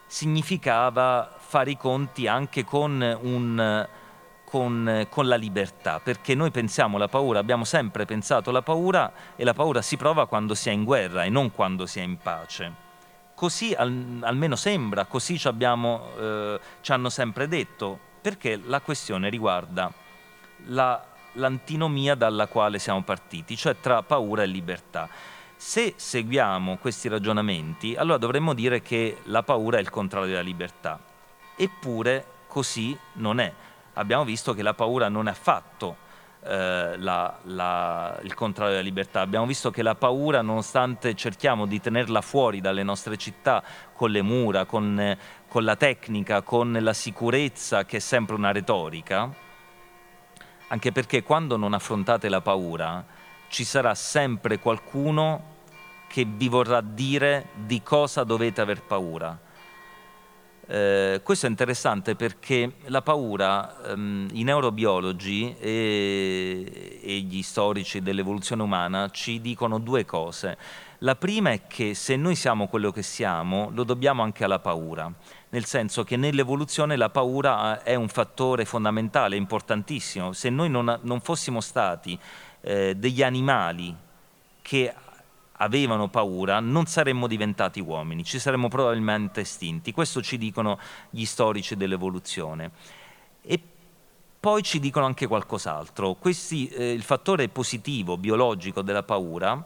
significava 0.05 1.36
fare 1.38 1.72
i 1.72 1.78
conti 1.78 2.28
anche 2.28 2.63
con 2.63 3.17
un... 3.22 3.88
Con, 4.49 5.05
con, 5.11 5.28
la 5.28 5.36
libertà, 5.36 5.99
perché 5.99 6.34
noi 6.34 6.49
pensiamo 6.49 6.97
la 6.97 7.07
paura, 7.07 7.38
abbiamo 7.38 7.65
sempre 7.65 8.05
pensato 8.05 8.49
la 8.49 8.63
paura 8.63 9.13
e 9.36 9.43
la 9.43 9.53
paura 9.53 9.84
si 9.84 9.95
prova 9.95 10.26
quando 10.26 10.55
si 10.55 10.70
è 10.70 10.72
in 10.72 10.86
guerra 10.86 11.24
e 11.24 11.30
non 11.30 11.51
quando 11.51 11.86
si 11.86 11.99
è 11.99 12.01
in 12.01 12.17
pace 12.17 12.88
così 13.39 13.71
al, 13.71 14.19
almeno 14.19 14.57
sembra, 14.57 15.05
così 15.05 15.39
ci, 15.39 15.47
abbiamo, 15.47 16.09
eh, 16.19 16.59
ci, 16.81 16.91
hanno 16.91 17.07
sempre 17.07 17.47
detto, 17.47 17.97
perché 18.19 18.59
la 18.65 18.81
questione 18.81 19.29
riguarda 19.29 19.89
la, 20.65 21.01
l'antinomia 21.35 22.15
dalla 22.15 22.47
quale 22.47 22.79
siamo 22.79 23.01
partiti, 23.01 23.55
cioè 23.55 23.77
tra 23.79 24.03
paura 24.03 24.43
e 24.43 24.45
libertà. 24.45 25.07
Se 25.55 25.93
seguiamo 25.95 26.79
questi 26.79 27.07
ragionamenti, 27.07 27.95
allora 27.95 28.17
dovremmo 28.17 28.53
dire 28.53 28.81
che 28.81 29.19
la 29.23 29.41
paura 29.41 29.77
è 29.77 29.79
il 29.79 29.89
contrario 29.89 30.27
della 30.27 30.41
libertà. 30.41 30.99
Eppure 31.55 32.25
così 32.45 32.97
non 33.13 33.39
è. 33.39 33.53
Abbiamo 33.93 34.25
visto 34.25 34.53
che 34.53 34.63
la 34.63 34.73
paura 34.73 35.07
non 35.07 35.29
è 35.29 35.31
affatto 35.31 35.95
eh, 36.43 36.97
la, 36.97 37.37
la, 37.43 38.19
il 38.23 38.33
contrario 38.33 38.73
della 38.73 38.83
libertà. 38.83 39.21
Abbiamo 39.21 39.45
visto 39.45 39.71
che 39.71 39.81
la 39.81 39.95
paura, 39.95 40.41
nonostante 40.41 41.15
cerchiamo 41.15 41.65
di 41.65 41.81
tenerla 41.81 42.21
fuori 42.21 42.61
dalle 42.61 42.83
nostre 42.83 43.17
città 43.17 43.63
con 43.93 44.11
le 44.11 44.21
mura, 44.21 44.65
con, 44.65 45.17
con 45.47 45.63
la 45.63 45.75
tecnica, 45.75 46.41
con 46.41 46.77
la 46.79 46.93
sicurezza, 46.93 47.85
che 47.85 47.97
è 47.97 47.99
sempre 47.99 48.35
una 48.35 48.51
retorica, 48.51 49.29
anche 50.67 50.91
perché 50.91 51.23
quando 51.23 51.57
non 51.57 51.73
affrontate 51.73 52.29
la 52.29 52.41
paura 52.41 53.05
ci 53.47 53.63
sarà 53.63 53.95
sempre 53.95 54.59
qualcuno 54.59 55.57
che 56.07 56.25
vi 56.25 56.47
vorrà 56.47 56.81
dire 56.81 57.49
di 57.53 57.81
cosa 57.83 58.23
dovete 58.23 58.61
aver 58.61 58.81
paura 58.83 59.47
eh, 60.72 61.22
questo 61.24 61.47
è 61.47 61.49
interessante 61.49 62.13
perché 62.13 62.74
la 62.86 63.01
paura, 63.01 63.88
ehm, 63.88 64.28
i 64.34 64.43
neurobiologi 64.43 65.55
e, 65.57 66.99
e 67.01 67.20
gli 67.22 67.41
storici 67.41 68.03
dell'evoluzione 68.03 68.61
umana 68.61 69.09
ci 69.09 69.41
dicono 69.41 69.80
due 69.80 70.05
cose. 70.05 70.57
La 70.99 71.15
prima 71.15 71.49
è 71.49 71.65
che 71.65 71.95
se 71.95 72.15
noi 72.17 72.36
siamo 72.36 72.67
quello 72.67 72.91
che 72.91 73.01
siamo, 73.01 73.72
lo 73.74 73.84
dobbiamo 73.84 74.22
anche 74.22 74.43
alla 74.43 74.59
paura, 74.59 75.11
nel 75.49 75.65
senso 75.65 76.03
che 76.03 76.17
nell'evoluzione 76.17 76.97
la 76.97 77.09
paura 77.09 77.82
è 77.82 77.95
un 77.95 78.07
fattore 78.07 78.63
fondamentale, 78.63 79.36
importantissimo. 79.38 80.34
Se 80.34 80.51
noi 80.51 80.70
non, 80.70 80.99
non 81.01 81.20
fossimo 81.20 81.61
stati 81.61 82.20
eh, 82.61 82.93
degli 82.95 83.24
animali 83.24 83.95
che 84.61 84.93
avevano 85.62 86.07
paura, 86.07 86.60
non 86.60 86.86
saremmo 86.86 87.28
diventati 87.28 87.80
uomini, 87.80 88.24
ci 88.24 88.39
saremmo 88.39 88.68
probabilmente 88.68 89.41
estinti. 89.41 89.91
Questo 89.91 90.22
ci 90.22 90.38
dicono 90.38 90.80
gli 91.10 91.26
storici 91.26 91.76
dell'evoluzione. 91.76 92.72
E 93.41 93.60
poi 94.39 94.62
ci 94.64 94.80
dicono 94.80 95.05
anche 95.05 95.28
qualcos'altro. 95.28 96.14
Questi, 96.16 96.68
eh, 96.68 96.91
il 96.93 97.03
fattore 97.03 97.49
positivo, 97.49 98.18
biologico 98.18 98.82
della 98.82 99.03
paura, 99.03 99.66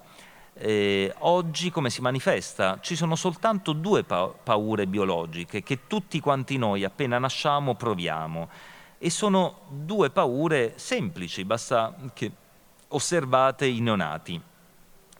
eh, 0.56 1.14
oggi 1.20 1.72
come 1.72 1.90
si 1.90 2.02
manifesta? 2.02 2.80
Ci 2.80 2.96
sono 2.96 3.16
soltanto 3.16 3.74
due 3.74 4.04
pa 4.04 4.28
paure 4.28 4.86
biologiche 4.88 5.64
che 5.64 5.88
tutti 5.88 6.20
quanti 6.20 6.58
noi 6.58 6.84
appena 6.84 7.18
nasciamo 7.18 7.74
proviamo 7.76 8.50
e 9.00 9.10
sono 9.10 9.62
due 9.70 10.12
paure 10.12 10.74
semplici, 10.78 11.44
basta 11.44 11.96
che 12.14 12.32
osservate 12.90 13.66
i 13.66 13.80
neonati. 13.80 14.42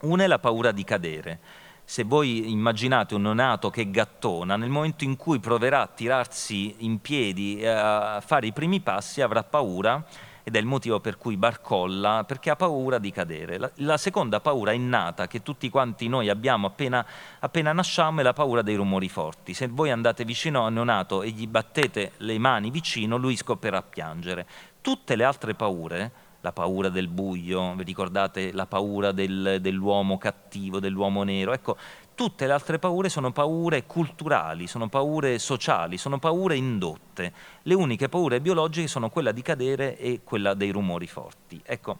Una 0.04 0.24
è 0.24 0.26
la 0.26 0.38
paura 0.38 0.70
di 0.70 0.84
cadere. 0.84 1.40
Se 1.82 2.04
voi 2.04 2.50
immaginate 2.50 3.14
un 3.14 3.22
neonato 3.22 3.70
che 3.70 3.90
gattona, 3.90 4.54
nel 4.56 4.68
momento 4.68 5.04
in 5.04 5.16
cui 5.16 5.38
proverà 5.38 5.80
a 5.80 5.86
tirarsi 5.86 6.74
in 6.80 7.00
piedi 7.00 7.64
a 7.66 8.20
fare 8.20 8.46
i 8.46 8.52
primi 8.52 8.80
passi 8.80 9.22
avrà 9.22 9.42
paura 9.44 10.04
ed 10.42 10.56
è 10.56 10.58
il 10.58 10.66
motivo 10.66 11.00
per 11.00 11.16
cui 11.16 11.38
barcolla, 11.38 12.24
perché 12.26 12.50
ha 12.50 12.56
paura 12.56 12.98
di 12.98 13.10
cadere. 13.10 13.56
La, 13.56 13.70
la 13.76 13.96
seconda 13.96 14.40
paura 14.40 14.72
innata 14.72 15.26
che 15.26 15.42
tutti 15.42 15.70
quanti 15.70 16.06
noi 16.06 16.28
abbiamo 16.28 16.66
appena, 16.66 17.04
appena 17.38 17.72
nasciamo 17.72 18.20
è 18.20 18.22
la 18.22 18.34
paura 18.34 18.60
dei 18.60 18.74
rumori 18.74 19.08
forti. 19.08 19.54
Se 19.54 19.68
voi 19.68 19.90
andate 19.90 20.26
vicino 20.26 20.66
al 20.66 20.72
neonato 20.74 21.22
e 21.22 21.30
gli 21.30 21.46
battete 21.46 22.12
le 22.18 22.38
mani 22.38 22.70
vicino, 22.70 23.16
lui 23.16 23.36
scoprirà 23.36 23.78
a 23.78 23.82
piangere. 23.82 24.46
Tutte 24.82 25.16
le 25.16 25.24
altre 25.24 25.54
paure 25.54 26.12
la 26.44 26.52
paura 26.52 26.90
del 26.90 27.08
buio, 27.08 27.74
vi 27.74 27.84
ricordate 27.84 28.52
la 28.52 28.66
paura 28.66 29.12
del, 29.12 29.60
dell'uomo 29.62 30.18
cattivo, 30.18 30.78
dell'uomo 30.78 31.22
nero, 31.22 31.54
ecco, 31.54 31.74
tutte 32.14 32.46
le 32.46 32.52
altre 32.52 32.78
paure 32.78 33.08
sono 33.08 33.32
paure 33.32 33.86
culturali, 33.86 34.66
sono 34.66 34.90
paure 34.90 35.38
sociali, 35.38 35.96
sono 35.96 36.18
paure 36.18 36.54
indotte. 36.56 37.32
Le 37.62 37.72
uniche 37.72 38.10
paure 38.10 38.42
biologiche 38.42 38.88
sono 38.88 39.08
quella 39.08 39.32
di 39.32 39.40
cadere 39.40 39.96
e 39.96 40.20
quella 40.22 40.52
dei 40.52 40.68
rumori 40.68 41.06
forti. 41.06 41.58
Ecco, 41.64 41.98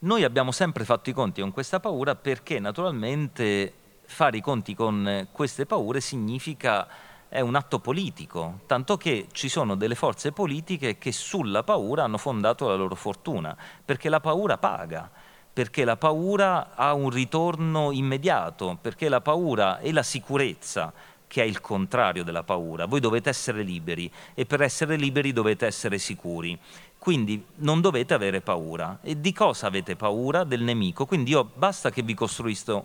noi 0.00 0.24
abbiamo 0.24 0.50
sempre 0.50 0.84
fatto 0.84 1.10
i 1.10 1.12
conti 1.12 1.42
con 1.42 1.52
questa 1.52 1.78
paura 1.78 2.16
perché 2.16 2.58
naturalmente 2.58 3.72
fare 4.02 4.38
i 4.38 4.40
conti 4.40 4.74
con 4.74 5.28
queste 5.30 5.64
paure 5.64 6.00
significa 6.00 6.88
è 7.30 7.38
un 7.38 7.54
atto 7.54 7.78
politico, 7.78 8.58
tanto 8.66 8.96
che 8.96 9.28
ci 9.30 9.48
sono 9.48 9.76
delle 9.76 9.94
forze 9.94 10.32
politiche 10.32 10.98
che 10.98 11.12
sulla 11.12 11.62
paura 11.62 12.02
hanno 12.02 12.18
fondato 12.18 12.66
la 12.66 12.74
loro 12.74 12.96
fortuna, 12.96 13.56
perché 13.84 14.08
la 14.08 14.18
paura 14.18 14.58
paga, 14.58 15.08
perché 15.52 15.84
la 15.84 15.96
paura 15.96 16.74
ha 16.74 16.92
un 16.92 17.08
ritorno 17.08 17.92
immediato, 17.92 18.76
perché 18.80 19.08
la 19.08 19.20
paura 19.20 19.78
e 19.78 19.92
la 19.92 20.02
sicurezza 20.02 20.92
che 21.28 21.42
è 21.42 21.46
il 21.46 21.60
contrario 21.60 22.24
della 22.24 22.42
paura. 22.42 22.86
Voi 22.86 22.98
dovete 22.98 23.28
essere 23.28 23.62
liberi 23.62 24.10
e 24.34 24.44
per 24.46 24.62
essere 24.62 24.96
liberi 24.96 25.32
dovete 25.32 25.66
essere 25.66 25.98
sicuri. 25.98 26.58
Quindi 27.00 27.42
non 27.56 27.80
dovete 27.80 28.12
avere 28.12 28.42
paura. 28.42 28.98
E 29.00 29.18
di 29.18 29.32
cosa 29.32 29.68
avete 29.68 29.96
paura? 29.96 30.44
Del 30.44 30.60
nemico. 30.60 31.06
Quindi 31.06 31.30
io 31.30 31.50
basta 31.54 31.88
che 31.90 32.02
vi 32.02 32.12
costruisco 32.12 32.84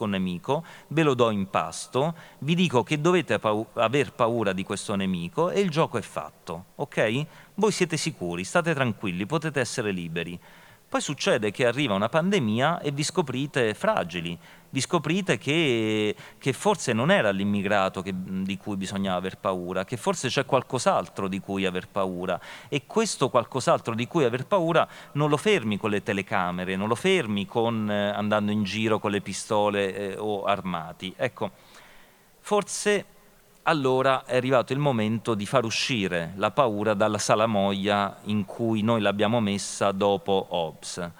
un 0.00 0.10
nemico, 0.10 0.64
ve 0.88 1.04
lo 1.04 1.14
do 1.14 1.30
in 1.30 1.48
pasto, 1.48 2.16
vi 2.40 2.56
dico 2.56 2.82
che 2.82 3.00
dovete 3.00 3.38
pau 3.38 3.64
aver 3.74 4.12
paura 4.12 4.52
di 4.52 4.64
questo 4.64 4.96
nemico 4.96 5.50
e 5.50 5.60
il 5.60 5.70
gioco 5.70 5.98
è 5.98 6.02
fatto. 6.02 6.64
Ok? 6.74 7.26
Voi 7.54 7.70
siete 7.70 7.96
sicuri, 7.96 8.42
state 8.42 8.74
tranquilli, 8.74 9.24
potete 9.24 9.60
essere 9.60 9.92
liberi. 9.92 10.36
Poi 10.88 11.00
succede 11.00 11.52
che 11.52 11.64
arriva 11.64 11.94
una 11.94 12.08
pandemia 12.08 12.80
e 12.80 12.90
vi 12.90 13.04
scoprite 13.04 13.72
fragili, 13.74 14.36
vi 14.74 14.80
scoprite 14.80 15.38
che, 15.38 16.16
che 16.36 16.52
forse 16.52 16.92
non 16.92 17.12
era 17.12 17.30
l'immigrato 17.30 18.02
che, 18.02 18.12
di 18.12 18.56
cui 18.56 18.74
bisognava 18.74 19.16
aver 19.16 19.38
paura, 19.38 19.84
che 19.84 19.96
forse 19.96 20.26
c'è 20.26 20.44
qualcos'altro 20.44 21.28
di 21.28 21.38
cui 21.38 21.64
aver 21.64 21.86
paura 21.86 22.40
e 22.68 22.82
questo 22.84 23.30
qualcos'altro 23.30 23.94
di 23.94 24.08
cui 24.08 24.24
aver 24.24 24.46
paura 24.46 24.86
non 25.12 25.28
lo 25.28 25.36
fermi 25.36 25.78
con 25.78 25.90
le 25.90 26.02
telecamere, 26.02 26.74
non 26.74 26.88
lo 26.88 26.96
fermi 26.96 27.46
con, 27.46 27.88
eh, 27.88 28.08
andando 28.08 28.50
in 28.50 28.64
giro 28.64 28.98
con 28.98 29.12
le 29.12 29.20
pistole 29.20 29.94
eh, 29.94 30.16
o 30.18 30.42
armati. 30.42 31.14
Ecco, 31.16 31.52
forse 32.40 33.04
allora 33.62 34.24
è 34.24 34.34
arrivato 34.34 34.72
il 34.72 34.80
momento 34.80 35.34
di 35.34 35.46
far 35.46 35.64
uscire 35.64 36.32
la 36.34 36.50
paura 36.50 36.94
dalla 36.94 37.18
salamoia 37.18 38.16
in 38.24 38.44
cui 38.44 38.82
noi 38.82 39.00
l'abbiamo 39.00 39.38
messa 39.38 39.92
dopo 39.92 40.46
Hobbes. 40.48 41.10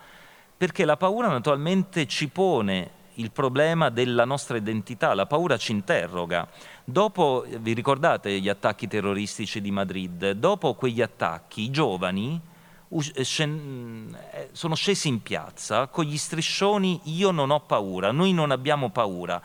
Perché 0.57 0.85
la 0.85 0.97
paura 0.97 1.29
naturalmente 1.29 2.09
ci 2.09 2.27
pone 2.27 3.03
il 3.15 3.31
problema 3.31 3.91
della 3.91 4.25
nostra 4.25 4.57
identità, 4.57 5.15
la 5.15 5.27
paura 5.27 5.57
ci 5.57 5.73
interroga. 5.73 6.49
Dopo, 6.85 7.45
vi 7.61 7.73
ricordate 7.73 8.39
gli 8.41 8.49
attacchi 8.49 8.89
terroristici 8.89 9.61
di 9.61 9.71
Madrid? 9.71 10.33
Dopo 10.33 10.75
quegli 10.75 11.03
attacchi 11.03 11.63
i 11.63 11.71
giovani 11.71 12.41
eh, 12.89 13.13
eh, 13.17 14.49
sono 14.53 14.75
scesi 14.75 15.09
in 15.09 15.23
piazza 15.23 15.89
con 15.89 16.05
gli 16.05 16.17
striscioni 16.17 17.01
io 17.05 17.31
non 17.31 17.51
ho 17.51 17.61
paura, 17.61 18.13
noi 18.13 18.33
non 18.33 18.51
abbiamo 18.51 18.91
paura. 18.91 19.43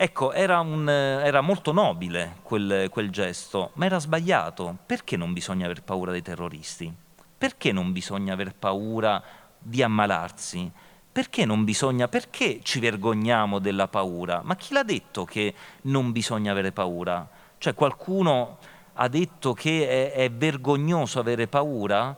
Ecco, 0.00 0.32
era, 0.32 0.60
un, 0.60 0.88
era 0.88 1.40
molto 1.40 1.72
nobile 1.72 2.36
quel, 2.42 2.88
quel 2.88 3.10
gesto, 3.10 3.72
ma 3.74 3.84
era 3.84 3.98
sbagliato. 3.98 4.76
Perché 4.86 5.16
non 5.16 5.32
bisogna 5.32 5.64
aver 5.64 5.82
paura 5.82 6.12
dei 6.12 6.22
terroristi? 6.22 6.94
Perché 7.36 7.72
non 7.72 7.90
bisogna 7.90 8.32
aver 8.32 8.54
paura 8.54 9.20
di 9.58 9.82
ammalarsi? 9.82 10.70
Perché 11.18 11.44
non 11.44 11.64
bisogna, 11.64 12.06
perché 12.06 12.60
ci 12.62 12.78
vergogniamo 12.78 13.58
della 13.58 13.88
paura? 13.88 14.40
Ma 14.44 14.54
chi 14.54 14.72
l'ha 14.72 14.84
detto 14.84 15.24
che 15.24 15.52
non 15.82 16.12
bisogna 16.12 16.52
avere 16.52 16.70
paura? 16.70 17.28
Cioè 17.58 17.74
qualcuno 17.74 18.58
ha 18.92 19.08
detto 19.08 19.52
che 19.52 20.12
è, 20.12 20.12
è 20.12 20.30
vergognoso 20.30 21.18
avere 21.18 21.48
paura? 21.48 22.16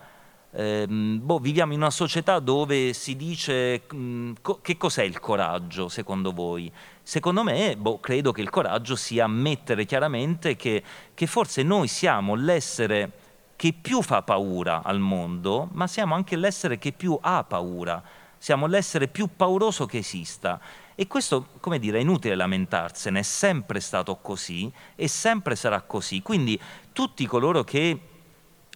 Eh, 0.52 0.86
boh, 0.86 1.38
viviamo 1.38 1.72
in 1.72 1.78
una 1.78 1.88
società 1.88 2.40
dove 2.40 2.92
si 2.92 3.16
dice 3.16 3.84
mh, 3.90 3.96
mm, 3.96 4.32
co 4.42 4.60
che 4.60 4.76
cos'è 4.76 5.04
il 5.04 5.18
coraggio 5.18 5.88
secondo 5.88 6.32
voi? 6.32 6.70
Secondo 7.02 7.42
me, 7.42 7.78
boh, 7.78 8.00
credo 8.00 8.32
che 8.32 8.42
il 8.42 8.50
coraggio 8.50 8.96
sia 8.96 9.24
ammettere 9.24 9.86
chiaramente 9.86 10.56
che, 10.56 10.82
che 11.14 11.26
forse 11.26 11.62
noi 11.62 11.88
siamo 11.88 12.34
l'essere 12.34 13.12
che 13.56 13.72
più 13.72 14.02
fa 14.02 14.20
paura 14.20 14.82
al 14.84 14.98
mondo, 14.98 15.70
ma 15.72 15.86
siamo 15.86 16.14
anche 16.14 16.36
l'essere 16.36 16.76
che 16.76 16.92
più 16.92 17.18
ha 17.18 17.42
paura 17.44 18.19
siamo 18.42 18.66
l'essere 18.66 19.06
più 19.06 19.28
pauroso 19.36 19.84
che 19.84 19.98
esista. 19.98 20.58
E 20.94 21.06
questo, 21.06 21.48
come 21.60 21.78
dire, 21.78 21.98
è 21.98 22.00
inutile 22.00 22.34
lamentarsene, 22.34 23.18
è 23.18 23.22
sempre 23.22 23.80
stato 23.80 24.16
così 24.16 24.72
e 24.96 25.08
sempre 25.08 25.56
sarà 25.56 25.82
così. 25.82 26.22
Quindi 26.22 26.58
tutti 26.92 27.26
coloro 27.26 27.64
che 27.64 28.00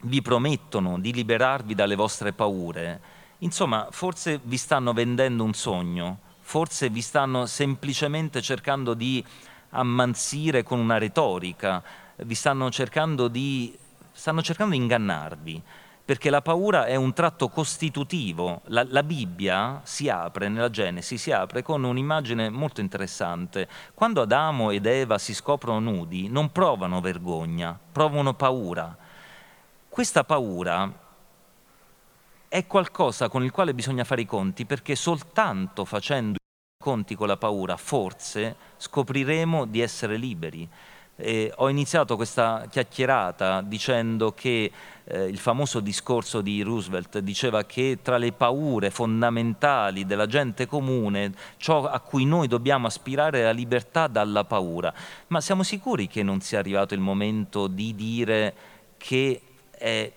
vi 0.03 0.21
promettono 0.21 1.01
di 1.01 1.15
liberarvi 1.15 1.75
dalle 1.75 1.95
vostre 1.95 2.35
paure, 2.35 3.01
insomma, 3.39 3.89
forse 3.91 4.39
vi 4.43 4.59
stanno 4.59 4.93
vendendo 4.93 5.45
un 5.45 5.55
sogno, 5.55 6.19
forse 6.41 6.91
vi 6.91 7.01
stanno 7.01 7.47
semplicemente 7.47 8.43
cercando 8.43 8.93
di 8.93 9.25
ammansire 9.71 10.63
con 10.63 10.79
una 10.79 10.99
retorica, 10.99 11.83
vi 12.17 12.35
stanno 12.35 12.71
cercando 12.71 13.29
di, 13.29 13.75
stanno 14.13 14.43
cercando 14.43 14.75
di 14.75 14.83
ingannarvi 14.83 15.63
perché 16.05 16.29
la 16.29 16.43
paura 16.43 16.85
è 16.85 16.97
un 16.97 17.15
tratto 17.15 17.49
costitutivo. 17.49 18.61
La, 18.67 18.85
la, 18.87 19.03
Bibbia 19.03 19.81
si 19.85 20.11
apre, 20.11 20.49
nella 20.49 20.69
Genesi, 20.69 21.17
si 21.17 21.33
apre 21.33 21.63
con 21.63 21.83
un'immagine 21.83 22.51
molto 22.51 22.83
interessante. 22.83 23.67
Quando 23.95 24.21
Adamo 24.21 24.71
ed 24.71 24.85
Eva 24.85 25.17
si 25.17 25.33
scoprono 25.33 25.79
nudi, 25.79 26.29
non 26.29 26.53
provano 26.53 27.01
vergogna, 27.01 27.79
provano 27.91 28.35
paura. 28.35 28.95
Questa 29.89 30.25
paura 30.25 30.93
è 32.49 32.67
qualcosa 32.67 33.31
con 33.31 33.43
il 33.43 33.51
quale 33.51 33.73
bisogna 33.73 34.05
fare 34.05 34.21
i 34.21 34.27
conti, 34.27 34.67
perché 34.67 34.95
soltanto 34.97 35.87
facendo 35.87 36.37
i 36.37 36.83
conti 36.83 37.15
con 37.15 37.29
la 37.29 37.39
paura, 37.39 37.79
forse 37.79 38.57
scopriremo 38.77 39.65
di 39.65 39.81
essere 39.81 40.17
liberi. 40.19 40.69
Eh, 41.17 41.53
ho 41.57 41.69
iniziato 41.69 42.17
questa 42.17 42.67
chiacchierata 42.69 43.63
dicendo 43.63 44.33
che 44.33 44.71
eh, 45.05 45.25
il 45.25 45.39
famoso 45.39 45.79
discorso 45.79 46.41
di 46.41 46.61
Roosevelt 46.63 47.19
diceva 47.19 47.65
che 47.65 47.99
tra 48.03 48.17
le 48.17 48.33
paure 48.33 48.91
fondamentali 48.91 50.07
della 50.07 50.27
gente 50.27 50.67
comune, 50.67 51.33
ciò 51.57 51.87
a 51.87 52.01
cui 52.01 52.25
noi 52.25 52.49
dobbiamo 52.49 52.89
aspirare 52.89 53.41
è 53.41 53.45
la 53.45 53.53
libertà 53.53 54.09
dalla 54.09 54.45
paura. 54.45 54.93
Ma 55.29 55.41
siamo 55.41 55.63
sicuri 55.63 56.09
che 56.09 56.23
non 56.23 56.41
sia 56.41 56.59
arrivato 56.59 56.95
il 56.95 57.01
momento 57.01 57.69
di 57.69 57.95
dire 57.95 58.55
che 58.97 59.41
è 59.71 60.11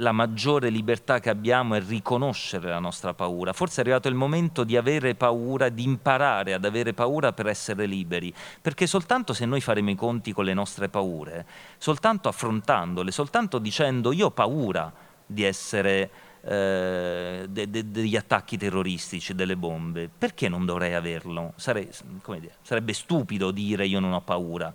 la 0.00 0.12
maggiore 0.12 0.70
libertà 0.70 1.20
che 1.20 1.30
abbiamo 1.30 1.74
è 1.74 1.82
riconoscere 1.86 2.68
la 2.68 2.78
nostra 2.78 3.14
paura. 3.14 3.52
Forse 3.52 3.78
è 3.78 3.80
arrivato 3.80 4.08
il 4.08 4.14
momento 4.14 4.64
di 4.64 4.76
avere 4.76 5.14
paura, 5.14 5.68
di 5.68 5.84
imparare 5.84 6.54
ad 6.54 6.64
avere 6.64 6.92
paura 6.92 7.32
per 7.32 7.46
essere 7.46 7.86
liberi, 7.86 8.32
perché 8.60 8.86
soltanto 8.86 9.32
se 9.32 9.44
noi 9.46 9.60
faremo 9.60 9.90
i 9.90 9.94
conti 9.94 10.32
con 10.32 10.44
le 10.44 10.54
nostre 10.54 10.88
paure, 10.88 11.46
soltanto 11.78 12.28
affrontandole, 12.28 13.10
soltanto 13.10 13.58
dicendo 13.58 14.12
io 14.12 14.26
ho 14.26 14.30
paura 14.30 14.92
di 15.24 15.44
essere 15.44 16.10
eh, 16.42 17.46
de, 17.48 17.70
de, 17.70 17.90
degli 17.90 18.16
attacchi 18.16 18.56
terroristici, 18.56 19.34
delle 19.34 19.56
bombe, 19.56 20.08
perché 20.16 20.48
non 20.48 20.64
dovrei 20.64 20.94
averlo? 20.94 21.52
Sare, 21.56 21.88
dire, 22.26 22.54
sarebbe 22.62 22.94
stupido 22.94 23.50
dire 23.50 23.86
io 23.86 24.00
non 24.00 24.12
ho 24.12 24.22
paura 24.22 24.72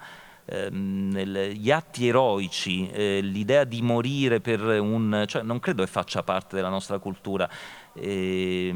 gli 0.47 1.71
atti 1.71 2.07
eroici, 2.07 2.89
eh, 2.89 3.19
l'idea 3.21 3.63
di 3.63 3.81
morire 3.81 4.41
per 4.41 4.61
un... 4.61 5.23
cioè 5.27 5.41
non 5.41 5.59
credo 5.59 5.83
che 5.83 5.89
faccia 5.89 6.21
parte 6.23 6.55
della 6.55 6.69
nostra 6.69 6.99
cultura. 6.99 7.49
E, 7.93 8.67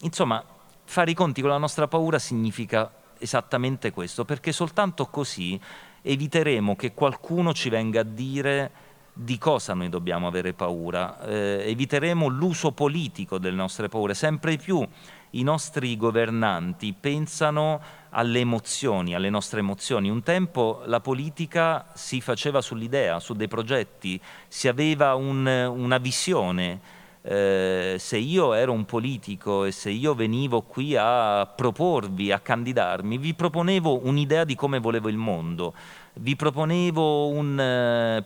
insomma, 0.00 0.44
fare 0.84 1.10
i 1.10 1.14
conti 1.14 1.40
con 1.40 1.50
la 1.50 1.58
nostra 1.58 1.88
paura 1.88 2.18
significa 2.18 2.92
esattamente 3.18 3.90
questo, 3.90 4.24
perché 4.24 4.52
soltanto 4.52 5.06
così 5.06 5.58
eviteremo 6.02 6.76
che 6.76 6.94
qualcuno 6.94 7.52
ci 7.52 7.68
venga 7.68 8.00
a 8.00 8.04
dire 8.04 8.70
di 9.12 9.36
cosa 9.36 9.74
noi 9.74 9.88
dobbiamo 9.88 10.28
avere 10.28 10.52
paura, 10.52 11.20
eh, 11.22 11.64
eviteremo 11.66 12.28
l'uso 12.28 12.70
politico 12.70 13.38
delle 13.38 13.56
nostre 13.56 13.88
paure, 13.88 14.14
sempre 14.14 14.56
più 14.56 14.86
i 15.30 15.42
nostri 15.42 15.96
governanti 15.96 16.94
pensano 16.98 17.80
alle 18.10 18.40
emozioni, 18.40 19.14
alle 19.14 19.30
nostre 19.30 19.60
emozioni. 19.60 20.10
Un 20.10 20.22
tempo 20.22 20.82
la 20.86 21.00
politica 21.00 21.86
si 21.94 22.20
faceva 22.20 22.60
sull'idea, 22.60 23.20
su 23.20 23.34
dei 23.34 23.48
progetti, 23.48 24.20
si 24.48 24.68
aveva 24.68 25.14
un, 25.14 25.46
una 25.46 25.98
visione. 25.98 26.96
Eh, 27.20 27.96
se 27.98 28.16
io 28.16 28.54
ero 28.54 28.72
un 28.72 28.84
politico 28.84 29.64
e 29.64 29.72
se 29.72 29.90
io 29.90 30.14
venivo 30.14 30.62
qui 30.62 30.96
a 30.96 31.46
proporvi, 31.46 32.32
a 32.32 32.38
candidarmi, 32.38 33.18
vi 33.18 33.34
proponevo 33.34 34.06
un'idea 34.06 34.44
di 34.44 34.54
come 34.54 34.78
volevo 34.78 35.08
il 35.08 35.16
mondo, 35.16 35.74
vi 36.14 36.36
proponevo 36.36 37.28
un, 37.28 37.60
eh, 37.60 38.24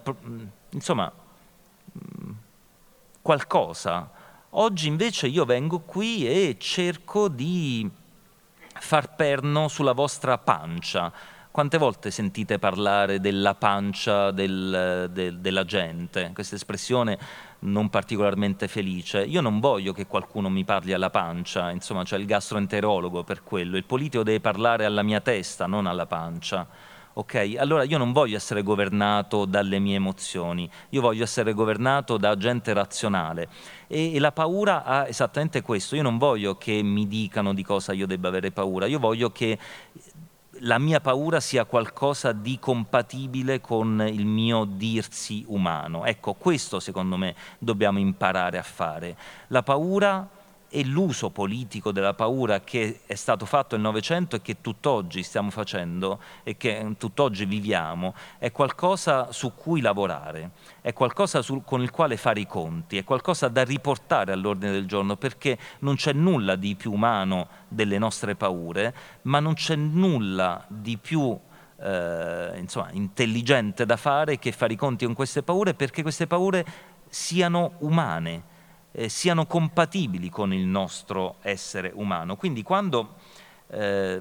insomma, 0.70 1.10
qualcosa 3.20 4.10
Oggi 4.54 4.86
invece 4.86 5.28
io 5.28 5.46
vengo 5.46 5.78
qui 5.78 6.28
e 6.28 6.56
cerco 6.58 7.28
di 7.28 7.90
far 8.82 9.14
perno 9.14 9.68
sulla 9.68 9.92
vostra 9.92 10.36
pancia. 10.38 11.12
Quante 11.52 11.78
volte 11.78 12.10
sentite 12.10 12.58
parlare 12.58 13.20
della 13.20 13.54
pancia 13.54 14.32
del, 14.32 15.08
del, 15.10 15.38
della 15.38 15.64
gente? 15.64 16.32
Questa 16.34 16.56
espressione 16.56 17.16
non 17.60 17.88
particolarmente 17.90 18.66
felice. 18.66 19.22
Io 19.22 19.40
non 19.40 19.60
voglio 19.60 19.92
che 19.92 20.06
qualcuno 20.06 20.48
mi 20.48 20.64
parli 20.64 20.92
alla 20.92 21.10
pancia, 21.10 21.70
insomma 21.70 22.02
c'è 22.02 22.16
il 22.16 22.26
gastroenterologo 22.26 23.22
per 23.22 23.44
quello. 23.44 23.76
Il 23.76 23.84
politico 23.84 24.24
deve 24.24 24.40
parlare 24.40 24.84
alla 24.84 25.02
mia 25.02 25.20
testa, 25.20 25.66
non 25.66 25.86
alla 25.86 26.06
pancia. 26.06 26.66
Ok? 27.14 27.56
Allora 27.58 27.84
io 27.84 27.98
non 27.98 28.12
voglio 28.12 28.36
essere 28.36 28.62
governato 28.62 29.44
dalle 29.44 29.78
mie 29.78 29.96
emozioni, 29.96 30.68
io 30.90 31.00
voglio 31.00 31.24
essere 31.24 31.52
governato 31.52 32.16
da 32.16 32.36
gente 32.36 32.72
razionale. 32.72 33.48
E, 33.86 34.14
e, 34.14 34.18
la 34.18 34.32
paura 34.32 34.84
ha 34.84 35.06
esattamente 35.06 35.60
questo, 35.60 35.94
io 35.94 36.02
non 36.02 36.16
voglio 36.16 36.56
che 36.56 36.82
mi 36.82 37.06
dicano 37.06 37.52
di 37.52 37.62
cosa 37.62 37.92
io 37.92 38.06
debba 38.06 38.28
avere 38.28 38.50
paura, 38.50 38.86
io 38.86 38.98
voglio 38.98 39.30
che 39.30 39.58
la 40.64 40.78
mia 40.78 41.00
paura 41.00 41.40
sia 41.40 41.64
qualcosa 41.64 42.32
di 42.32 42.58
compatibile 42.58 43.60
con 43.60 44.04
il 44.08 44.26
mio 44.26 44.64
dirsi 44.64 45.44
umano. 45.48 46.04
Ecco, 46.04 46.34
questo 46.34 46.80
secondo 46.80 47.16
me 47.16 47.34
dobbiamo 47.58 47.98
imparare 47.98 48.58
a 48.58 48.62
fare. 48.62 49.16
La 49.48 49.62
paura 49.62 50.28
e 50.74 50.86
l'uso 50.86 51.28
politico 51.28 51.92
della 51.92 52.14
paura 52.14 52.60
che 52.60 53.00
è 53.04 53.14
stato 53.14 53.44
fatto 53.44 53.74
nel 53.74 53.84
Novecento 53.84 54.36
e 54.36 54.40
che 54.40 54.62
tutt'oggi 54.62 55.22
stiamo 55.22 55.50
facendo 55.50 56.18
e 56.42 56.56
che 56.56 56.94
tutt'oggi 56.96 57.44
viviamo 57.44 58.14
è 58.38 58.50
qualcosa 58.50 59.32
su 59.32 59.54
cui 59.54 59.82
lavorare, 59.82 60.52
è 60.80 60.94
qualcosa 60.94 61.42
su, 61.42 61.62
con 61.62 61.82
il 61.82 61.90
quale 61.90 62.16
fare 62.16 62.40
i 62.40 62.46
conti, 62.46 62.96
è 62.96 63.04
qualcosa 63.04 63.48
da 63.48 63.62
riportare 63.64 64.32
all'ordine 64.32 64.72
del 64.72 64.86
giorno 64.86 65.16
perché 65.16 65.58
non 65.80 65.96
c'è 65.96 66.14
nulla 66.14 66.56
di 66.56 66.74
più 66.74 66.90
umano 66.90 67.48
delle 67.68 67.98
nostre 67.98 68.34
paure, 68.34 68.94
ma 69.22 69.40
non 69.40 69.52
c'è 69.52 69.76
nulla 69.76 70.64
di 70.68 70.96
più 70.96 71.38
eh, 71.82 72.52
insomma, 72.56 72.88
intelligente 72.92 73.84
da 73.84 73.98
fare 73.98 74.38
che 74.38 74.52
fare 74.52 74.72
i 74.72 74.76
conti 74.76 75.04
con 75.04 75.14
queste 75.14 75.42
paure 75.42 75.74
perché 75.74 76.00
queste 76.00 76.26
paure 76.26 76.64
siano 77.10 77.72
umane 77.80 78.51
eh, 78.92 79.08
siano 79.08 79.46
compatibili 79.46 80.28
con 80.28 80.52
il 80.52 80.64
nostro 80.64 81.36
essere 81.42 81.90
umano. 81.94 82.36
Quindi 82.36 82.62
quando 82.62 83.14
eh, 83.68 84.20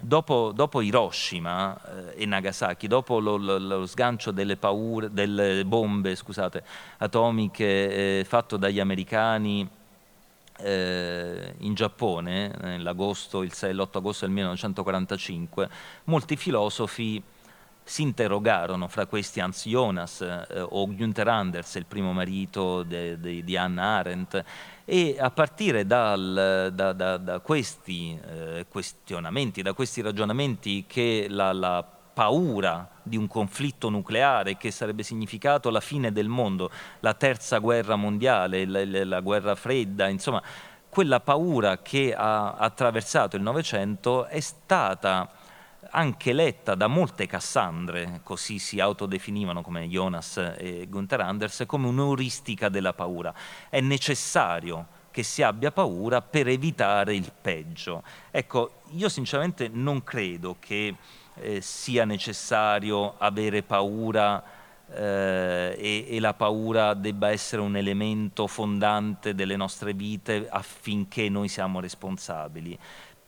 dopo, 0.00 0.52
dopo, 0.54 0.80
Hiroshima 0.80 2.12
eh, 2.14 2.22
e 2.22 2.26
Nagasaki, 2.26 2.86
dopo 2.86 3.18
lo, 3.18 3.36
lo, 3.36 3.58
lo 3.58 3.86
sgancio 3.86 4.30
delle, 4.30 4.56
paure, 4.56 5.12
delle 5.12 5.64
bombe 5.64 6.14
scusate, 6.14 6.62
atomiche 6.98 8.20
eh, 8.20 8.24
fatto 8.24 8.56
dagli 8.56 8.80
americani 8.80 9.68
eh, 10.58 11.54
in 11.58 11.74
Giappone, 11.74 12.54
nell'agosto, 12.60 13.42
il 13.42 13.52
6 13.52 13.74
l'8 13.74 13.96
agosto 13.98 14.24
del 14.26 14.34
1945, 14.34 15.68
molti 16.04 16.36
filosofi 16.36 17.22
si 17.84 18.02
interrogarono, 18.02 18.88
fra 18.88 19.06
questi 19.06 19.40
Hans 19.40 19.66
Jonas 19.66 20.22
eh, 20.22 20.60
o 20.60 20.86
Günther 20.86 21.28
Anders, 21.28 21.74
il 21.74 21.84
primo 21.86 22.12
marito 22.12 22.82
di 22.82 23.56
Anna 23.56 23.98
Arendt, 23.98 24.42
e 24.86 25.16
a 25.18 25.30
partire 25.30 25.86
dal, 25.86 26.70
da, 26.74 26.92
da, 26.92 27.16
da, 27.16 27.38
questi 27.40 28.18
eh, 28.26 28.66
questionamenti, 28.68 29.62
da 29.62 29.74
questi 29.74 30.00
ragionamenti 30.00 30.84
che 30.86 31.26
la, 31.28 31.52
la 31.52 31.86
paura 32.14 32.88
di 33.02 33.16
un 33.16 33.26
conflitto 33.26 33.90
nucleare 33.90 34.56
che 34.56 34.70
sarebbe 34.70 35.02
significato 35.02 35.68
la 35.68 35.80
fine 35.80 36.12
del 36.12 36.28
mondo, 36.28 36.70
la 37.00 37.12
terza 37.12 37.58
guerra 37.58 37.96
mondiale, 37.96 38.64
la, 38.64 39.04
la 39.04 39.20
guerra 39.20 39.54
fredda, 39.54 40.08
insomma, 40.08 40.42
quella 40.88 41.20
paura 41.20 41.78
che 41.82 42.14
ha 42.16 42.54
attraversato 42.54 43.36
il 43.36 43.42
Novecento 43.42 44.26
è 44.26 44.38
stata 44.38 45.28
anche 45.90 46.32
letta 46.32 46.74
da 46.74 46.86
molte 46.86 47.26
Cassandre, 47.26 48.20
così 48.22 48.58
si 48.58 48.80
autodefinivano 48.80 49.62
come 49.62 49.88
Jonas 49.88 50.36
e 50.56 50.86
Gunther 50.88 51.20
Anders, 51.20 51.64
come 51.66 51.86
un'euristica 51.86 52.68
della 52.68 52.92
paura. 52.92 53.32
È 53.68 53.80
necessario 53.80 54.86
che 55.10 55.22
si 55.22 55.42
abbia 55.42 55.70
paura 55.70 56.22
per 56.22 56.48
evitare 56.48 57.14
il 57.14 57.30
peggio. 57.40 58.02
Ecco, 58.30 58.80
io 58.90 59.08
sinceramente 59.08 59.68
non 59.68 60.02
credo 60.02 60.56
che 60.58 60.96
eh, 61.36 61.60
sia 61.60 62.04
necessario 62.04 63.14
avere 63.18 63.62
paura 63.62 64.42
eh, 64.92 65.76
e, 65.78 66.06
e, 66.08 66.20
la 66.20 66.34
paura 66.34 66.94
debba 66.94 67.30
essere 67.30 67.62
un 67.62 67.76
elemento 67.76 68.46
fondante 68.46 69.34
delle 69.34 69.56
nostre 69.56 69.92
vite 69.94 70.48
affinché 70.48 71.28
noi 71.28 71.48
siamo 71.48 71.80
responsabili. 71.80 72.78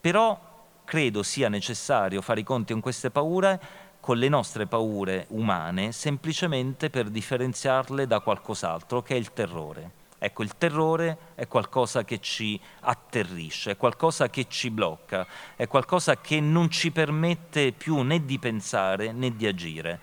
Però 0.00 0.55
credo 0.87 1.22
sia 1.22 1.51
necessario 1.51 2.22
fare 2.22 2.41
i 2.41 2.45
conti 2.45 2.72
con 2.72 2.80
queste 2.80 3.11
paure, 3.11 3.61
con 4.01 4.16
le 4.16 4.28
nostre 4.28 4.66
paure 4.66 5.26
umane, 5.30 5.91
semplicemente 5.91 6.89
per 6.89 7.11
differenziarle 7.11 8.07
da 8.07 8.20
qualcos'altro, 8.20 9.03
che 9.03 9.14
è 9.14 9.18
il 9.18 9.32
terrore. 9.32 10.05
Ecco, 10.18 10.43
il 10.43 10.57
terrore 10.57 11.18
è 11.34 11.47
qualcosa 11.47 12.05
che 12.05 12.20
ci 12.20 12.59
atterrisce, 12.80 13.72
è 13.72 13.76
qualcosa 13.76 14.30
che 14.30 14.47
ci 14.49 14.70
blocca, 14.70 15.26
è 15.57 15.66
qualcosa 15.66 16.18
che 16.20 16.41
non 16.41 16.70
ci 16.70 16.91
permette 16.91 17.72
più 17.72 18.01
né 18.01 18.24
di 18.24 18.39
pensare 18.39 19.12
né 19.12 19.37
di 19.37 19.47
agire. 19.47 20.01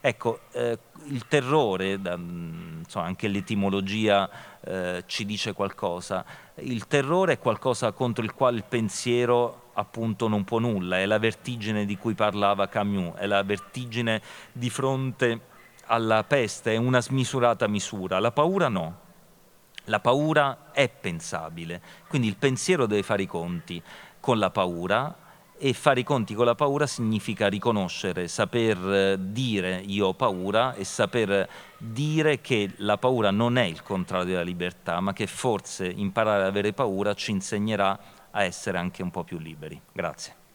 Ecco, 0.00 0.40
eh, 0.52 0.78
il 1.06 1.26
terrore, 1.26 2.00
da, 2.00 2.14
insomma, 2.14 3.06
anche 3.06 3.26
l'etimologia 3.26 4.30
eh, 4.60 5.02
ci 5.06 5.24
dice 5.24 5.52
qualcosa, 5.52 6.24
il 6.56 6.86
terrore 6.86 7.32
è 7.32 7.38
qualcosa 7.38 7.90
contro 7.92 8.22
il 8.22 8.34
quale 8.34 8.58
il 8.58 8.64
pensiero 8.64 9.65
appunto 9.78 10.28
non 10.28 10.44
può 10.44 10.58
nulla, 10.58 10.98
è 10.98 11.06
la 11.06 11.18
vertigine 11.18 11.84
di 11.84 11.96
cui 11.96 12.14
parlava 12.14 12.68
Camus, 12.68 13.14
è 13.16 13.26
la 13.26 13.42
vertigine 13.42 14.20
di 14.52 14.70
fronte 14.70 15.40
alla 15.86 16.24
peste, 16.24 16.74
è 16.74 16.76
una 16.76 17.00
smisurata 17.00 17.66
misura, 17.66 18.18
la 18.18 18.32
paura 18.32 18.68
no. 18.68 19.04
La 19.88 20.00
paura 20.00 20.72
è 20.72 20.88
pensabile, 20.88 21.80
quindi 22.08 22.26
il 22.26 22.36
pensiero 22.36 22.86
deve 22.86 23.04
fare 23.04 23.22
i 23.22 23.26
conti 23.26 23.80
con 24.18 24.38
la 24.38 24.50
paura 24.50 25.16
e 25.58 25.72
fare 25.72 26.00
i 26.00 26.04
conti 26.04 26.34
con 26.34 26.44
la 26.44 26.56
paura 26.56 26.86
significa 26.86 27.46
riconoscere, 27.46 28.26
saper 28.26 29.16
dire 29.16 29.80
io 29.86 30.08
ho 30.08 30.14
paura 30.14 30.74
e 30.74 30.82
saper 30.84 31.48
dire 31.78 32.40
che 32.40 32.72
la 32.78 32.98
paura 32.98 33.30
non 33.30 33.56
è 33.58 33.64
il 33.64 33.82
contrario 33.82 34.26
della 34.26 34.42
libertà, 34.42 34.98
ma 35.00 35.12
che 35.12 35.28
forse 35.28 35.86
imparare 35.86 36.42
ad 36.42 36.48
avere 36.48 36.72
paura 36.72 37.14
ci 37.14 37.30
insegnerà 37.30 37.98
a 38.36 38.42
essere 38.42 38.76
anche 38.78 39.02
un 39.02 39.10
po' 39.10 39.24
più 39.24 39.38
liberi. 39.38 39.80
Grazie. 39.92 40.45